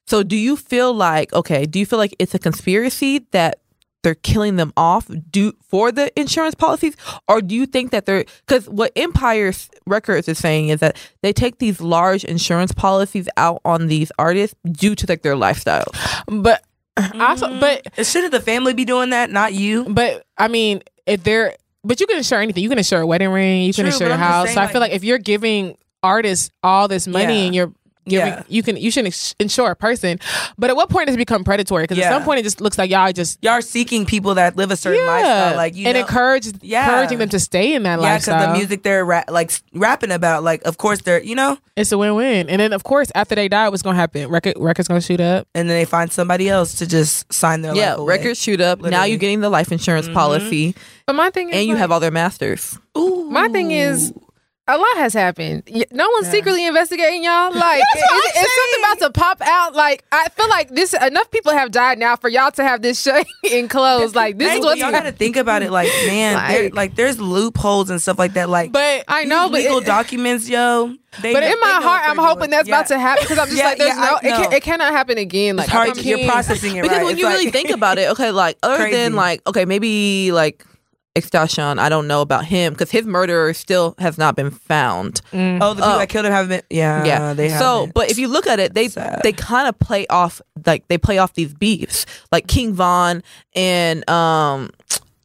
[0.07, 3.61] So do you feel like okay, do you feel like it's a conspiracy that
[4.03, 6.97] they're killing them off do for the insurance policies
[7.29, 9.53] or do you think that they're cuz what Empire
[9.87, 14.57] Records is saying is that they take these large insurance policies out on these artists
[14.71, 15.87] due to like their lifestyle.
[16.27, 16.65] But
[17.15, 17.61] also, mm-hmm.
[17.61, 19.85] but Shouldn't the family be doing that, not you?
[19.89, 22.63] but I mean, if they're but you can insure anything.
[22.63, 23.63] You can insure a wedding ring.
[23.63, 24.47] You can True, insure but your house.
[24.47, 27.47] saying, so I feel like- like if you're giving artists all this money Yeah.
[27.47, 27.73] and you're
[28.05, 28.43] giving, Yeah.
[28.49, 30.19] you can you shouldn't insure a person.
[30.59, 31.85] But at what point does it become predatory?
[31.85, 34.57] Because at some point it just looks like y'all just Y'all are seeking people that
[34.57, 36.01] live a certain yeah, lifestyle, like you and know.
[36.01, 36.85] encourage Yeah.
[36.85, 38.35] encouraging them to stay in that lifestyle.
[38.35, 41.59] yeah, because the music they're ra- like rapping about, like of course they're you know,
[41.77, 42.49] it's a win win.
[42.49, 44.29] And then of course after they die, what's gonna happen?
[44.29, 45.47] Record records gonna shoot up.
[45.55, 48.81] and then they find somebody else to just sign their yeah, life records shoot up.
[48.83, 50.15] Now you're getting the life insurance mm-hmm.
[50.15, 50.75] policy
[51.07, 52.77] But my thing is, and you have all their masters.
[52.99, 53.31] Ooh.
[53.31, 54.13] My thing is,
[54.69, 55.65] a lot has happened.
[55.91, 57.53] No one's secretly investigating y'all.
[57.63, 59.75] Like, what is, I'm is something about to pop out?
[59.75, 60.95] Like, I feel like this.
[60.95, 64.15] Enough people have died now for y'all to have this shut and closed.
[64.15, 65.71] Like, this Hey, is but what's y'all got to think about it.
[65.73, 68.49] Like, man, there, Like- like there's loopholes and stuff like that.
[68.49, 70.95] Like, But I know, these but legal it- documents, yo.
[71.21, 72.51] They, But in my heart, I'm hoping doing.
[72.51, 72.77] that's Yeah.
[72.77, 74.57] about to happen because I'm just Yeah, like, there's yeah, no, I it, can, know.
[74.57, 75.57] it cannot happen again.
[75.57, 75.89] Like, It's hard.
[75.91, 76.29] I'm to- You're keen.
[76.31, 77.05] processing it Because right.
[77.05, 78.97] when It's you like- really think about it, okay, like other Crazy.
[78.97, 80.65] than like okay, maybe like
[81.15, 85.21] Extastion, I don't know about him because his murderer still has not been found.
[85.35, 85.99] oh, the people Oh.
[85.99, 86.63] that killed him haven't been.
[86.71, 87.95] Yeah, yeah, they so haven't.
[87.95, 89.21] but if you look at it, they Sad.
[89.23, 93.23] they kind of play off like they play off these beefs, like King Von
[93.55, 94.71] and um,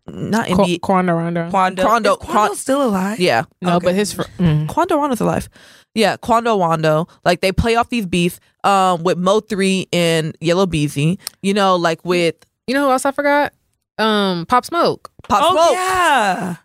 [0.07, 0.81] not Qu- NBA.
[0.81, 1.49] Quando Rondo.
[1.49, 3.19] Quando, Quando- is Quando Quan- still alive?
[3.21, 3.85] yeah, No, Okay.
[3.85, 4.67] but his fr- mm.
[4.67, 5.47] Quando Rondo's alive.
[5.95, 7.09] Yeah, Quando Wando.
[7.23, 11.17] Like they play off these beefs um with Mo three and Yella Beezy.
[11.41, 12.35] You know, like with
[12.67, 13.53] You know who else I forgot?
[13.97, 15.11] Um, Pop Smoke.
[15.27, 15.73] Pop Oh Smoke.
[15.73, 16.55] yeah.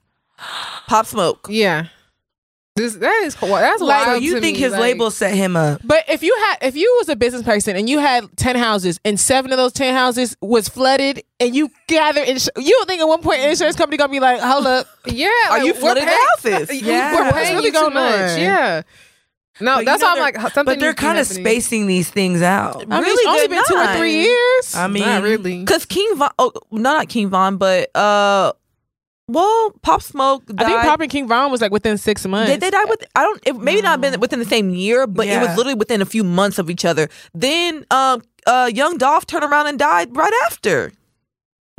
[0.87, 1.47] Pop Smoke.
[1.51, 1.87] Yeah.
[2.75, 5.57] This that is that's Like, wild you to think me, his like- label set him
[5.57, 5.83] up?
[5.85, 8.99] But if you had, if you was a business person and you had ten houses
[9.05, 13.03] and seven of those ten houses was flooded and you gather, ins- you don't think
[13.03, 15.75] at one point an insurance company gonna be like, hold up, Yeah, Are like, you
[15.75, 16.19] we're flooding paying-
[16.61, 16.83] houses?
[16.83, 17.15] Yeah.
[17.15, 18.31] we're paying really you too much.
[18.31, 18.39] on?
[18.41, 18.83] Yeah.
[19.61, 20.65] No, But you that's know why I'm like something.
[20.65, 22.77] But they're needs to be kind of spacing these things out.
[22.77, 24.75] I mean, it's Really, only they're been two or three years.
[24.75, 25.61] I mean, Not really.
[25.61, 28.53] Because King Von, oh, no, not King Von, but uh,
[29.29, 30.67] well, Pop Smoke died.
[30.67, 32.51] I think Pop and King Von was like within six months.
[32.51, 33.05] Did they die with?
[33.15, 33.41] I don't.
[33.47, 36.25] It maybe not been within the same year, but it was literally within a few
[36.25, 37.09] months of each other.
[37.35, 40.93] Then, um, uh, Young Dolph turned around and died right after.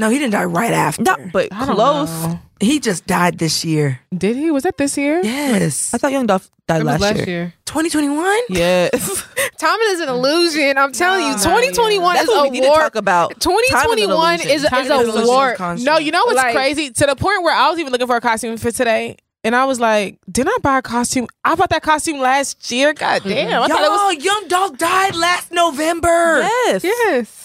[0.03, 1.01] No, he didn't die right after.
[1.03, 2.09] Not, but I don't close.
[2.23, 2.39] know.
[2.59, 3.99] he just died this year.
[4.15, 4.51] Did he?
[4.51, 5.21] Was that this year?
[5.23, 5.93] Yes.
[5.93, 7.25] I thought Young Dolph died It was last, last year.
[7.27, 7.53] year.
[7.65, 8.39] 2021?
[8.49, 9.25] Yes.
[9.59, 10.77] Time is an illusion.
[10.77, 12.81] I'm telling you, Nah, 2021 That's is what a we need to warp.
[12.81, 13.39] talk about.
[13.39, 14.51] Time is an 2021 illusion.
[14.51, 15.27] is, a- Time is is an a illusion.
[15.27, 15.57] warp.
[15.57, 15.85] Constant.
[15.85, 16.89] No, you know what's Like- crazy?
[16.91, 19.17] To the point where I was even looking for a costume for today.
[19.45, 21.27] And I was like, didn't I buy a costume?
[21.43, 22.93] I bought that costume last year.
[22.93, 23.61] God damn.
[23.61, 26.39] I thought it was Y'all, Young Dog died last November.
[26.67, 26.83] Yes.
[26.85, 27.42] Yes.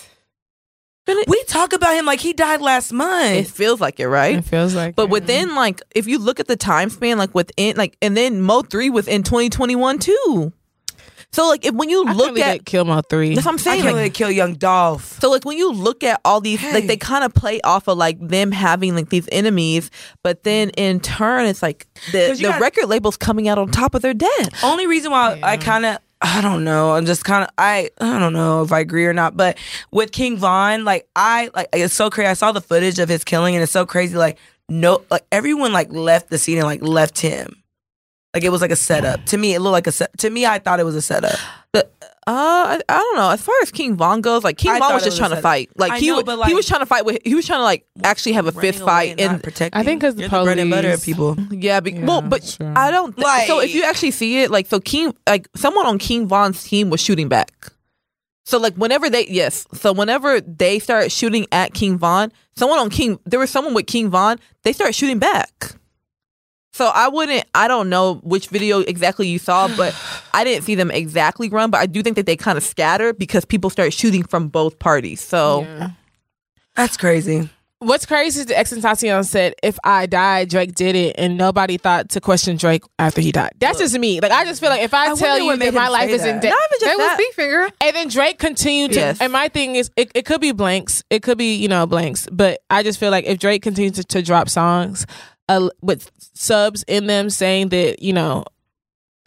[1.26, 3.32] We talk about him like he died last month.
[3.36, 4.36] It feels like it, right?
[4.36, 5.10] It feels like But it.
[5.10, 8.62] within like if you look at the time span, like within like and then Mo
[8.62, 10.52] three within twenty twenty one too.
[11.30, 13.34] So like if when you I look look at at Kill Mo 3.
[13.34, 13.82] that's what I'm I saying.
[13.82, 15.18] can't Like, kill Young Dolph.
[15.20, 16.72] so like when you look at all these Hey.
[16.72, 19.90] like they kind of play off of like them having like these enemies,
[20.24, 23.58] but then in turn it's like the 'Cause you the got- record label's coming out
[23.58, 24.48] on top of their dead.
[24.62, 26.92] Only reason why I kind of I don't know.
[26.92, 29.36] I'm just kind of I I don't know if I agree or not.
[29.36, 29.58] But
[29.90, 32.28] with King Von, like I like it's so crazy.
[32.28, 34.16] I saw the footage of his killing, and it's so crazy.
[34.16, 34.38] Like
[34.68, 37.62] no, like everyone like left the scene and like left him.
[38.34, 39.24] Like it was like a setup.
[39.26, 40.16] To me, it looked like a set.
[40.18, 41.38] To me, I thought it was a setup.
[41.72, 41.94] But
[42.28, 43.30] uh, I, I don't know.
[43.30, 45.40] As far as King Von goes, like King I Von was just was trying to
[45.42, 45.70] fight.
[45.76, 47.60] Like I he know, wa- but, he was trying to fight with he was trying
[47.60, 49.80] to like actually have a Running fifth fight and and not protecting.
[49.80, 51.36] I think 'cause the You're bread and butter of people.
[51.50, 52.72] Yeah, be, Yeah, well, but that's true.
[52.76, 53.16] I don't.
[53.16, 56.62] Th- so if you actually see it, like, so King, like, someone on King Von's
[56.62, 57.72] team was shooting back.
[58.44, 62.88] So like, whenever they, yes, so whenever they started shooting at King Von, someone on
[62.90, 65.74] King, there was someone with King Von, they start shooting back.
[66.78, 69.94] So I wouldn't, I don't know which video exactly you saw, but
[70.32, 71.72] I didn't see them exactly run.
[71.72, 74.78] But I do think that they kind of scattered because people start shooting from both
[74.78, 75.20] parties.
[75.20, 75.90] So Yeah.
[76.76, 77.50] That's crazy.
[77.80, 82.08] What's crazy is the Extentacion said, if I die, Drake did it, and nobody thought
[82.10, 83.50] to question Drake after he died.
[83.58, 84.20] That's just me.
[84.20, 86.24] Like, I just feel like if I, I tell you that my life say is
[86.24, 86.42] in that.
[86.42, 87.32] debt, not even That just was that.
[87.36, 87.70] finger.
[87.80, 89.20] and then Drake continued to, Yes.
[89.20, 92.26] and my thing is, it, it could be blanks, it could be, you know, blanks,
[92.32, 95.06] but I just feel like if Drake continues to, to drop songs
[95.48, 98.44] uh, with subs in them saying that, you know,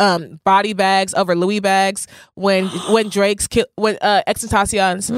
[0.02, 5.11] um, body bags over Louis bags when when Drake's ki- when uh Extentacion's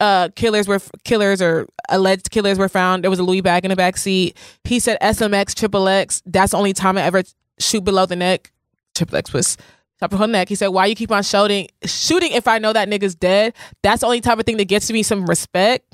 [0.00, 3.02] uh killers were killers or alleged killers were found.
[3.02, 4.36] There was a Louis bag in the back seat.
[4.64, 7.22] He said SMX triple X that's the only time I ever
[7.58, 8.52] shoot below the neck.
[8.94, 9.56] Triple X was
[9.98, 10.48] top of her neck.
[10.48, 13.54] He said why you keep on shooting shooting if I know that nigga's dead?
[13.82, 15.92] That's the only type of thing that gets me some respect.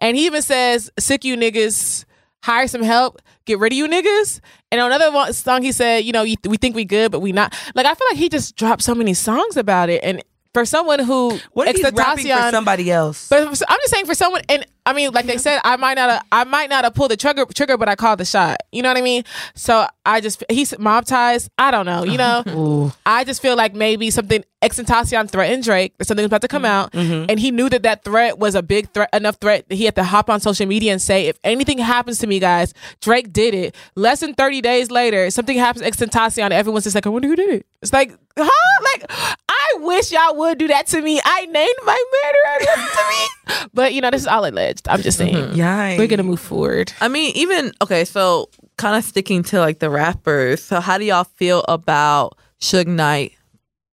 [0.00, 2.04] And he even says sick you niggas
[2.42, 4.40] hire some help get rid of you niggas.
[4.70, 7.32] And on another one- song he said you know we think we good but we
[7.32, 7.54] not.
[7.74, 10.02] Like I feel like he just dropped so many songs about it.
[10.04, 10.22] And
[10.54, 13.28] for someone who What if he's rapping for somebody else?
[13.28, 16.08] but I'm just saying for someone, and I mean, like they said, I might not,
[16.08, 18.56] have, I might not have pulled the trigger, trigger, but I called the shot.
[18.72, 19.22] You know what I mean?
[19.54, 21.50] So I just, he's mob ties.
[21.58, 22.04] I don't know.
[22.04, 25.96] You know, I just feel like maybe something Extentacion threatened Drake.
[25.98, 27.26] that Something was about to come out, mm-hmm.
[27.28, 29.94] and he knew that that threat was a big threat, enough threat that he had
[29.96, 33.54] to hop on social media and say, if anything happens to me, guys, Drake did
[33.54, 33.76] it.
[33.94, 37.36] Less than thirty days later, something happens to Extentacion, everyone's just like, I wonder who
[37.36, 37.66] did it.
[37.82, 38.48] It's like, huh?
[38.82, 39.10] Like,
[39.48, 41.20] I wish y'all would do that to me.
[41.24, 43.26] I named my murderer to me,
[43.74, 44.88] but you know, this is all alleged.
[44.88, 45.54] I'm just saying.
[45.54, 46.92] Yeah, We're gonna move forward.
[47.00, 50.62] I mean, even okay, so kind of sticking to like the rappers.
[50.62, 53.32] So how do y'all feel about Suge Knight,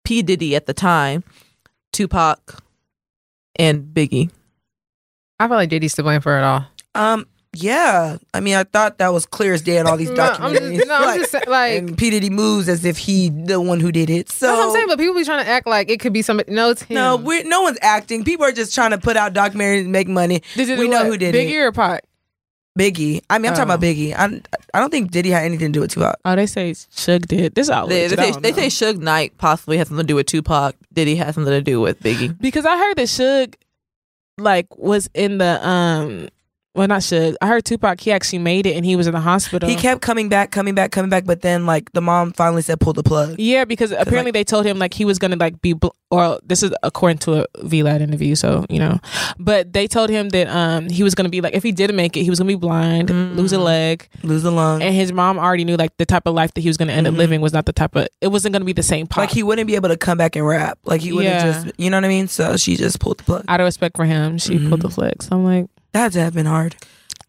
[0.03, 0.21] P.
[0.21, 1.23] Diddy at the time,
[1.93, 2.61] Tupac,
[3.57, 4.31] and Biggie?
[5.39, 6.65] I feel like Diddy's to blame for it all.
[6.95, 8.17] Um, yeah.
[8.33, 10.75] I mean, I thought that was clear as day in all these No, I'm documentaries.
[10.77, 11.73] just, no, I'm Like, just saying, like.
[11.79, 14.29] and P Diddy moves as if he the one who did it.
[14.29, 16.21] So That's what I'm saying, but people be trying to act like it could be
[16.21, 16.53] somebody.
[16.53, 16.95] No, it's him.
[16.95, 18.23] no, we're, no one's acting.
[18.23, 20.41] People are just trying to put out documentaries and make money.
[20.55, 21.07] Did you we know what?
[21.07, 21.47] who did it.
[21.47, 21.57] Biggie it.
[21.65, 22.03] or Pac?
[22.77, 23.21] Biggie.
[23.29, 23.73] I mean, I'm talking Oh.
[23.73, 24.13] about Biggie.
[24.15, 24.41] I,
[24.73, 26.15] I don't think Diddy had anything to do with Tupac.
[26.23, 27.55] Oh, they say Suge did.
[27.55, 28.17] This is all They, alleged.
[28.17, 30.75] they, say, don't they say Suge Knight possibly has something to do with Tupac.
[30.93, 32.39] Diddy has something to do with Biggie.
[32.39, 33.55] because I heard that Suge
[34.37, 36.29] like was in the um.
[36.79, 37.35] Well, not Suge.
[37.41, 37.99] I heard Tupac.
[37.99, 39.67] He actually made it, and he was in the hospital.
[39.67, 42.79] He kept coming back, coming back, coming back, but then like the mom finally said,
[42.79, 45.73] "Pull the plug." Yeah, because apparently they told him like he was gonna like be,
[45.73, 48.97] bl- or this is according to a VLAD interview, so you know,
[49.37, 52.15] but they told him that um he was gonna be like if he didn't make
[52.15, 53.35] it, he was gonna be blind, mm.
[53.35, 54.81] lose a leg, Lose a lung.
[54.81, 57.07] and his mom already knew like the type of life that he was gonna end
[57.07, 57.19] up mm-hmm.
[57.19, 59.17] living was not the type of it wasn't gonna be the same pop.
[59.17, 60.79] like he wouldn't be able to come back and rap.
[60.85, 61.51] Like he wouldn't Yeah.
[61.51, 62.29] just, you know what I mean?
[62.29, 63.43] So she just pulled the plug.
[63.49, 64.81] out of respect for him, she pulled mm-hmm.
[64.81, 65.27] the flex.
[65.29, 66.75] I'm like, That had to have been hard.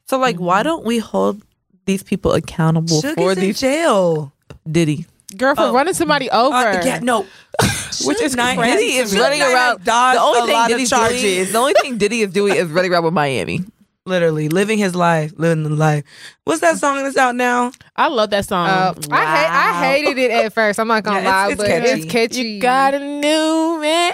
[0.08, 1.42] So like, why don't we hold
[1.86, 4.32] these people accountable Suge for is in these jail.
[4.70, 5.06] Diddy?
[5.36, 5.72] girl, for Oh.
[5.72, 6.56] running somebody over.
[6.56, 7.20] Uh, yeah, no.
[8.04, 9.84] Which is Suge Knight- crazy Diddy is running around.
[9.84, 11.22] dodged The only a thing lot of Diddy's charges.
[11.22, 13.60] doing, the only thing Diddy is doing is running around with Miami.
[14.06, 16.04] Literally living his life, living the life.
[16.44, 17.70] What's that song that's out now?
[17.94, 18.66] I love that song.
[18.66, 19.48] Uh, I hate.
[19.50, 20.80] I hated it at first.
[20.80, 22.02] I'm not gonna Yeah, lie, it's- it's but catchy.
[22.02, 22.42] it's catchy.
[22.48, 24.12] you got a new man.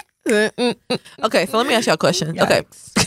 [1.25, 2.39] Okay, so let me ask y'all a question.
[2.39, 2.63] Okay,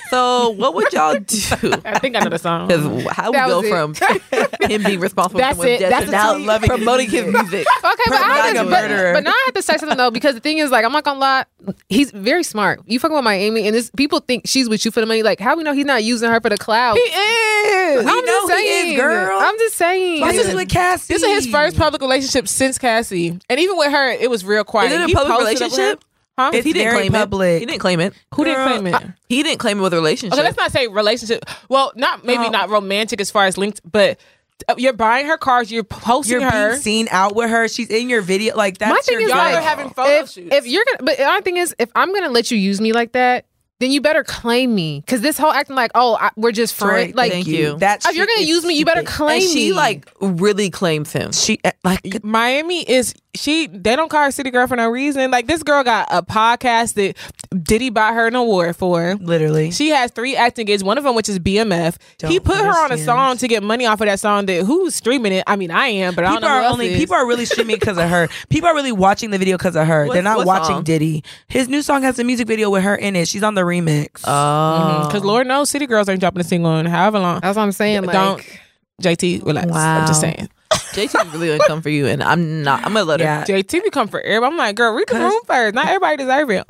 [0.09, 1.37] So what would y'all do?
[1.85, 2.67] I think I know the song.
[2.67, 6.11] Because how we go was from him being responsible That's for someone's death That's to
[6.11, 6.37] now.
[6.37, 7.41] Loving promoting his music.
[7.41, 7.67] music.
[7.89, 10.11] Okay, but I, Like had to, but, but now I have to say something though
[10.11, 11.45] because the thing is like I'm not gonna lie,
[11.89, 12.81] he's very smart.
[12.85, 15.23] You fucking with Miami, and this people think she's with you for the money.
[15.23, 16.95] Like how we know he's not using her for the clout?
[16.97, 18.05] He is.
[18.05, 19.39] We I'm know just he is, saying, girl.
[19.39, 20.25] I'm just saying.
[20.25, 21.13] This is with Cassie.
[21.13, 24.63] This is his first public relationship since Cassie, and even with her, it was real
[24.63, 24.91] quiet.
[24.91, 26.03] Is it a He public posted up relationship?
[26.39, 26.51] Her- Huh?
[26.53, 27.57] It's he didn't very claim public.
[27.57, 27.59] it.
[27.59, 28.13] He didn't claim it.
[28.33, 29.03] Who didn't claim it?
[29.27, 30.33] He didn't claim it with a relationship.
[30.33, 31.43] Okay, let's not say relationship.
[31.67, 32.49] Well, not maybe No.
[32.49, 34.19] not romantic as far as linked, but
[34.67, 36.69] uh, you're buying her cars, you're posting You're her.
[36.69, 37.67] being seen out with her.
[37.67, 38.55] She's in your video.
[38.55, 40.53] Like that's My thing your is Y'all like are having photo if, shoots.
[40.55, 42.91] if you're gonna, but the only thing is if I'm gonna let you use me
[42.93, 43.45] like that,
[43.79, 46.87] then you better claim me because this whole acting like oh I, we're just Right,
[46.89, 47.15] friends.
[47.15, 47.77] Like thank you.
[47.77, 49.73] That's if you're gonna use me, you better claim and she me.
[49.73, 51.31] like really claims him.
[51.31, 55.31] she uh, like Miami is she they don't call her city girl for no reason.
[55.31, 57.15] Like this girl got a podcast that
[57.63, 59.15] Diddy bought her an award for.
[59.15, 59.71] literally.
[59.71, 61.97] She has three acting gigs, one of them which is BMF.
[62.27, 64.65] he Don't put her on a song to get money off of that song that
[64.65, 65.43] who's streaming it?
[65.47, 66.97] I mean I am, but I don't People know who are else only is.
[66.99, 68.27] people are really streaming because of her.
[68.49, 70.05] People are really watching the video because of her.
[70.05, 70.83] What- They're not watching song?
[70.83, 71.23] Diddy.
[71.47, 73.27] His new song has a music video with her in it.
[73.27, 74.21] She's on the remix.
[74.25, 77.39] Oh, because Lord knows city girls ain't dropping a single in however long.
[77.41, 78.03] that's what I'm saying.
[78.03, 78.43] Like, Don't
[79.01, 79.71] JT relax.
[79.71, 80.49] I'm just saying.
[80.71, 82.79] JT really gonna come for you, and I'm not.
[82.85, 83.25] I'm gonna let her.
[83.25, 83.43] yeah.
[83.45, 84.51] JT become for everybody.
[84.51, 85.75] I'm like, girl, read the room first.
[85.75, 86.67] Not everybody deserve it.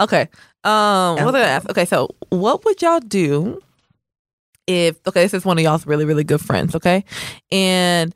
[0.00, 0.28] Okay.
[0.64, 1.70] Um, what was I gonna ask?
[1.70, 3.60] Okay, so what would y'all do
[4.66, 7.04] if okay, this is one of y'all's really, really good friends, okay?
[7.50, 8.14] And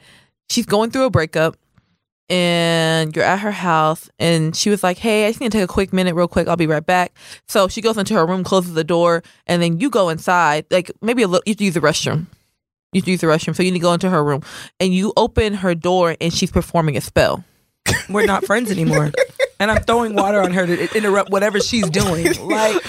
[0.50, 1.56] she's going through a breakup
[2.28, 5.65] and you're at her house and she was like, Hey, I just need to take
[5.65, 7.12] a quick minute, real quick, I'll be right back.
[7.49, 10.90] So she goes into her room, closes the door, and then you go inside, like
[11.01, 12.27] maybe a little you use the restroom.
[12.93, 13.57] You use the restroom.
[13.57, 14.43] So you need to go into her room
[14.78, 17.44] and you open her door and she's performing a spell.
[18.09, 19.11] We're not friends anymore.
[19.61, 22.27] and I'm throwing water on her to interrupt whatever she's doing.
[22.43, 22.82] Like,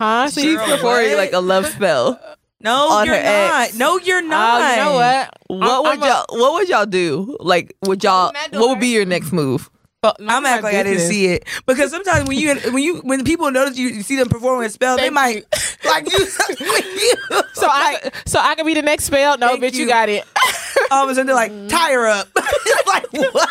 [0.00, 0.30] Huh?
[0.30, 2.18] She's performing like a love spell.
[2.60, 3.62] No, you're not.
[3.68, 3.74] ex.
[3.74, 4.60] No, you're not.
[4.60, 5.30] Oh, you know what?
[5.48, 7.36] What I'm- would I'm y'all What would y'all do?
[7.40, 8.32] Like, would y'all?
[8.52, 9.70] What would be your next move?
[10.02, 12.82] But none I'm of acting like I didn't see it because sometimes when you when
[12.82, 15.44] you when people notice you, you see them performing a spell, they Thank might
[15.84, 16.18] like you.
[16.18, 17.14] you
[17.52, 19.36] So I, so I could be the next spell.
[19.36, 19.80] No, Thank bitch, you.
[19.82, 19.88] you.
[19.88, 20.24] got it.
[20.90, 21.68] all of a sudden they're like mm.
[21.68, 22.28] tie her up.
[22.72, 23.48] It's like what?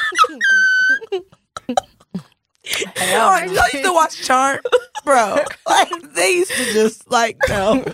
[2.96, 4.60] Hell, I used to watch Charm,
[5.04, 5.38] bro.
[5.68, 7.86] Like they used to just like no,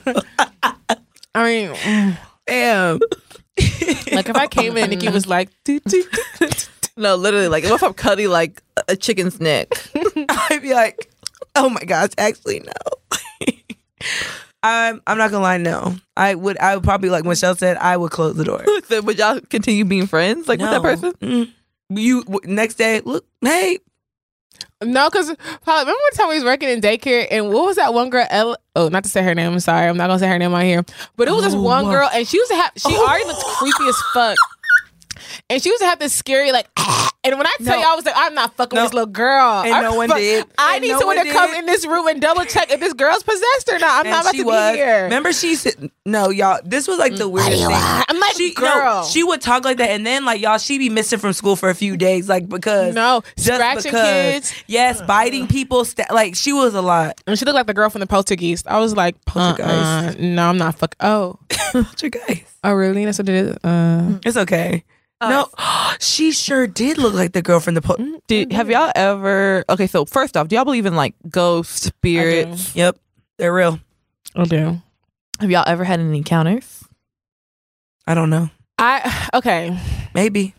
[1.35, 2.17] I mean,
[2.47, 2.99] damn.
[4.11, 6.47] like if I came in Nikki was like, "Doo, doo, doo, doo."
[6.97, 7.49] No, literally.
[7.49, 9.69] Like, if I'm cutting like a chicken's neck?
[10.29, 11.09] I'd be like,
[11.55, 13.47] oh my gosh, actually no.
[14.63, 15.95] I'm I'm not gonna lie, no.
[16.17, 18.63] I would I would probably like Michelle said, I would close the door.
[18.87, 21.13] so would y'all continue being friends like with that person?
[21.21, 21.51] Mm.
[21.89, 23.77] You w- next day, look, hey,
[24.85, 27.93] no, because probably remember one time we was working in daycare and what was that
[27.93, 28.57] one girl?
[28.75, 29.51] Oh, not to say her name.
[29.53, 30.85] I'm sorry, I'm not gonna say her name out here.
[31.15, 31.91] But it was this oh, one wow.
[31.91, 32.71] girl and she was to have.
[32.77, 34.37] She already looked creepy as fuck.
[35.49, 36.67] And she was to have this scary like,
[37.25, 37.81] and when I tell No.
[37.81, 38.83] you, I was like, I'm not fucking No.
[38.83, 39.61] with this little girl.
[39.63, 40.45] And I'm no one fuck- did.
[40.57, 42.79] I And need no someone one to come in this room and double check if
[42.79, 43.99] this girl's possessed or not.
[43.99, 44.71] I'm and not about to was.
[44.73, 45.03] be here.
[45.03, 46.59] Remember, she said, no, y'all.
[46.63, 47.75] This was like the weirdest thing.
[47.75, 49.01] I'm like, She, girl.
[49.01, 51.55] no, she would talk like that, and then like y'all, she be missing from school
[51.55, 54.03] for a few days, like because No, just scratching because.
[54.51, 54.53] kids.
[54.67, 55.85] Yes, biting people.
[55.85, 57.19] Sta- like she was a lot.
[57.27, 58.67] And she looked like the girl from the Poltergeist.
[58.67, 59.69] I was like, Poltergeist.
[59.69, 60.13] uh-uh.
[60.19, 60.95] No, I'm not fuck.
[60.99, 61.39] Oh,
[62.11, 62.43] guys?
[62.63, 63.05] oh, really?
[63.05, 63.57] That's what it is.
[63.63, 64.83] Uh, It's okay.
[65.21, 65.47] No,
[65.99, 67.81] she sure did look like the girl from the.
[67.81, 67.97] Po-
[68.27, 69.63] Do, have y'all ever?
[69.69, 72.75] Okay, so first off, do y'all believe in like ghosts, spirits?
[72.75, 72.97] yep,
[73.37, 73.79] they're real.
[74.35, 74.81] I do.
[75.39, 76.83] Have y'all ever had any encounters?
[78.07, 78.49] I don't know.
[78.77, 79.77] I okay.
[80.13, 80.53] Maybe.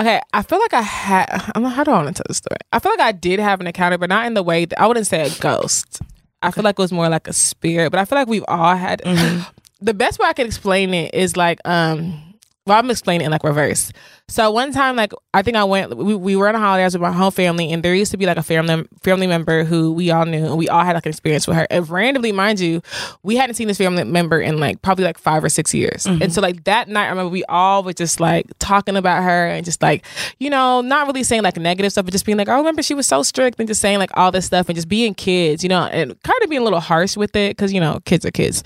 [0.00, 1.50] Okay, I feel like I had.
[1.54, 2.56] I'm not how do I want to tell the story?
[2.72, 4.86] I feel like I did have an encounter, but not in the way that I
[4.86, 6.00] wouldn't say a ghost.
[6.42, 8.76] I feel like it was more like a spirit, but I feel like we've all
[8.76, 9.02] had.
[9.82, 12.29] The best way I can explain it is like, um,
[12.66, 13.92] well, I'm explaining it in like reverse.
[14.28, 16.86] So one time, like I think I went, we, we were on a holiday I
[16.86, 19.92] with my whole family, and there used to be like a family family member who
[19.92, 21.66] we all knew, and we all had like an experience with her.
[21.70, 22.80] And randomly, mind you,
[23.22, 26.06] we hadn't seen this family member in like probably like five or six years.
[26.22, 29.46] And so like that night, I remember we all were just like talking about her
[29.48, 30.04] and just like,
[30.38, 32.94] you know, not really saying like negative stuff, but just being like, oh, remember she
[32.94, 35.68] was so strict and just saying like all this stuff and just being kids, you
[35.68, 38.30] know, and kind of being a little harsh with it because you know kids are
[38.30, 38.62] kids.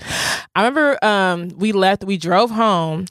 [0.55, 3.07] I remember um we left, we drove home.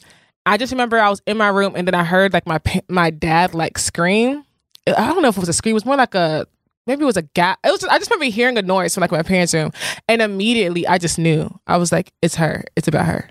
[0.46, 3.10] I just remember I was in my room and then I heard like my my
[3.10, 4.44] dad like scream.
[4.86, 5.72] I don't know if it was a scream.
[5.72, 6.46] It was more like a
[6.86, 7.58] maybe it was a gap.
[7.64, 7.82] It was.
[7.84, 9.72] I just remember hearing a noise from like my parents' room,
[10.08, 11.48] and immediately I just knew.
[11.66, 12.64] I was like, "It's her.
[12.76, 13.30] It's about her."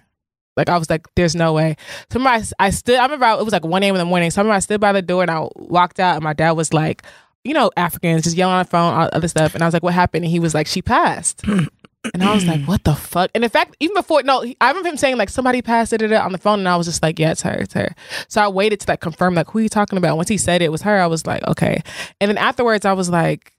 [0.57, 1.76] Like I was like, "There's no way."
[2.11, 2.98] So I, remember I, stood.
[2.98, 3.95] I remember I- it was like one a.m.
[3.95, 4.31] in the morning.
[4.31, 6.73] So I I stood by the door and I walked out, and my dad was
[6.73, 7.03] like,
[7.44, 9.84] "You know, Africans just yelling on the phone, all other stuff." And I was like,
[9.84, 11.44] "What happened?" And he was like, "She passed."
[12.13, 13.31] And I was like, what the fuck?
[13.34, 16.31] And in fact, even before, no, I remember him saying like somebody passed it on
[16.31, 17.95] the phone, and I was just like, yeah, it's her, it's her.
[18.27, 20.09] So I waited to like confirm like who you talking about.
[20.09, 21.81] And once he said it was her, I was like, okay.
[22.19, 23.53] And then afterwards, I was like,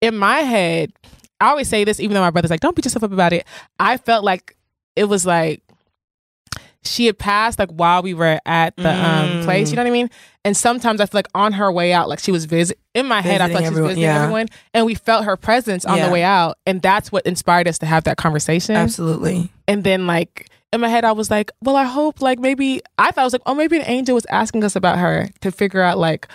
[0.00, 0.92] in my head,
[1.40, 3.46] I always say this, even though my brother's like, don't beat yourself up about it.
[3.78, 4.56] I felt like
[4.96, 5.62] it was like
[6.84, 9.44] she had passed like while we were at the um Mm.
[9.44, 10.10] place, you know what I mean?
[10.44, 13.20] And sometimes I feel like on her way out, like she was visit in my
[13.20, 14.22] head, I felt like she was visiting yeah.
[14.22, 14.48] everyone.
[14.74, 16.06] And we felt her presence on Yeah.
[16.06, 16.58] the way out.
[16.66, 18.74] And that's what inspired us to have that conversation.
[18.74, 19.50] Absolutely.
[19.68, 23.10] And then like in my head, I was like, well, I hope like maybe I
[23.12, 25.82] thought I was like, oh, maybe an angel was asking us about her to figure
[25.82, 26.26] out like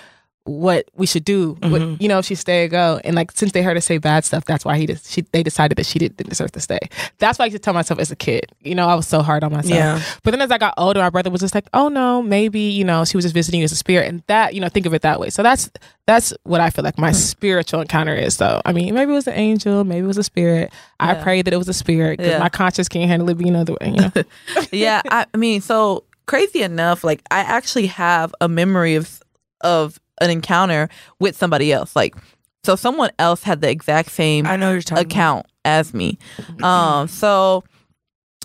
[0.48, 1.58] what we should do.
[1.62, 2.02] What, Mhm.
[2.02, 3.02] you know, if she stay or go.
[3.04, 5.44] And like since they heard her say bad stuff, that's why he did, she they
[5.44, 6.80] decided that she didn't deserve to stay.
[7.20, 8.46] That's why I used to tell myself as a kid.
[8.64, 9.76] You know, I was so hard on myself.
[9.76, 10.02] Yeah.
[10.24, 12.86] But then as I got older, my brother was just like, oh no, maybe, you
[12.86, 14.08] know, she was just visiting you as a spirit.
[14.08, 15.30] And that, you know, think of it that way.
[15.30, 15.70] So that's
[16.06, 18.36] that's what I feel like my spiritual encounter is.
[18.36, 20.72] So I mean, maybe it was an angel, maybe it was a spirit.
[21.00, 21.24] I Yeah.
[21.24, 22.40] pray that it was a spirit because Yeah.
[22.40, 24.12] my conscience can't handle it being another way, you know.
[24.72, 29.22] yeah, I, I mean, so crazy enough, like I actually have a memory of
[29.62, 30.90] of an encounter
[31.20, 31.96] with somebody else.
[31.96, 32.16] Like,
[32.64, 36.18] so someone else had the exact same I know you're talking account as me.
[36.64, 37.64] Um, so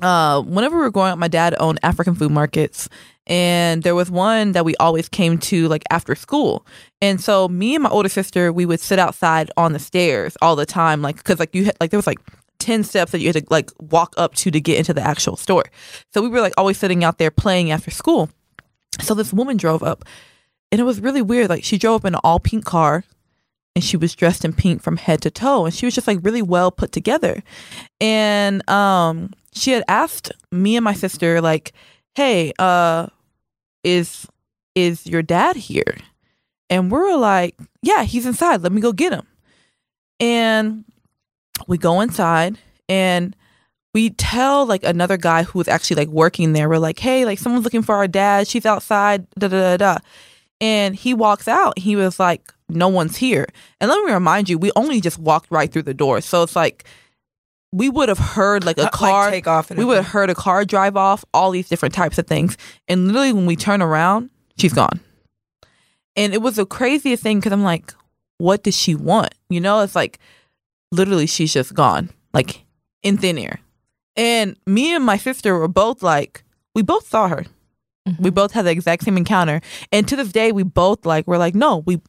[0.00, 2.88] uh, whenever we were growing up, my dad owned African food markets,
[3.26, 6.66] and there was one that we always came to like after school.
[7.00, 10.56] And so me and my older sister, we would sit outside on the stairs all
[10.56, 12.18] the time, like because like you had like there was like.
[12.58, 15.36] 10 steps that you had to like walk up to to get into the actual
[15.36, 15.64] store.
[16.14, 18.30] So we were like always sitting out there playing after school.
[19.00, 20.04] So this woman drove up
[20.72, 21.50] and it was really weird.
[21.50, 23.04] Like she drove up in an all pink car
[23.76, 26.18] and she was dressed in pink from head to toe and she was just like
[26.22, 27.42] really well put together.
[28.00, 31.72] And um she had asked me and my sister like
[32.14, 33.06] hey uh
[33.84, 34.26] is
[34.74, 35.98] is your dad here?
[36.70, 38.62] And we're like yeah he's inside.
[38.62, 39.26] Let me go get him.
[40.18, 40.84] And
[41.68, 42.56] we go inside
[42.88, 43.36] and
[43.92, 46.70] we tell like another guy who was actually like working there.
[46.70, 48.48] We're like hey like someone's looking for our dad.
[48.48, 49.26] She's outside.
[49.38, 49.98] Da da da da
[50.62, 51.78] and he walks out.
[51.78, 53.46] He was like no one's here.
[53.80, 56.22] And let me remind you we only just walked right through the door.
[56.22, 56.84] So it's like
[57.70, 60.34] we would have heard like a Like, car take off we would have heard a
[60.34, 62.56] car drive off all these different types of things.
[62.88, 65.00] And literally when we turn around she's gone.
[66.14, 67.92] And it was the craziest thing because i'm like
[68.38, 69.34] what does she want?
[69.50, 70.18] You know it's like
[70.92, 72.64] literally she's just gone like
[73.02, 73.60] in thin air.
[74.16, 76.44] And me and my sister were both like
[76.74, 77.44] we both saw her
[78.18, 79.60] we both had the exact same encounter
[79.92, 82.00] and to this day we both like we're like no we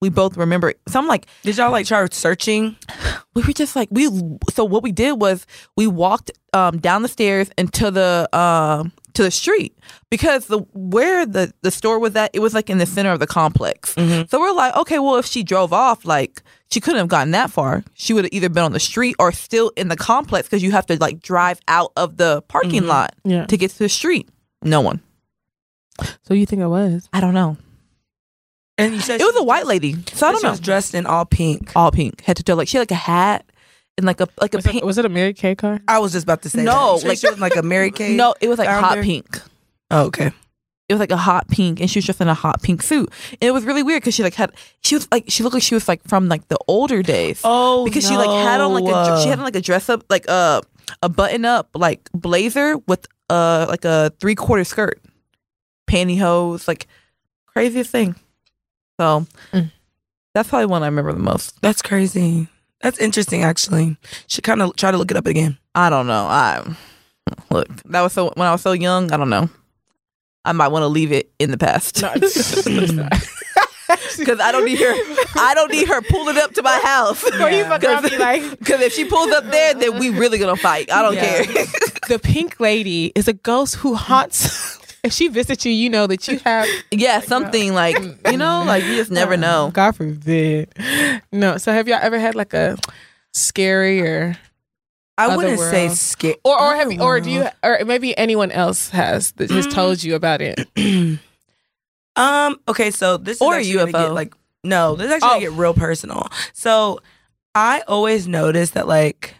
[0.00, 0.80] we both remember it.
[0.88, 2.76] so i'm like Did y'all like try searching?
[3.34, 4.08] we were just like we
[4.52, 5.46] so what we did was
[5.76, 9.78] we walked um down the stairs into the um to the street
[10.10, 13.20] because the where the the store was at it was like in the center of
[13.20, 14.28] the complex Mhm.
[14.28, 17.50] so we're like okay well if she drove off like she couldn't have gotten that
[17.50, 20.62] far she would have either been on the street or still in the complex because
[20.62, 22.88] you have to like drive out of the parking Mhm.
[22.88, 23.46] lot Yeah.
[23.46, 24.28] to get to the street
[24.62, 25.00] no one
[26.22, 27.08] So you think it was?
[27.12, 27.56] i don't know
[28.78, 30.38] And you said it was a white lady so i don't know.
[30.40, 31.72] She know was dressed in all pink.
[31.74, 33.44] all pink head to toe like she had like a hat
[33.98, 35.80] and like a like a Was pink it, was it a Mary Kay car?
[35.88, 37.08] I was just about to say No, that.
[37.08, 38.14] Like- she was like a Mary Kay.
[38.22, 39.02] no it was like down hot there?
[39.02, 39.40] pink
[39.90, 40.26] Oh, okay.
[40.88, 43.10] it was like a hot pink and she was just in a hot pink suit
[43.32, 44.52] and it was really weird because she like had
[44.82, 47.84] she was like she looked like she was like from like the older days Oh,
[47.86, 50.04] because she like had on like a dr- she had on like a dress up
[50.10, 50.60] like a
[51.02, 55.00] a button up like blazer with uh like a three quarter skirt
[55.86, 56.86] pantyhose like
[57.46, 58.14] craziest thing
[58.98, 59.70] so Mm.
[60.34, 62.48] that's probably one i remember the most That's crazy.
[62.82, 63.96] That's interesting, actually.
[64.28, 65.58] Should kind of try to look it up again.
[65.74, 66.62] i don't know i
[67.50, 69.48] look that was so when i was so young i don't know
[70.44, 73.12] i might want to leave it in the past No, it's- it's not.
[74.18, 74.94] Because I don't need her.
[75.36, 77.22] I don't need her pulling up to my house.
[77.40, 80.08] Or you fuck around and be like, Because if she pulls up there, then we
[80.10, 80.90] really gonna fight.
[80.90, 81.44] I don't Yeah.
[81.44, 81.66] care.
[82.08, 84.78] the pink lady is a ghost who haunts.
[85.06, 86.66] If she visits you, you know that you have.
[86.90, 87.96] yeah, something like
[88.30, 89.70] you know, like you just never know.
[89.72, 90.72] God forbid.
[91.32, 91.56] No.
[91.58, 92.76] So have y'all ever had like a
[93.32, 94.36] scary or
[95.18, 95.96] I wouldn't say world.
[95.96, 96.36] scary.
[96.44, 99.72] or or have you, or do you or maybe anyone else has that has Mm.
[99.72, 100.68] told you about it?
[102.16, 102.58] Um.
[102.66, 102.90] Okay.
[102.90, 104.06] So this Or is gonna UFO.
[104.06, 104.34] Get, like
[104.64, 105.40] no, this is actually gonna Oh.
[105.40, 106.28] get real personal.
[106.54, 107.00] So
[107.54, 109.34] I always noticed that like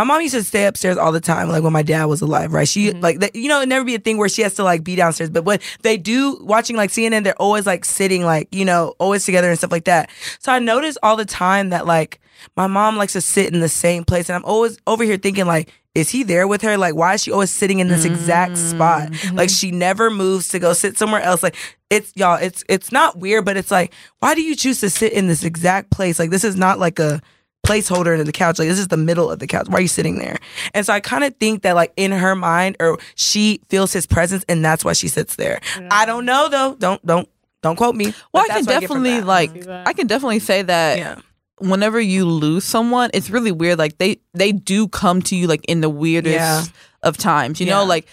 [0.00, 2.52] my mom used to stay upstairs all the time, like when my dad was alive,
[2.52, 2.66] right?
[2.68, 3.02] She Mhm.
[3.02, 4.96] like that, you know, it'd never be a thing where she has to like be
[4.96, 5.30] downstairs.
[5.30, 9.24] But when they do watching like CNN, they're always like sitting like you know always
[9.24, 10.10] together and stuff like that.
[10.38, 12.20] So I noticed all the time that like
[12.56, 15.46] my mom likes to sit in the same place, and I'm always over here thinking
[15.46, 16.78] like, is he there with her?
[16.78, 19.10] Like, why is she always sitting in this exact spot?
[19.34, 21.42] Like she never moves to go sit somewhere else.
[21.42, 21.56] Like
[21.90, 25.12] it's y'all, it's it's not weird, but it's like, why do you choose to sit
[25.12, 26.18] in this exact place?
[26.18, 27.20] Like this is not like a
[27.66, 28.58] placeholder in the couch.
[28.58, 29.66] Like this is the middle of the couch.
[29.68, 30.36] Why are you sitting there?
[30.74, 34.06] And so I kind of think that like in her mind, or she feels his
[34.06, 35.60] presence, and that's why she sits there.
[35.90, 36.74] I don't know though.
[36.78, 37.28] Don't don't
[37.62, 38.14] don't quote me.
[38.32, 39.66] Well, I can that's what get from definitely that.
[39.66, 39.86] like.
[39.88, 40.98] I can definitely say that.
[40.98, 41.20] yeah.
[41.58, 43.78] Whenever you lose someone, it's really weird.
[43.78, 46.62] Like they they do come to you like in the weirdest Yeah.
[47.02, 47.60] of times.
[47.60, 47.74] You Yeah.
[47.80, 48.06] know, like,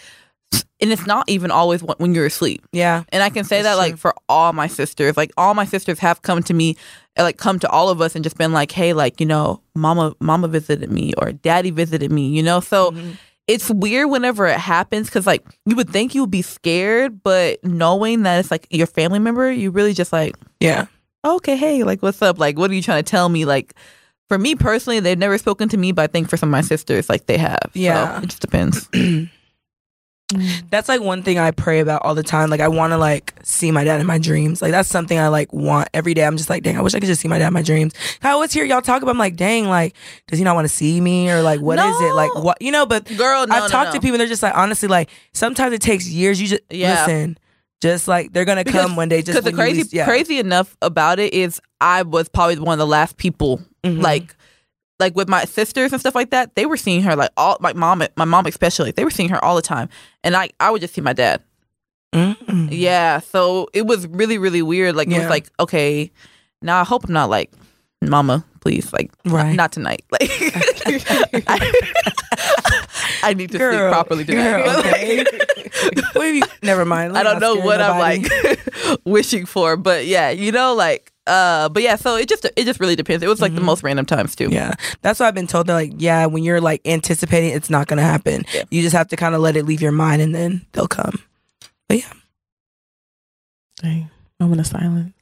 [0.81, 2.65] and it's not even always when when you're asleep.
[2.73, 3.03] Yeah.
[3.09, 3.97] And I can say That's that like true.
[3.97, 6.75] for all my sisters, like all my sisters have come to me,
[7.23, 10.13] like come to all of us and just been like, hey, like you know, mama,
[10.19, 12.59] mama visited me or daddy visited me, you know.
[12.59, 13.11] So Mm-hmm.
[13.47, 17.63] it's weird whenever it happens because like you would think you would be scared, but
[17.63, 20.87] knowing that it's like your family member, you really just like, Yeah.
[21.25, 22.37] okay, hey, like what's up?
[22.39, 23.45] Like what are you trying to tell me?
[23.45, 23.73] Like.
[24.29, 26.59] For me personally, they've never spoken to me, but I think for some of my
[26.59, 27.61] sisters, like they have.
[27.71, 28.19] So Yeah.
[28.21, 28.89] it just depends.
[30.69, 32.49] That's like one thing I pray about all the time.
[32.49, 34.61] Like I want to like see my dad in my dreams.
[34.61, 36.25] Like that's something I like want every day.
[36.25, 37.93] I'm just like, dang, I wish I could just see my dad in my dreams.
[38.21, 39.11] I always hear y'all talk about.
[39.11, 39.95] I'm like, dang, like
[40.27, 42.13] does he not want to see me or like what is it?
[42.13, 42.85] Like what you know?
[42.85, 44.01] But Girl, no, I've no, talked to no.
[44.01, 44.17] people.
[44.17, 46.41] They're just like honestly, like sometimes it takes years.
[46.41, 47.05] You just Yeah.
[47.05, 47.37] listen.
[47.79, 49.21] Just like they're gonna Because- come one day.
[49.21, 50.05] Just because the crazy least- yeah.
[50.05, 54.01] crazy enough about it is I was probably one of the last people Mhm.
[54.01, 54.35] like
[54.99, 56.55] like with my sisters and stuff like that.
[56.55, 59.43] They were seeing her like all my mom my mom especially they were seeing her
[59.43, 59.89] all the time,
[60.23, 61.41] and I I would just see my dad.
[62.13, 62.69] Mm-mm.
[62.71, 64.95] Yeah, so it was really really weird.
[64.95, 66.11] Like it was like okay,
[66.61, 67.51] now I hope I'm not like
[68.01, 69.55] mama, please like Right.
[69.55, 70.03] not tonight.
[70.11, 70.31] Like
[73.23, 74.63] I, need to Girl, sleep properly tonight.
[74.63, 75.25] girl, okay.
[76.13, 77.17] What never mind.
[77.17, 78.25] I don't know what I'm like
[79.05, 82.79] wishing for, but yeah, you know, like, uh, but yeah, so it just it just
[82.79, 83.23] really depends.
[83.23, 84.45] It was like the most random times too.
[84.45, 84.53] Mm-hmm.
[84.53, 85.67] Yeah, that's what I've been told.
[85.67, 88.45] They're like, yeah, when you're like anticipating, it's not gonna happen.
[88.53, 88.63] Yeah.
[88.71, 91.19] You just have to kind of let it leave your mind, and then they'll come.
[91.87, 92.13] But yeah,
[93.81, 94.09] Dang.
[94.39, 95.13] Moment of silence.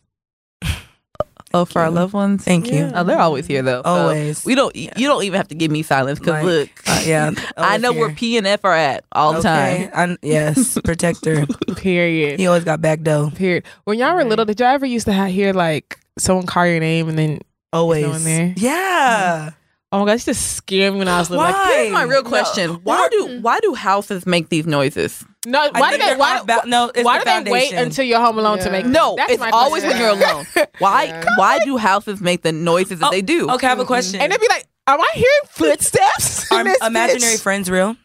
[1.56, 2.44] Oh, for our loved ones.
[2.44, 2.92] thank you.
[2.94, 3.82] Oh, they're always here though.
[3.84, 4.44] so Always.
[4.46, 4.76] we don't.
[4.76, 7.82] You don't even have to give me silence because Like, look, Uh, yeah, I always
[7.82, 8.12] know where.
[8.12, 10.12] P and F are at all the Okay, time.
[10.12, 11.46] I, yes, protector.
[11.76, 12.40] Period.
[12.40, 13.30] he always got back though.
[13.32, 13.64] Period.
[13.86, 16.80] When y'all were little, did y'all ever used to ha- hear like someone call your
[16.80, 17.40] name and then
[17.74, 18.04] Always.
[18.04, 18.54] no one there?
[18.58, 19.52] Yeah.
[19.92, 21.44] Oh my god, it just scared me when I was little.
[21.44, 21.76] Like, Why?
[21.76, 23.42] Here's my real question: Why do mm.
[23.42, 25.24] why do houses make these noises?
[25.46, 26.16] no, I why do they?
[26.16, 28.72] Why, ba- no, it's why the do they wait until you're home alone to Yeah.
[28.72, 28.86] make?
[28.86, 30.46] No, That's it's my always when you're alone.
[30.80, 31.26] Why Yeah.
[31.38, 33.50] why do houses make the noises that Oh, they do?
[33.52, 33.88] Okay, I have a mm-hmm.
[33.88, 34.22] question.
[34.22, 37.96] And they'd be like, "Am I hearing footsteps?" in Are imaginary bitch?" friends real?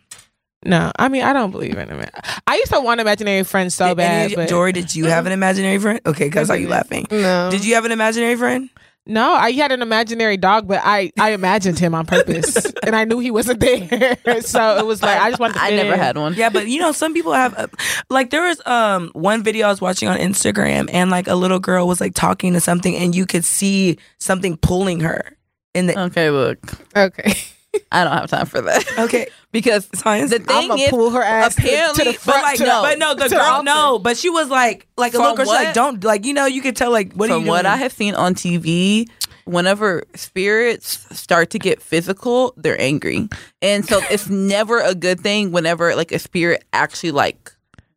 [0.65, 2.05] No, I mean I don't believe in them.
[2.47, 5.07] I used to want imaginary friends so Did bad, any you- but Jory, did you
[5.07, 5.43] have an mm-hmm.
[5.43, 6.01] imaginary friend?
[6.05, 6.73] Okay, because are you mm-hmm.
[6.73, 7.07] laughing?
[7.11, 7.51] No.
[7.51, 8.69] Did you have an imaginary friend?
[9.07, 13.05] No, I had an imaginary dog, but I I imagined him on purpose, and I
[13.05, 14.17] knew he wasn't there.
[14.43, 15.55] so it was like I just wanted.
[15.55, 15.99] To I never in.
[15.99, 16.35] had one.
[16.35, 17.67] Yeah, but you know, some people have uh,
[18.11, 21.59] like there was um one video I was watching on Instagram and like a little
[21.61, 25.37] girl was like talking to something and you could see something pulling her
[25.75, 26.59] in the Okay, look,
[26.97, 27.33] Okay.
[27.93, 30.31] I don't have time for that Okay, because science.
[30.31, 32.83] the thing is, pull her ass to- to apparently, the but front like to- no,
[32.83, 35.47] but no, the girl no, but she was like like a From little girl.
[35.47, 37.67] She's like don't like you know you could tell like what from what?
[37.67, 39.09] I have seen on TV,
[39.45, 43.29] whenever spirits start to get physical, they're angry,
[43.63, 47.53] and so it's never a good thing whenever like a spirit actually like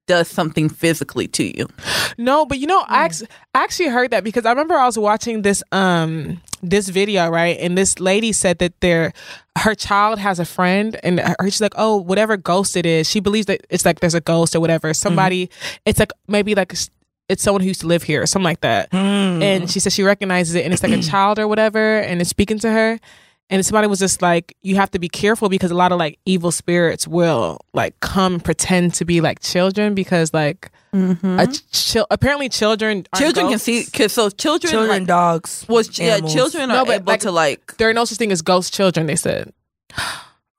[0.08, 1.68] does something physically to you.
[2.18, 4.98] No, but you know, I, actually, I actually heard that because I remember I was
[4.98, 9.14] watching this um this video right, and this lady said that their
[9.58, 13.20] her child has a friend, and her, she's like, oh, whatever ghost it is, she
[13.20, 14.94] believes that it's like there's a ghost or whatever.
[14.94, 15.50] Somebody,
[15.86, 16.90] it's like maybe like it's-
[17.38, 18.90] someone who used to live here or something like that.
[18.92, 19.42] Hmm.
[19.42, 22.30] And she said she recognizes it, and it's like a child or whatever, and it's
[22.30, 23.00] speaking to her.
[23.50, 26.18] And somebody was just like, you have to be careful because a lot of like
[26.26, 31.40] evil spirits will like come pretend to be like children because like mm-hmm.
[31.40, 36.00] a chil- apparently children aren't Children can see, cause so children, children, like, dogs, was
[36.00, 36.34] yeah, animals.
[36.34, 38.74] children No, are but, able like- to like There are no such thing as ghost
[38.74, 39.06] children.
[39.06, 39.54] They said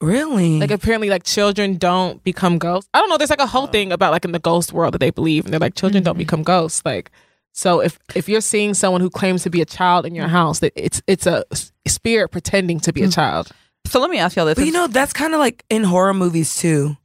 [0.01, 0.59] Really?
[0.61, 2.91] like apparently like children don't become ghosts.
[2.93, 3.17] I don't know.
[3.17, 3.69] There's like a whole oh.
[3.69, 6.15] thing about like in the ghost world that they believe, and they're like children don't
[6.15, 6.19] mm-hmm.
[6.19, 6.83] become ghosts.
[6.85, 7.11] Like
[7.57, 10.59] so, if if you're seeing someone who claims to be a child in your house,
[10.59, 13.51] that it's it's a s- spirit pretending to be a child.
[13.87, 16.15] So let me ask y'all this: But you know, that's kind of like in horror
[16.15, 16.97] movies too.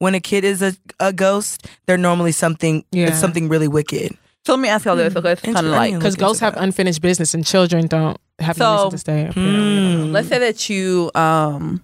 [0.00, 3.06] When a kid is a, a ghost, they're normally something Yeah.
[3.08, 4.12] it's something really wicked.
[4.44, 5.16] so let me ask y'all this.
[5.16, 8.64] Okay, it's kind of like Because ghosts have unfinished business, and children don't have no
[8.64, 9.26] So- reason to stay.
[9.28, 10.06] apparently.
[10.08, 10.12] Hmm.
[10.12, 11.82] let's say that you um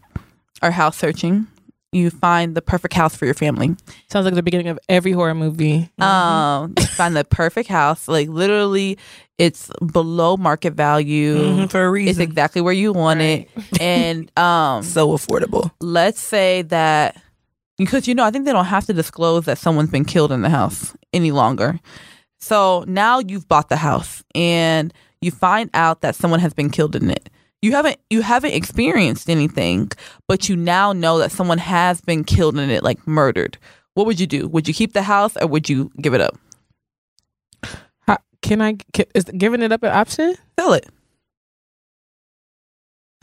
[0.61, 1.47] are house searching,
[1.93, 3.75] you find the perfect house for your family.
[4.09, 5.91] Sounds like the beginning of every horror movie.
[5.99, 8.07] Um, find the perfect house.
[8.09, 8.97] Like literally,
[9.39, 11.37] it's below market value.
[11.39, 12.11] Mhm, for a reason.
[12.11, 13.49] It's exactly where you want it,
[13.81, 15.71] and um, so affordable.
[15.81, 17.21] let's say that
[17.77, 20.43] because you know I think they don't have to disclose that someone's been killed in
[20.43, 21.81] the house any longer.
[22.39, 26.95] So now you've bought the house and you find out that someone has been killed
[26.97, 27.29] in it.
[27.63, 29.91] You haven't you haven't experienced anything,
[30.27, 33.59] but you now know that someone has been killed in it, like murdered.
[33.95, 34.49] What would you do?
[34.49, 36.39] Would you keep the house or would you give it up?
[38.07, 38.77] How, can I?
[38.93, 40.37] Can, is giving it up an option?
[40.59, 40.89] Sell it.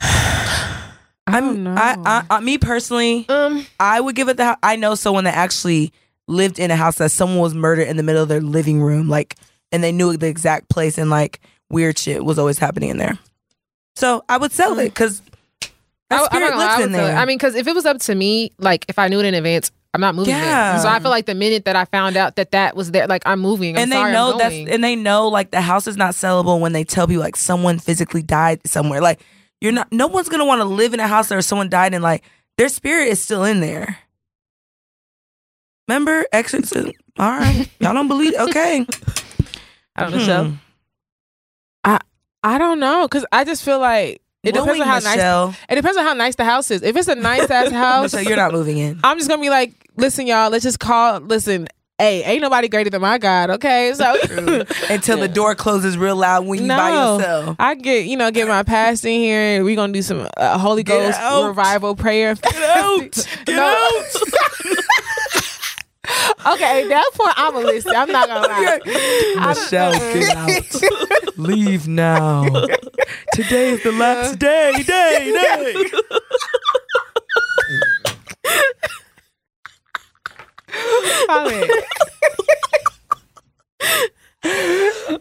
[0.00, 1.74] I don't know.
[1.74, 4.56] I, I, I, me personally, Um, I would give it the.
[4.62, 5.92] I know someone that actually
[6.28, 9.08] lived in a house that someone was murdered in the middle of their living room,
[9.08, 9.34] like,
[9.72, 11.40] and they knew the exact place, and like
[11.70, 13.18] weird shit was always happening in there.
[13.98, 14.86] So I would sell it mm.
[14.86, 15.22] because
[16.08, 17.16] I, I'm spirit not gonna lives I would there.
[17.16, 19.34] I mean, because if it was up to me, like if I knew it in
[19.34, 20.72] advance, I'm not moving Yeah.
[20.74, 20.82] there.
[20.82, 23.22] So I feel like the minute that I found out that that was there, like
[23.26, 23.76] I'm moving.
[23.76, 26.14] I'm and they sorry, know I'm that's and they know like the house is not
[26.14, 29.00] sellable when they tell you like someone physically died somewhere.
[29.00, 29.20] Like
[29.60, 29.90] you're not.
[29.90, 32.22] No one's gonna want to live in a house where someone died and like
[32.56, 33.98] their spirit is still in there.
[35.88, 36.92] Remember exorcism?
[37.18, 38.34] All right, y'all don't believe?
[38.34, 38.86] Okay.
[39.96, 40.56] I don't know.
[42.42, 42.54] Michelle?
[42.54, 45.56] I don't know because I just feel like it depends on how nice.
[45.68, 46.82] It depends on how nice the house is.
[46.82, 49.00] If it's a nice ass house, so you're not moving in.
[49.04, 51.20] I'm just gonna be like, listen, y'all, let's just call.
[51.20, 51.66] Listen,
[51.98, 53.50] hey, ain't nobody greater than my God.
[53.50, 54.16] Okay, so
[54.88, 57.56] Until the door closes real loud when you by yourself.
[57.58, 59.40] I get you know get my past in here.
[59.56, 61.48] and we gonna do some uh, Holy Get Ghost out.
[61.48, 62.34] revival prayer.
[62.36, 63.00] Get out!
[63.44, 63.62] Get No.
[63.64, 64.76] out!
[66.46, 67.94] Okay, at that point I'm a listen.
[67.94, 68.78] I'm not gonna lie.
[69.48, 71.38] Michelle, get out.
[71.38, 72.44] Leave now.
[73.34, 75.90] Today is the last day, day, day.
[81.30, 81.68] Okay.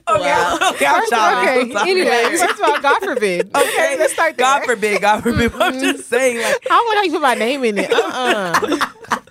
[0.07, 0.33] Okay,
[0.67, 1.73] okay, First, okay.
[1.89, 3.55] Anyway, first of all, God forbid.
[3.55, 4.45] Okay, let's start there.
[4.45, 5.51] God forbid, God forbid.
[5.55, 6.01] I'm just mm-hmm.
[6.01, 7.91] saying, like, I don't want to put my name in it.
[7.91, 9.19] Uh-uh.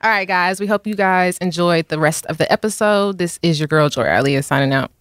[0.00, 0.60] All right, guys.
[0.60, 3.18] We hope you guys enjoyed the rest of the episode.
[3.18, 4.92] This is your girl Joy Alia signing out.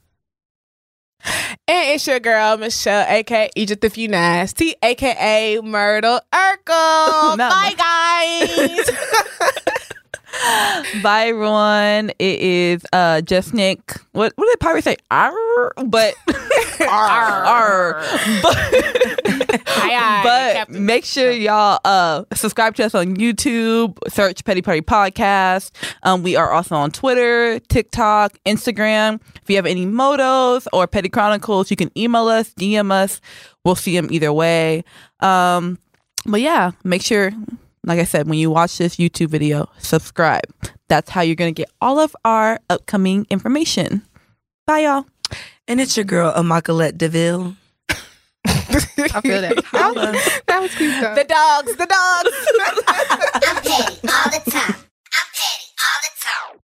[1.24, 7.38] And it's your girl, Michelle, aka Egypt if you nasty, aka Myrtle Urkel.
[7.38, 8.90] Bye, guys.
[11.02, 12.12] Bye everyone.
[12.20, 13.80] It is uh just Nick.
[14.12, 14.98] What what did Pirate say?
[15.10, 16.14] Arr, but
[16.82, 17.94] arr, arr.
[18.42, 20.86] But, Aye, aye, but Captain.
[20.86, 25.72] make sure y'all uh subscribe to us on YouTube, search Petty Party Podcast.
[26.04, 29.20] Um we are also on Twitter, TikTok, Instagram.
[29.42, 33.22] If you have any motos or Petty Chronicles, you can email us, DM us.
[33.64, 34.84] We'll see them either way.
[35.20, 35.80] Um
[36.26, 37.32] but yeah, make sure
[37.88, 40.44] like I said, when you watch this YouTube video, subscribe.
[40.90, 44.04] That's how you're going to get all of our upcoming information.
[44.66, 45.06] Bye, y'all.
[45.68, 47.56] and it's your girl, Immaculate de Vil.
[48.46, 49.56] I feel that.
[50.48, 51.16] that was cute though.
[51.16, 52.32] the dogs, the dogs.
[52.88, 54.76] I'm petty all the time.